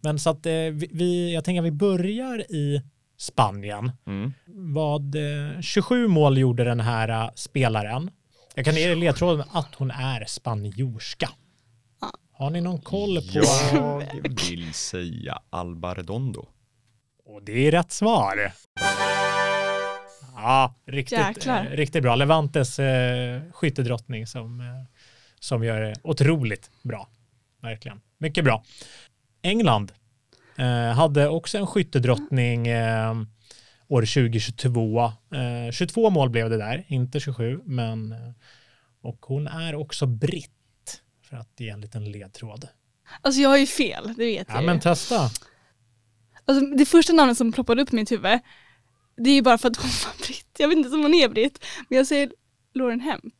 Men 0.00 0.18
så 0.18 0.30
att 0.30 0.46
eh, 0.46 0.52
vi, 0.90 1.34
jag 1.34 1.44
tänker 1.44 1.60
att 1.60 1.66
vi 1.66 1.70
börjar 1.70 2.52
i 2.52 2.82
Spanien. 3.18 3.92
Mm. 4.06 4.32
Vad, 4.46 5.14
eh, 5.14 5.60
27 5.60 6.08
mål 6.08 6.38
gjorde 6.38 6.64
den 6.64 6.80
här 6.80 7.08
eh, 7.08 7.30
spelaren. 7.34 8.10
Jag 8.54 8.64
kan 8.64 8.74
ge 8.74 8.90
er 8.90 8.96
ledtråden 8.96 9.44
att 9.52 9.74
hon 9.74 9.90
är 9.90 10.24
spanjorska. 10.24 11.30
Har 12.32 12.50
ni 12.50 12.60
någon 12.60 12.80
koll 12.80 13.16
på? 13.16 13.40
Jag 14.22 14.40
vill 14.50 14.74
säga 14.74 15.38
Alba 15.50 15.94
Redondo. 15.94 16.46
Och 17.26 17.42
det 17.42 17.66
är 17.66 17.70
rätt 17.70 17.92
svar. 17.92 18.52
Ja, 20.42 20.74
riktigt, 20.86 21.46
eh, 21.46 21.62
riktigt 21.70 22.02
bra. 22.02 22.14
Levantes 22.14 22.78
eh, 22.78 23.42
skyttedrottning 23.52 24.26
som, 24.26 24.60
eh, 24.60 24.66
som 25.40 25.64
gör 25.64 25.80
det 25.80 25.94
otroligt 26.02 26.70
bra. 26.82 27.08
Verkligen. 27.62 28.00
Mycket 28.18 28.44
bra. 28.44 28.64
England 29.42 29.92
eh, 30.56 30.92
hade 30.92 31.28
också 31.28 31.58
en 31.58 31.66
skyttedrottning 31.66 32.66
eh, 32.68 33.14
år 33.88 34.00
2022. 34.02 35.04
Eh, 35.04 35.72
22 35.72 36.10
mål 36.10 36.30
blev 36.30 36.50
det 36.50 36.56
där, 36.56 36.84
inte 36.88 37.20
27. 37.20 37.60
Men, 37.64 38.12
eh, 38.12 38.18
och 39.02 39.18
hon 39.26 39.46
är 39.46 39.74
också 39.74 40.06
britt, 40.06 41.02
för 41.28 41.36
att 41.36 41.50
ge 41.58 41.68
en 41.68 41.80
liten 41.80 42.12
ledtråd. 42.12 42.68
Alltså 43.20 43.40
jag 43.40 43.48
har 43.48 43.56
ju 43.56 43.66
fel, 43.66 44.14
det 44.16 44.24
vet 44.24 44.46
Ja, 44.48 44.54
jag 44.54 44.64
men 44.64 44.74
ju. 44.76 44.80
testa. 44.80 45.30
Alltså, 46.44 46.66
det 46.66 46.86
första 46.86 47.12
namnet 47.12 47.36
som 47.36 47.52
ploppade 47.52 47.82
upp 47.82 47.92
i 47.92 47.96
mitt 47.96 48.12
huvud, 48.12 48.38
det 49.16 49.30
är 49.30 49.34
ju 49.34 49.42
bara 49.42 49.58
för 49.58 49.68
att 49.68 49.76
hon 49.76 49.90
var 50.06 50.26
britt. 50.26 50.46
Jag 50.58 50.68
vet 50.68 50.78
inte 50.78 50.90
om 50.90 51.02
hon 51.02 51.14
är 51.14 51.28
britt, 51.28 51.64
men 51.88 51.96
jag 51.98 52.06
säger 52.06 52.32
Lauren 52.74 53.00
Hemp. 53.00 53.34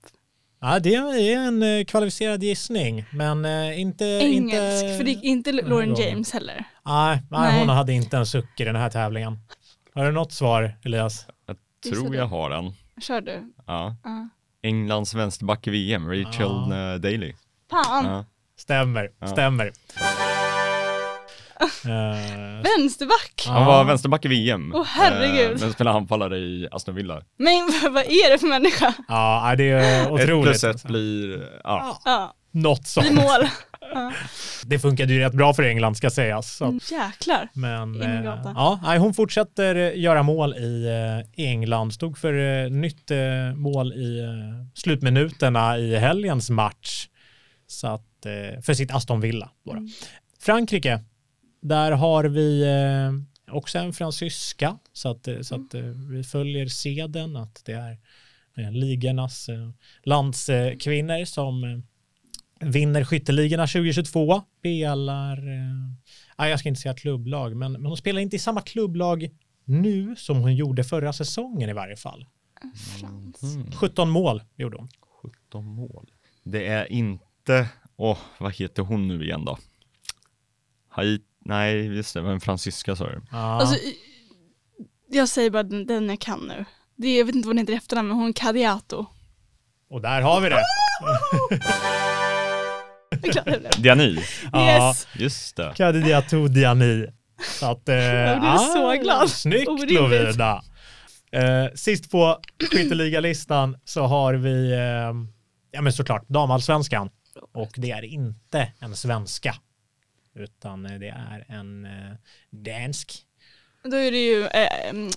Ja, 0.61 0.79
det 0.79 0.95
är 0.95 1.37
en 1.37 1.63
eh, 1.63 1.85
kvalificerad 1.85 2.43
gissning, 2.43 3.05
men 3.13 3.45
eh, 3.45 3.81
inte... 3.81 4.05
Engelsk, 4.05 4.85
inte... 4.85 4.97
för 4.97 5.05
det 5.05 5.11
är 5.11 5.25
inte 5.25 5.53
Lauren. 5.53 5.95
James 5.95 6.33
heller. 6.33 6.65
Nej, 6.87 7.23
nej, 7.31 7.41
Nej. 7.41 7.59
hon 7.61 7.69
hade 7.69 7.93
inte 7.93 8.17
en 8.17 8.27
suck 8.27 8.61
i 8.61 8.65
den 8.65 8.77
här 8.77 8.91
tävlingen. 8.91 9.39
Har 9.95 10.05
du 10.05 10.13
något 10.13 10.33
svar, 10.33 10.79
Elias? 10.85 11.27
Jag 11.47 11.57
tror 11.93 12.15
jag 12.17 12.27
har 12.27 12.51
den. 12.51 12.73
Kör 13.01 13.21
du. 13.21 13.53
Ja. 13.67 13.97
Ja. 14.05 14.29
Englands 14.63 15.15
vänsterback 15.15 15.67
i 15.67 15.71
VM, 15.71 16.09
Rachel 16.11 16.73
eh, 16.73 16.95
Daly. 17.01 17.35
Fan, 17.71 18.05
Ja. 18.05 18.25
Stämmer, 18.57 19.11
Ja. 19.21 19.27
stämmer. 19.27 19.73
Eh, 21.61 22.63
vänsterback. 22.79 23.45
Han 23.47 23.67
var 23.67 23.85
vänsterback 23.85 24.25
i 24.25 24.29
VM. 24.29 24.73
Åh, 24.75 24.85
herregud. 24.87 25.53
Eh, 25.53 25.61
men 25.61 25.73
spelade 25.73 25.97
anfallare 25.97 26.39
i 26.39 26.69
Aston 26.71 26.95
Villa. 26.95 27.23
Men 27.39 27.73
vad 27.95 28.03
är 28.03 28.31
det 28.33 28.39
för 28.39 28.47
människa? 28.47 28.95
ja, 29.09 29.55
det 29.59 29.71
är 29.71 30.03
Ett 30.03 30.11
otroligt. 30.11 30.45
plus 30.45 30.65
ett 30.65 30.85
blir, 30.85 31.49
ja. 31.65 32.01
Ja, 32.05 32.35
Något 32.53 32.81
blir 32.81 32.87
sånt. 32.87 33.13
mål. 33.13 33.49
Det 34.67 34.79
funkade 34.79 35.13
ju 35.13 35.21
rätt 35.21 35.33
bra 35.33 35.55
för 35.55 35.63
England 35.63 35.95
ska 35.97 36.11
sägas. 36.11 36.57
Så. 36.57 36.79
Jäklar. 36.91 37.49
Men 37.53 38.03
eh, 38.03 38.25
ja, 38.55 38.81
nej, 38.83 38.99
hon 38.99 39.15
fortsätter 39.15 39.75
eh, 39.75 40.01
göra 40.01 40.23
mål 40.23 40.55
i 40.55 40.87
England. 41.37 41.95
Stod 41.95 42.19
för 42.19 42.69
nytt 42.71 43.11
mål 43.57 43.93
i 43.93 44.21
slutminuterna 44.75 45.79
i 45.79 45.97
helgens 45.97 46.51
match. 46.51 47.07
Så 47.67 47.87
att, 47.87 48.07
för 48.63 48.75
sitt 48.75 48.91
Aston 48.95 49.21
Villa. 49.21 49.49
Då. 49.67 49.73
Mm. 49.73 49.89
Frankrike, 50.43 51.01
där 51.61 51.93
har 51.93 52.25
vi 52.25 52.63
eh, 52.63 53.55
också 53.55 53.79
en 53.79 53.93
fransyska. 53.93 54.79
Så 54.93 55.09
att, 55.11 55.29
eh, 55.29 55.41
så 55.41 55.55
att 55.55 55.75
eh, 55.75 55.83
vi 55.83 56.25
följer 56.25 56.67
seden 56.67 57.37
att 57.37 57.63
det 57.65 57.73
är 57.73 57.99
ligornas 58.71 59.51
landskvinnor 60.05 61.25
som 61.25 61.83
vinner 62.61 63.05
skytteligorna 63.05 63.67
2022. 63.67 64.43
Spelar, 64.59 65.49
eh, 65.49 65.93
ja, 66.37 66.49
jag 66.49 66.61
ska 66.61 66.69
inte 66.69 66.81
säga 66.81 66.95
klubblag, 66.95 67.57
men, 67.57 67.73
men 67.73 67.87
hon 67.87 67.97
spelar 67.97 68.21
inte 68.21 68.37
i 68.37 68.39
samma 68.39 68.61
klubblag 68.61 69.31
nu 69.65 70.17
som 70.17 70.37
hon 70.37 70.55
gjorde 70.55 70.85
förra 70.85 71.13
säsongen 71.13 71.71
i 71.71 71.73
varje 71.73 71.97
fall. 71.97 72.27
Mm. 73.43 73.73
17 73.73 74.11
mål 74.11 74.43
gjorde 74.57 74.77
hon. 74.77 74.89
17 75.23 75.65
mål. 75.65 76.11
Det 76.45 76.67
är 76.67 76.93
inte, 76.93 77.69
åh, 77.97 78.19
vad 78.39 78.55
heter 78.55 78.83
hon 78.83 79.09
nu 79.09 79.25
igen 79.25 79.45
då? 79.45 79.59
Haiti, 80.89 81.25
nej, 81.45 81.97
just 81.97 82.15
det, 82.15 82.23
men 82.23 82.41
fransyska 82.41 82.97
sa 82.97 83.05
du. 83.07 83.23
Ja. 83.31 83.39
Alltså, 83.39 83.77
jag 85.11 85.29
säger 85.29 85.51
bara 85.51 85.63
den, 85.63 85.87
den 85.87 86.09
jag 86.09 86.21
kan 86.21 86.41
nu. 86.41 86.65
Det 86.97 87.09
är, 87.09 87.19
jag 87.19 87.25
vet 87.27 87.35
inte 87.35 87.47
vad 87.49 87.55
hon 87.57 87.59
heter 87.59 87.73
i 87.73 87.77
efternamn, 87.77 88.09
men 88.09 88.17
hon 88.17 88.33
Cadiato. 88.33 89.07
och 89.91 90.01
där 90.01 90.21
har 90.23 90.41
vi 90.41 90.49
det. 90.49 90.63
Det 93.23 93.29
är 93.29 93.33
klart 93.33 93.45
det 93.45 93.61
blev. 93.61 93.83
Diany, 93.83 94.19
Ja. 94.53 94.89
Yes! 94.89 95.07
just 95.15 95.57
det. 95.57 95.73
Kadidiatou 95.77 96.49
Diani. 96.49 97.07
Så 97.43 97.67
att, 97.71 97.89
eh, 97.89 97.95
Jag 98.05 98.41
blev 98.41 98.57
så 98.57 98.93
glad. 99.03 99.31
Snyggt 99.31 99.69
Orimligt. 99.69 100.01
Lovida. 100.01 100.63
Eh, 101.33 101.67
sist 101.75 102.11
på 102.11 102.39
skytteligalistan 102.71 103.77
så 103.85 104.03
har 104.07 104.35
vi, 104.35 104.73
eh, 104.73 104.79
ja 105.71 105.83
men 105.83 105.93
såklart, 105.93 106.29
damallsvenskan. 106.29 107.11
Och 107.55 107.71
det 107.77 107.91
är 107.91 108.05
inte 108.05 108.73
en 108.81 108.97
svenska. 108.97 109.55
Utan 110.35 110.87
eh, 110.87 110.99
det 110.99 111.09
är 111.09 111.45
en 111.49 111.85
eh, 111.85 112.17
dansk. 112.51 113.13
Då 113.85 113.97
är 113.97 114.11
det 114.11 114.19
ju 114.27 114.47
eh, 114.47 114.91
mm, 114.91 115.11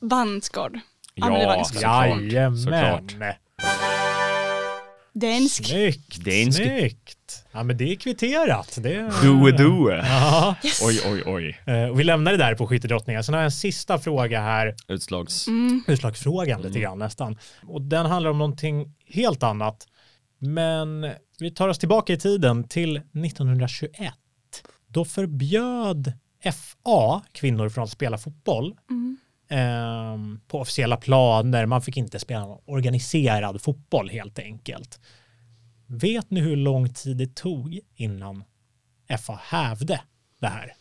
Vansgård. 0.00 0.78
Ja. 1.14 1.40
Jajamän. 1.80 3.24
Dansk. 5.14 5.66
Snyggt. 5.66 6.24
Dansk. 6.24 6.56
Snyggt. 6.56 7.44
Ja 7.52 7.62
men 7.62 7.76
det 7.76 7.92
är 7.92 7.96
kvitterat. 7.96 8.78
Det 8.82 8.94
är... 8.94 9.22
Due 9.22 9.52
due. 9.52 9.96
Ja. 9.96 10.56
Yes! 10.64 10.82
Oj, 10.82 11.00
oj, 11.06 11.22
oj. 11.26 11.58
Och 11.90 12.00
vi 12.00 12.04
lämnar 12.04 12.32
det 12.32 12.38
där 12.38 12.54
på 12.54 12.66
skyttedrottningar. 12.66 13.22
Sen 13.22 13.34
har 13.34 13.40
jag 13.40 13.44
en 13.44 13.52
sista 13.52 13.98
fråga 13.98 14.40
här. 14.40 14.74
Utslags... 14.88 15.48
Mm. 15.48 15.84
utslagsfrågan 15.86 16.62
lite 16.62 16.68
Mm. 16.78 16.82
grann 16.82 16.98
nästan. 16.98 17.38
Och 17.66 17.82
den 17.82 18.06
handlar 18.06 18.30
om 18.30 18.38
någonting 18.38 18.94
helt 19.06 19.42
annat. 19.42 19.86
Men 20.38 21.10
vi 21.38 21.50
tar 21.50 21.68
oss 21.68 21.78
tillbaka 21.78 22.12
i 22.12 22.16
tiden 22.18 22.68
till 22.68 22.96
1921. 22.96 24.14
Då 24.92 25.04
förbjöd 25.04 26.12
FA 26.52 27.22
kvinnor 27.32 27.68
från 27.68 27.84
att 27.84 27.90
spela 27.90 28.18
fotboll 28.18 28.76
Mm. 28.90 29.16
ehm, 29.48 30.40
på 30.48 30.60
officiella 30.60 30.96
planer. 30.96 31.66
Man 31.66 31.82
fick 31.82 31.96
inte 31.96 32.18
spela 32.18 32.40
någon 32.40 32.62
organiserad 32.66 33.62
fotboll 33.62 34.10
helt 34.10 34.38
enkelt. 34.38 35.00
Vet 35.86 36.30
ni 36.30 36.40
hur 36.40 36.56
lång 36.56 36.94
tid 36.94 37.16
det 37.16 37.34
tog 37.34 37.80
innan 37.94 38.44
FA 39.20 39.40
hävde 39.42 40.00
det 40.40 40.46
här? 40.46 40.72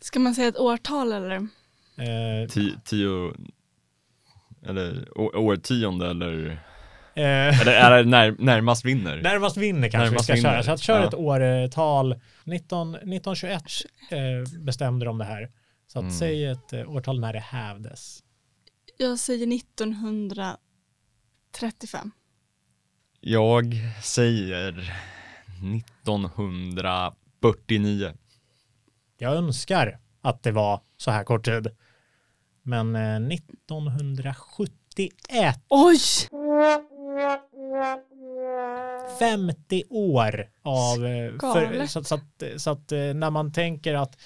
Ska 0.00 0.18
man 0.20 0.34
säga 0.34 0.48
ett 0.48 0.58
årtal 0.58 1.12
eller? 1.12 1.36
Eh, 1.96 2.48
Ti, 2.50 2.74
tio... 2.84 3.32
Eller 4.66 5.18
å- 5.18 5.38
årtionde 5.38 6.10
eller... 6.10 6.62
Eh, 7.14 7.60
eller 7.60 7.72
är 7.72 7.90
det 7.90 8.04
när, 8.10 8.36
närmast 8.38 8.84
vinner? 8.84 9.22
Närmast 9.22 9.56
vinner 9.56 9.88
kanske 9.88 10.10
närmast 10.10 10.30
vi 10.30 10.32
ska 10.32 10.34
vinner. 10.34 10.50
köra. 10.50 10.62
Så 10.62 10.70
att 10.70 10.80
kör 10.80 11.00
ja. 11.00 11.08
ett 11.08 11.14
årtal. 11.14 12.12
Eh, 12.12 12.18
1921 12.54 13.62
eh, 14.10 14.18
bestämde 14.58 15.06
de 15.06 15.18
det 15.18 15.24
här. 15.24 15.50
Så 15.86 15.98
att 15.98 16.02
mm. 16.02 16.14
säg 16.14 16.46
ett 16.46 16.72
eh, 16.72 16.90
årtal 16.90 17.20
när 17.20 17.32
det 17.32 17.40
hävdes. 17.40 18.22
Jag 18.98 19.18
säger 19.18 19.56
1935. 19.56 22.10
Jag 23.20 23.74
säger 24.02 24.92
1949. 25.76 28.12
Jag 29.18 29.34
önskar 29.34 29.98
att 30.20 30.42
det 30.42 30.52
var 30.52 30.80
så 30.96 31.10
här 31.10 31.24
kort 31.24 31.44
tid. 31.44 31.68
Men 32.62 32.96
1970 32.96 34.81
51. 34.96 35.60
Oj! 35.68 35.98
50 39.18 39.84
år 39.90 40.48
av... 40.62 41.06
Eh, 41.06 41.32
för, 41.40 41.86
så, 41.86 42.04
så, 42.04 42.14
att, 42.14 42.42
så 42.56 42.70
att 42.70 42.92
eh, 42.92 42.98
när 42.98 43.30
man 43.30 43.52
tänker 43.52 43.94
att 43.94 44.18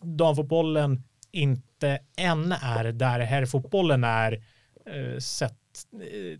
damfotbollen 0.00 1.02
inte 1.30 1.98
än 2.16 2.52
är 2.52 2.84
där 2.84 3.20
herrfotbollen 3.20 4.04
är 4.04 4.32
eh, 4.86 5.18
sett 5.18 5.54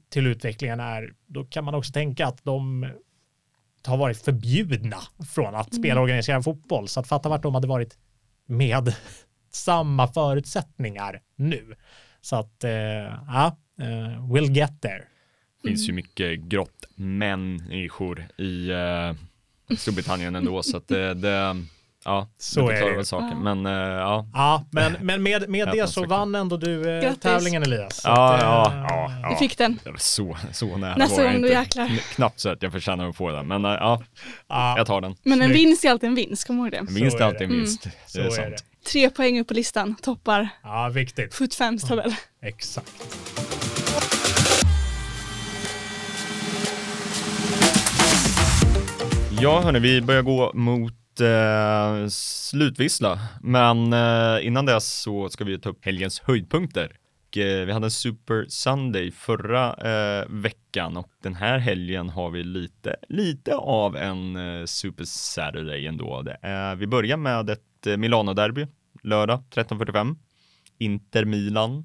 till 0.08 0.26
utvecklingen 0.26 0.80
är, 0.80 1.12
då 1.26 1.44
kan 1.44 1.64
man 1.64 1.74
också 1.74 1.92
tänka 1.92 2.26
att 2.26 2.44
de 2.44 2.88
har 3.86 3.96
varit 3.96 4.22
förbjudna 4.22 4.98
från 5.34 5.54
att 5.54 5.72
mm. 5.72 5.82
spela 5.82 6.00
organiserad 6.00 6.44
fotboll. 6.44 6.88
Så 6.88 7.00
att 7.00 7.08
fatta 7.08 7.28
vart 7.28 7.42
de 7.42 7.54
hade 7.54 7.68
varit 7.68 7.98
med 8.46 8.94
samma 9.50 10.08
förutsättningar 10.08 11.22
nu. 11.36 11.76
Så 12.26 12.36
att, 12.36 12.64
eh, 12.64 12.70
ja, 13.26 13.56
eh, 13.80 14.22
we'll 14.32 14.50
get 14.52 14.80
there. 14.82 15.02
Det 15.62 15.68
finns 15.68 15.88
ju 15.88 15.92
Mm. 15.92 15.96
mycket 15.96 16.40
grått 16.40 16.84
människor 16.94 18.26
i 18.36 18.70
uh, 18.72 19.76
Storbritannien 19.78 20.36
ändå, 20.36 20.62
så 20.62 20.76
att 20.76 20.88
det, 20.88 21.14
det 21.14 21.56
ja, 22.04 22.28
Så 22.38 22.68
det 22.68 22.78
är 22.78 22.96
det. 22.96 23.04
saken. 23.04 23.28
Ja. 23.44 23.54
Men 23.54 23.66
eh, 23.66 23.72
ja, 23.72 24.26
Ja, 24.34 24.64
men, 24.70 24.92
men 25.00 25.22
med, 25.22 25.48
med 25.48 25.68
det 25.68 25.86
så 25.88 26.06
vann 26.06 26.34
ändå 26.34 26.56
du 26.56 26.98
eh, 26.98 27.14
tävlingen 27.14 27.62
Elias. 27.62 28.02
Så 28.02 28.08
ja, 28.08 28.34
att, 28.36 28.40
eh, 28.42 28.46
ja, 28.48 28.86
ja, 28.88 29.28
Du 29.28 29.32
ja. 29.32 29.38
fick 29.38 29.58
den. 29.58 29.78
Så, 29.98 30.36
så 30.52 30.76
nära 30.76 30.96
Nästa 30.96 31.24
gång 31.24 31.34
inte. 31.34 31.48
jäklar. 31.48 31.86
Kn- 31.86 32.14
Knappt 32.14 32.40
så 32.40 32.48
att 32.48 32.62
jag 32.62 32.72
förtjänar 32.72 33.08
att 33.08 33.16
få 33.16 33.30
den, 33.30 33.46
men 33.46 33.64
eh, 33.64 33.70
ja, 33.70 34.02
ja, 34.48 34.74
jag 34.76 34.86
tar 34.86 35.00
den. 35.00 35.16
Men 35.22 35.42
en 35.42 35.48
Snyggt. 35.48 35.60
vinst 35.60 35.84
är 35.84 35.90
alltid 35.90 36.08
en 36.08 36.14
vinst, 36.14 36.46
kom 36.46 36.58
ihåg 36.58 36.70
det. 36.70 36.76
En 36.76 36.86
vinst 36.86 37.20
är 37.20 37.24
alltid 37.24 37.42
en 37.42 37.48
vinst. 37.52 37.82
så 38.06 38.18
Det 38.18 38.24
är 38.24 38.26
är 38.26 38.30
sant. 38.30 38.64
Tre 38.92 39.10
poäng 39.10 39.40
upp 39.40 39.48
på 39.48 39.54
listan, 39.54 39.94
toppar 40.02 40.48
Ja, 40.62 40.90
viktigt. 40.94 41.34
75 41.34 41.78
tabell. 41.78 42.14
Exakt. 42.42 43.16
Ja, 49.40 49.60
hörni, 49.60 49.78
vi 49.78 50.02
börjar 50.02 50.22
gå 50.22 50.52
mot 50.54 51.20
eh, 51.20 52.08
slutvissla, 52.08 53.18
men 53.42 53.92
eh, 53.92 54.46
innan 54.46 54.66
dess 54.66 55.00
så 55.02 55.28
ska 55.28 55.44
vi 55.44 55.58
ta 55.58 55.68
upp 55.68 55.84
helgens 55.84 56.20
höjdpunkter. 56.20 56.96
Och, 57.28 57.38
eh, 57.38 57.66
vi 57.66 57.72
hade 57.72 57.86
en 57.86 57.90
Super 57.90 58.46
Sunday 58.48 59.10
förra 59.10 59.74
eh, 59.74 60.26
veckan 60.28 60.96
och 60.96 61.10
den 61.22 61.34
här 61.34 61.58
helgen 61.58 62.08
har 62.08 62.30
vi 62.30 62.42
lite, 62.42 62.96
lite 63.08 63.54
av 63.54 63.96
en 63.96 64.36
eh, 64.36 64.64
Super 64.64 65.04
Saturday 65.04 65.86
ändå. 65.86 66.22
Det 66.22 66.74
vi 66.78 66.86
börjar 66.86 67.16
med 67.16 67.50
ett 67.50 67.86
eh, 67.86 67.96
Milano-derby 67.96 68.66
lördag 69.06 69.42
13.45. 69.50 70.16
Inter 70.78 71.24
Milan. 71.24 71.84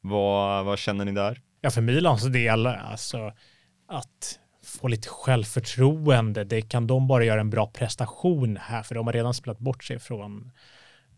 Vad, 0.00 0.64
vad 0.64 0.78
känner 0.78 1.04
ni 1.04 1.12
där? 1.12 1.40
Ja, 1.60 1.70
för 1.70 1.80
Milans 1.80 2.24
del, 2.24 2.66
alltså 2.66 3.32
att 3.88 4.38
få 4.64 4.88
lite 4.88 5.08
självförtroende, 5.08 6.44
det 6.44 6.62
kan 6.62 6.86
de 6.86 7.08
bara 7.08 7.24
göra 7.24 7.40
en 7.40 7.50
bra 7.50 7.66
prestation 7.66 8.56
här, 8.56 8.82
för 8.82 8.94
de 8.94 9.06
har 9.06 9.12
redan 9.12 9.34
spelat 9.34 9.58
bort 9.58 9.84
sig 9.84 9.98
från, 9.98 10.50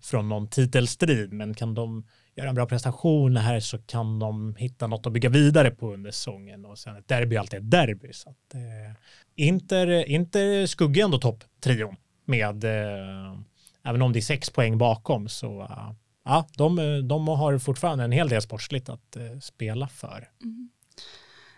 från 0.02 0.28
någon 0.28 0.48
titelstrid, 0.48 1.32
men 1.32 1.54
kan 1.54 1.74
de 1.74 2.06
göra 2.36 2.48
en 2.48 2.54
bra 2.54 2.66
prestation 2.66 3.36
här 3.36 3.60
så 3.60 3.78
kan 3.78 4.18
de 4.18 4.54
hitta 4.58 4.86
något 4.86 5.06
att 5.06 5.12
bygga 5.12 5.28
vidare 5.28 5.70
på 5.70 5.92
under 5.92 6.10
säsongen 6.10 6.64
och 6.64 6.78
sen 6.78 6.96
ett 6.96 7.08
derby 7.08 7.36
är 7.36 7.40
alltid 7.40 7.58
ett 7.58 7.70
derby. 7.70 8.12
Så 8.12 8.30
att, 8.30 8.54
eh, 8.54 8.96
Inter, 9.36 10.08
Inter 10.08 10.66
skuggar 10.66 11.04
ändå 11.04 11.18
topptrion 11.18 11.96
med, 12.24 12.64
eh, 12.64 13.38
även 13.84 14.02
om 14.02 14.12
det 14.12 14.18
är 14.18 14.20
sex 14.20 14.50
poäng 14.50 14.78
bakom, 14.78 15.28
så 15.28 15.62
uh, 15.62 15.92
ja, 16.24 16.46
de, 16.56 16.76
de 17.08 17.28
har 17.28 17.58
fortfarande 17.58 18.04
en 18.04 18.12
hel 18.12 18.28
del 18.28 18.42
sportsligt 18.42 18.88
att 18.88 19.16
uh, 19.16 19.40
spela 19.40 19.88
för. 19.88 20.28
Mm. 20.42 20.70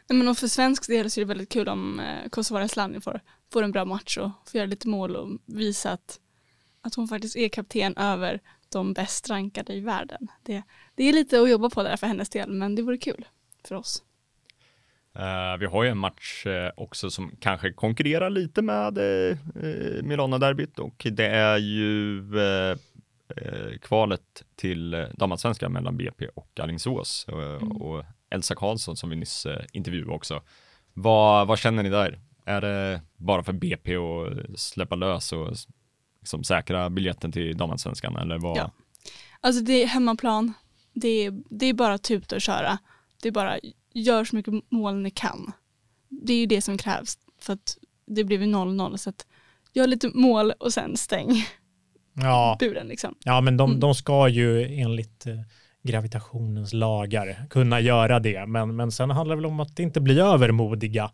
men 0.09 0.29
och 0.29 0.39
för 0.39 0.49
svensk 0.49 0.87
del 0.87 1.11
så 1.11 1.21
är 1.21 1.25
det 1.25 1.29
väldigt 1.29 1.53
kul 1.53 1.69
om 1.69 2.01
uh, 2.01 2.07
eh, 2.07 2.29
Kosovare 2.29 2.65
Asllani 2.65 3.01
får, 3.01 3.21
får 3.53 3.63
en 3.63 3.73
bra 3.73 3.85
match 3.85 4.19
och 4.19 4.31
får 4.47 4.59
göra 4.59 4.67
lite 4.67 4.89
mål 4.89 5.17
och 5.17 5.39
visa 5.47 5.91
att, 5.91 6.21
att 6.81 6.95
hon 6.95 7.09
faktiskt 7.09 7.37
är 7.37 7.49
kapten 7.49 7.97
över 7.97 8.41
de 8.69 8.93
bäst 8.93 9.31
rankade 9.31 9.75
i 9.75 9.81
världen. 9.81 10.29
Det, 10.43 10.63
det 10.95 11.05
är 11.05 11.13
lite 11.13 11.41
att 11.41 11.51
jobba 11.51 11.71
på 11.71 11.83
där 11.83 11.97
för 11.97 12.07
hennes 12.07 12.29
del, 12.29 12.51
men 12.51 12.75
det 12.75 12.83
vore 12.83 12.99
kul 12.99 13.25
för 13.65 13.75
oss. 13.75 14.03
Eh, 15.19 15.57
vi 15.59 15.67
har 15.67 15.85
ju 15.85 15.91
en 15.91 15.99
match 15.99 16.47
eh, 16.47 16.71
också 16.77 17.11
som 17.11 17.37
kanske 17.41 17.73
konkurrerar 17.73 18.31
lite 18.31 18.63
med 18.63 18.99
uh, 18.99 19.37
Milano-derbyt 20.03 20.79
och 20.79 21.07
det 21.11 21.27
är 21.27 21.59
ju 21.59 22.25
kvalet 23.83 24.45
till 24.57 24.95
uh, 24.95 25.07
damallsvenskan 25.15 25.73
mellan 25.73 25.97
BP 25.97 26.29
och 26.35 26.61
Alingsås 26.61 27.27
Mm. 27.29 27.73
och 27.73 28.05
Elsa 28.31 28.55
Karlsson 28.55 28.97
som 28.97 29.11
vi 29.11 29.17
nyss 29.17 29.47
uh, 29.47 29.53
intervjuade 29.73 30.13
också. 30.13 30.43
Vad, 30.93 31.47
vad 31.47 31.59
känner 31.59 31.83
ni 31.83 31.89
där? 31.89 32.21
Är 32.45 32.61
det 32.61 33.01
bara 33.17 33.43
för 33.43 33.53
BP 33.53 33.97
att 33.97 34.59
släppa 34.61 34.95
lös 34.95 35.33
och 35.33 35.57
liksom, 36.21 36.45
säkra 36.45 36.91
biljetten 36.91 37.33
till 37.33 37.57
damallsvenskan 37.57 38.17
eller 38.17 38.39
vad? 38.39 38.57
Ja. 38.57 38.71
Alltså 39.41 39.63
det 39.65 39.83
är 39.83 39.87
hemmaplan, 39.87 40.53
det 40.93 41.09
är, 41.09 41.43
det 41.51 41.67
är 41.67 41.75
bara 41.75 41.99
tuta 41.99 42.35
och 42.37 42.43
köra. 42.43 42.79
Det 43.23 43.29
är 43.29 43.33
bara 43.33 43.59
gör 43.95 44.25
så 44.25 44.37
mycket 44.37 44.55
mål 44.71 44.95
ni 45.03 45.11
kan. 45.11 45.53
Det 46.09 46.33
är 46.33 46.39
ju 46.41 46.47
det 46.47 46.61
som 46.61 46.79
krävs 46.79 47.19
för 47.41 47.53
att 47.53 47.77
det 48.07 48.25
blev 48.25 48.43
ju 48.43 48.49
0-0 48.49 48.97
så 48.97 49.11
att 49.11 49.27
gör 49.73 49.87
lite 49.87 50.09
mål 50.15 50.51
och 50.61 50.73
sen 50.73 50.97
stäng 50.97 51.31
Ja, 52.17 52.57
buren 52.61 52.87
liksom. 52.87 53.15
ja 53.25 53.41
men 53.41 53.57
de, 53.57 53.71
Mm. 53.71 53.81
de 53.81 53.95
ska 53.95 54.29
ju 54.29 54.75
enligt 54.81 55.27
eh, 55.27 55.41
gravitationens 55.83 56.73
lagar 56.73 57.47
kunna 57.51 57.81
göra 57.81 58.21
det. 58.21 58.47
Men, 58.47 58.77
men 58.77 58.93
sen 58.93 59.11
handlar 59.11 59.37
det 59.37 59.43
väl 59.43 59.47
om 59.51 59.61
att 59.61 59.79
inte 59.79 60.01
bli 60.01 60.21
övermodiga 60.21 61.11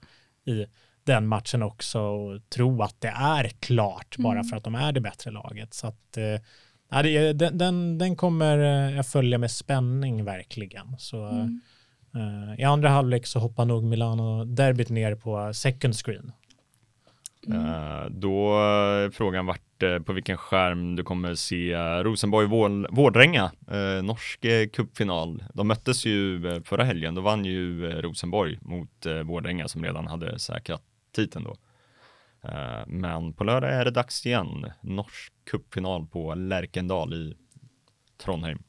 i 0.46 0.66
den 1.04 1.26
matchen 1.26 1.62
också 1.62 2.00
och 2.00 2.48
tro 2.50 2.82
att 2.82 3.00
det 3.00 3.08
är 3.08 3.48
klart 3.48 4.16
bara 4.18 4.32
Mm. 4.38 4.44
för 4.44 4.56
att 4.56 4.64
de 4.64 4.74
är 4.74 4.92
det 4.92 5.00
bättre 5.00 5.30
laget. 5.30 5.74
Så 5.74 5.86
att, 5.86 6.16
är- 6.16 7.34
den, 7.34 7.58
den, 7.58 7.98
den 7.98 8.16
kommer 8.16 8.58
eh, 8.58 8.96
jag 8.96 9.06
följa 9.06 9.38
med 9.38 9.50
spänning 9.50 10.24
verkligen. 10.24 10.96
Så, 10.98 11.24
Mm. 11.28 11.60
Eh, 12.14 12.60
I 12.60 12.64
andra 12.64 12.88
halvlek 12.88 13.26
så 13.26 13.38
hoppar 13.38 13.64
nog 13.64 13.84
Milano-derbyt 13.84 14.88
ner 14.88 15.14
på 15.14 15.54
second 15.54 15.94
screen. 15.94 16.32
Mm. 17.46 18.20
Då 18.20 18.58
är 18.58 19.10
frågan 19.10 19.46
vart 19.46 19.82
eh, 19.82 19.98
på 19.98 20.12
vilken 20.12 20.36
skärm 20.36 20.96
du 20.96 21.02
kommer 21.02 21.34
se 21.34 21.76
Rosenborg-Vårdränga, 22.02 23.52
norsk 24.02 24.40
cupfinal. 24.72 25.44
De 25.54 25.68
möttes 25.68 26.06
ju 26.06 26.42
förra 26.64 26.84
helgen, 26.84 27.14
då 27.14 27.20
vann 27.20 27.44
ju 27.44 27.90
Rosenborg 28.02 28.58
mot 28.62 29.06
Vårdränga 29.24 29.68
som 29.68 29.84
redan 29.84 30.06
hade 30.06 30.38
säkrat 30.38 30.82
titeln 31.12 31.44
då. 31.44 31.56
Men 32.86 33.32
på 33.32 33.44
lördag 33.44 33.70
är 33.70 33.84
det 33.84 33.90
dags 33.90 34.26
igen, 34.26 34.66
norsk 34.80 35.32
cupfinal 35.50 36.06
på 36.06 36.34
Lärkendal 36.34 37.14
i 37.14 37.36
Trondheim. 38.24 38.62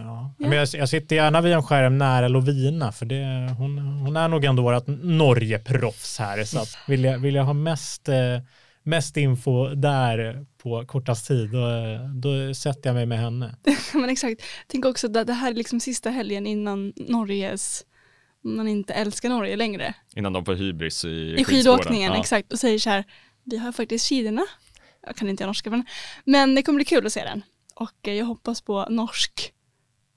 Ja. 0.00 0.34
Ja. 0.38 0.48
Men 0.48 0.58
jag, 0.58 0.68
jag 0.72 0.88
sitter 0.88 1.16
gärna 1.16 1.40
vid 1.40 1.52
en 1.52 1.62
skärm 1.62 1.98
nära 1.98 2.28
Lovina 2.28 2.92
för 2.92 3.06
det, 3.06 3.54
hon, 3.58 3.78
hon 3.78 4.16
är 4.16 4.28
nog 4.28 4.44
ändå 4.44 4.62
vårt 4.62 4.86
Norge-proffs 4.86 6.18
här. 6.18 6.44
Så 6.44 6.58
att 6.58 6.78
vill, 6.88 7.04
jag, 7.04 7.18
vill 7.18 7.34
jag 7.34 7.44
ha 7.44 7.52
mest, 7.52 8.08
eh, 8.08 8.38
mest 8.82 9.16
info 9.16 9.68
där 9.74 10.46
på 10.62 10.86
kortast 10.86 11.26
tid 11.26 11.50
då, 11.50 11.66
då 12.14 12.54
sätter 12.54 12.88
jag 12.88 12.94
mig 12.94 13.06
med 13.06 13.18
henne. 13.18 13.54
Men 13.94 14.08
exakt, 14.10 14.42
tänk 14.66 14.84
också 14.84 15.06
att 15.06 15.26
det 15.26 15.32
här 15.32 15.50
är 15.50 15.54
liksom 15.54 15.80
sista 15.80 16.10
helgen 16.10 16.46
innan 16.46 16.92
Norges, 16.96 17.84
man 18.44 18.68
inte 18.68 18.94
älskar 18.94 19.28
Norge 19.28 19.56
längre. 19.56 19.94
Innan 20.16 20.32
de 20.32 20.44
får 20.44 20.54
hybris 20.54 21.04
i, 21.04 21.34
I 21.38 21.44
skidåkningen, 21.44 22.12
Ja. 22.12 22.20
exakt. 22.20 22.52
Och 22.52 22.58
säger 22.58 22.78
så 22.78 22.90
här, 22.90 23.04
vi 23.44 23.58
har 23.58 23.72
faktiskt 23.72 24.08
skidorna. 24.08 24.42
Jag 25.06 25.16
kan 25.16 25.28
inte 25.28 25.46
norska, 25.46 25.70
men, 25.70 25.84
men 26.24 26.54
det 26.54 26.62
kommer 26.62 26.76
bli 26.76 26.84
kul 26.84 27.06
att 27.06 27.12
se 27.12 27.24
den. 27.24 27.42
Och 27.74 27.92
jag 28.02 28.24
hoppas 28.26 28.60
på 28.60 28.86
norsk 28.90 29.52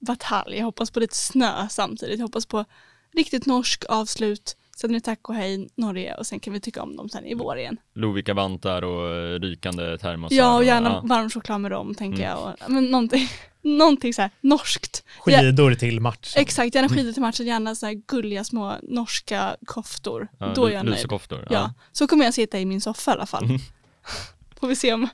batalj. 0.02 0.58
Jag 0.58 0.66
hoppas 0.66 0.92
på 0.92 1.00
lite 1.00 1.16
snö 1.16 1.68
samtidigt. 1.70 2.20
Jag 2.20 2.26
hoppas 2.26 2.46
på 2.46 2.66
riktigt 3.14 3.46
norsk 3.46 3.84
avslut. 3.90 4.58
Sen 4.78 4.90
är 4.90 4.94
det 4.94 5.00
tack 5.02 5.30
och 5.30 5.36
hej 5.36 5.70
Norge 5.76 6.16
och 6.16 6.26
sen 6.28 6.40
kan 6.40 6.54
vi 6.54 6.60
tycka 6.60 6.82
om 6.84 6.96
dem 6.96 7.10
sen 7.10 7.26
i 7.26 7.34
vår 7.34 7.58
igen. 7.58 7.78
Lovikka 7.94 8.34
vantar 8.34 8.82
och 8.82 9.16
eh, 9.16 9.40
rykande 9.40 9.98
termosar. 9.98 10.36
Ja, 10.36 10.56
och 10.56 10.64
gärna 10.64 10.90
ja. 10.90 11.02
varm 11.06 11.30
choklad 11.30 11.62
med 11.62 11.72
dem 11.72 11.96
tänker 11.96 12.18
Mm. 12.24 12.30
jag. 12.30 12.44
Och, 12.66 12.72
men 12.72 12.86
någonting, 12.86 13.28
någonting 13.62 14.14
så 14.14 14.22
här 14.22 14.32
norskt. 14.42 15.04
Ja, 15.26 15.40
Skidor 15.40 15.74
till 15.74 16.00
matchen. 16.00 16.42
exakt, 16.42 16.76
gärna 16.76 16.90
skidor 16.90 17.12
till 17.14 17.22
matchen, 17.22 17.46
gärna 17.46 17.76
så 17.76 17.86
här 17.86 17.94
gulliga 17.94 18.44
små 18.44 18.76
norska 18.84 19.56
koftor. 19.66 20.28
Ja, 20.40 20.54
Då 20.56 20.66
är 20.66 20.72
jag 20.72 20.86
nöjd. 20.86 20.96
lusekoftor. 20.96 21.48
Ja, 21.50 21.74
så 21.92 22.08
kommer 22.08 22.26
jag 22.26 22.34
sitta 22.34 22.60
i 22.60 22.66
min 22.66 22.82
soffa 22.82 23.12
i 23.12 23.14
alla 23.14 23.26
fall. 23.26 23.44
Mm. 23.44 23.58
Får 24.60 24.68
vi 24.68 24.76
se 24.76 24.94
om 24.94 25.08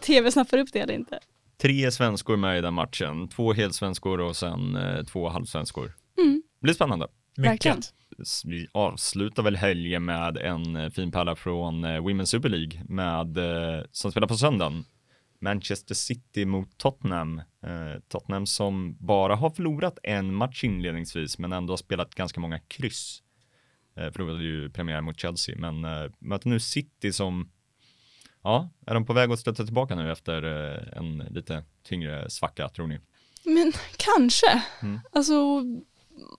tv 0.00 0.32
snappar 0.32 0.58
upp 0.58 0.68
det 0.72 0.78
eller 0.80 0.94
inte. 0.94 1.18
Tre 1.62 1.90
svenskor 1.90 2.36
med 2.36 2.58
i 2.58 2.60
den 2.60 2.74
matchen. 2.74 3.28
Två 3.28 3.52
helsvenskor 3.52 4.20
och 4.20 4.36
sen 4.36 4.76
eh, 4.76 5.04
två 5.04 5.28
halvsvenskor. 5.28 5.92
Mm. 6.18 6.42
Blir 6.60 6.74
spännande. 6.74 7.08
Mycket. 7.36 7.94
Vi 8.44 8.68
avslutar 8.72 9.42
väl 9.42 9.56
helgen 9.56 10.04
med 10.04 10.36
en 10.36 10.76
eh, 10.76 10.90
fin 10.90 11.12
pärla 11.12 11.36
från 11.36 11.84
eh, 11.84 11.88
Women's 11.88 12.24
Super 12.24 12.48
League 12.48 12.84
med, 12.88 13.38
eh, 13.38 13.84
som 13.92 14.10
spelar 14.10 14.28
på 14.28 14.36
söndagen. 14.36 14.84
Manchester 15.40 15.94
City 15.94 16.44
mot 16.44 16.78
Tottenham. 16.78 17.38
Eh, 17.38 18.00
Tottenham 18.08 18.46
som 18.46 18.96
bara 19.00 19.34
har 19.34 19.50
förlorat 19.50 19.98
en 20.02 20.34
match 20.34 20.64
inledningsvis 20.64 21.38
men 21.38 21.52
ändå 21.52 21.72
har 21.72 21.76
spelat 21.76 22.14
ganska 22.14 22.40
många 22.40 22.58
kryss. 22.58 23.22
Eh, 23.96 24.10
förlorade 24.10 24.44
ju 24.44 24.70
premiär 24.70 25.00
mot 25.00 25.20
Chelsea 25.20 25.56
men 25.58 25.84
eh, 25.84 26.10
möter 26.18 26.48
nu 26.48 26.60
City 26.60 27.12
som 27.12 27.50
Ja, 28.42 28.70
är 28.86 28.94
de 28.94 29.06
på 29.06 29.12
väg 29.12 29.32
att 29.32 29.38
stötta 29.38 29.64
tillbaka 29.64 29.94
nu 29.94 30.12
efter 30.12 30.42
eh, 30.42 30.98
en 30.98 31.18
lite 31.18 31.64
tyngre 31.82 32.30
svacka 32.30 32.68
tror 32.68 32.86
ni? 32.86 33.00
Men 33.44 33.72
kanske. 33.96 34.62
Mm. 34.82 35.00
Alltså, 35.12 35.62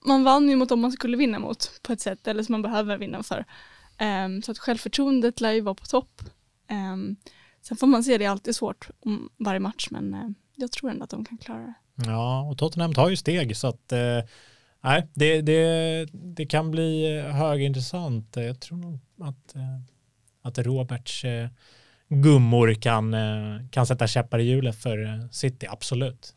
man 0.06 0.24
vann 0.24 0.48
ju 0.48 0.56
mot 0.56 0.68
dem 0.68 0.80
man 0.80 0.92
skulle 0.92 1.16
vinna 1.16 1.38
mot 1.38 1.80
på 1.82 1.92
ett 1.92 2.00
sätt, 2.00 2.26
eller 2.26 2.42
som 2.42 2.52
man 2.52 2.62
behöver 2.62 2.98
vinna 2.98 3.22
för. 3.22 3.44
Ehm, 3.98 4.42
så 4.42 4.52
att 4.52 4.58
självförtroendet 4.58 5.40
lär 5.40 5.52
ju 5.52 5.60
vara 5.60 5.74
på 5.74 5.86
topp. 5.86 6.22
Ehm, 6.68 7.16
sen 7.62 7.76
får 7.76 7.86
man 7.86 8.04
se, 8.04 8.18
det 8.18 8.24
är 8.24 8.30
alltid 8.30 8.56
svårt 8.56 8.88
om 9.00 9.30
varje 9.38 9.60
match, 9.60 9.88
men 9.90 10.14
eh, 10.14 10.28
jag 10.56 10.72
tror 10.72 10.90
ändå 10.90 11.04
att 11.04 11.10
de 11.10 11.24
kan 11.24 11.38
klara 11.38 11.60
det. 11.60 11.74
Ja, 12.06 12.42
och 12.42 12.58
Tottenham 12.58 12.94
tar 12.94 13.08
ju 13.08 13.16
steg 13.16 13.56
så 13.56 13.66
att 13.66 13.92
eh, 13.92 14.20
nej, 14.80 15.08
det, 15.14 15.42
det, 15.42 16.08
det 16.12 16.46
kan 16.46 16.70
bli 16.70 17.20
högintressant. 17.20 18.36
Jag 18.36 18.60
tror 18.60 18.78
nog 18.78 18.98
att, 19.20 19.54
att 20.42 20.58
Roberts 20.58 21.24
gummor 22.08 22.74
kan, 22.74 23.14
eh, 23.14 23.68
kan 23.70 23.86
sätta 23.86 24.06
käppar 24.06 24.38
i 24.38 24.42
hjulet 24.44 24.82
för 24.82 25.04
eh, 25.04 25.28
City, 25.30 25.66
absolut. 25.70 26.34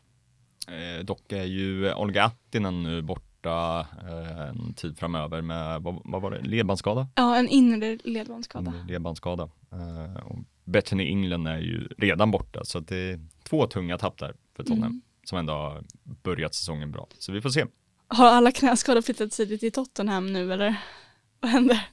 Eh, 0.68 1.04
dock 1.04 1.32
är 1.32 1.44
ju 1.44 1.92
Olga 1.94 2.24
Attinen 2.24 2.82
nu 2.82 3.02
borta 3.02 3.86
eh, 4.08 4.48
en 4.48 4.74
tid 4.74 4.98
framöver 4.98 5.42
med, 5.42 5.82
vad, 5.82 6.00
vad 6.04 6.22
var 6.22 6.30
det, 6.30 6.40
ledbandsskada? 6.42 7.08
Ja, 7.14 7.36
en 7.36 7.48
inre 7.48 7.98
ledbandsskada. 8.04 8.72
En 8.80 8.86
ledbandsskada. 8.86 9.48
Eh, 9.72 10.22
och 10.26 10.38
Bethany 10.64 11.04
England 11.08 11.46
är 11.46 11.58
ju 11.58 11.88
redan 11.98 12.30
borta 12.30 12.64
så 12.64 12.80
det 12.80 12.96
är 12.96 13.20
två 13.42 13.66
tunga 13.66 13.98
tapp 13.98 14.18
där 14.18 14.34
för 14.56 14.62
Tottenham 14.62 14.82
Mm. 14.90 15.02
som 15.24 15.38
ändå 15.38 15.52
har 15.52 15.84
börjat 16.22 16.54
säsongen 16.54 16.90
bra. 16.92 17.08
Så 17.18 17.32
vi 17.32 17.40
får 17.40 17.50
se. 17.50 17.64
Har 18.08 18.26
alla 18.26 18.52
knäskador 18.52 19.02
flyttat 19.02 19.32
sig 19.32 19.58
till 19.58 19.72
Tottenham 19.72 20.32
nu 20.32 20.52
eller? 20.52 20.76
Vad 21.40 21.50
händer? 21.50 21.88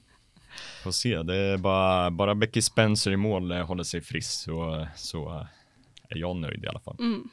Får 0.85 0.91
se. 0.91 1.23
Det 1.23 1.35
är 1.35 1.57
bara, 1.57 2.11
bara 2.11 2.35
Becky 2.35 2.61
Spencer 2.61 3.11
i 3.11 3.17
mål 3.17 3.51
eh, 3.51 3.65
håller 3.65 3.83
sig 3.83 4.01
frisk 4.01 4.31
så, 4.31 4.87
så 4.95 5.29
eh, 5.29 5.45
är 6.09 6.17
jag 6.17 6.35
nöjd 6.35 6.63
i 6.63 6.67
alla 6.67 6.79
fall. 6.79 6.95
Mm. 6.99 7.29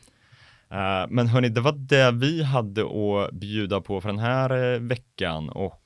Eh, 0.70 1.06
Men 1.10 1.26
hörni, 1.26 1.48
det 1.48 1.60
var 1.60 1.72
det 1.72 2.10
vi 2.10 2.42
hade 2.42 2.82
att 2.82 3.32
bjuda 3.32 3.80
på 3.80 4.00
för 4.00 4.08
den 4.08 4.18
här 4.18 4.78
veckan 4.78 5.48
och 5.48 5.78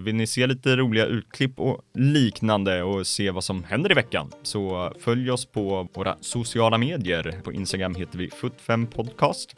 vill 0.00 0.14
ni 0.14 0.26
se 0.26 0.46
lite 0.46 0.76
roliga 0.76 1.06
utklipp 1.06 1.60
och 1.60 1.80
liknande 1.94 2.82
och 2.82 3.06
se 3.06 3.30
vad 3.30 3.44
som 3.44 3.64
händer 3.64 3.90
i 3.90 3.94
veckan 3.94 4.30
så 4.42 4.92
följ 5.00 5.30
oss 5.30 5.46
på 5.46 5.88
våra 5.94 6.16
sociala 6.20 6.78
medier. 6.78 7.40
På 7.44 7.52
Instagram 7.52 7.94
heter 7.94 8.18
vi 8.18 8.28
Foot5 8.28 8.86
Podcast 8.86 9.56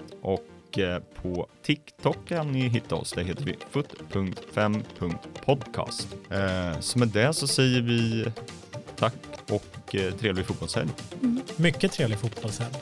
och 0.74 0.78
eh, 0.78 1.02
på 1.22 1.46
TikTok 1.62 2.16
kan 2.28 2.52
ni 2.52 2.68
hitta 2.68 2.94
oss. 2.94 3.12
Där 3.12 3.22
heter 3.22 3.44
vi 3.44 3.54
foot.5.podcast. 3.70 6.08
Eh, 6.30 6.80
Så 6.80 6.98
med 6.98 7.08
det 7.08 7.34
så 7.34 7.46
säger 7.46 7.80
vi 7.82 8.26
tack 8.96 9.14
och 9.50 9.94
eh, 9.94 10.14
trevlig 10.14 10.46
fotbollshelg. 10.46 10.88
Mycket 11.56 11.92
trevlig 11.92 12.18
fotbollshelg. 12.18 12.72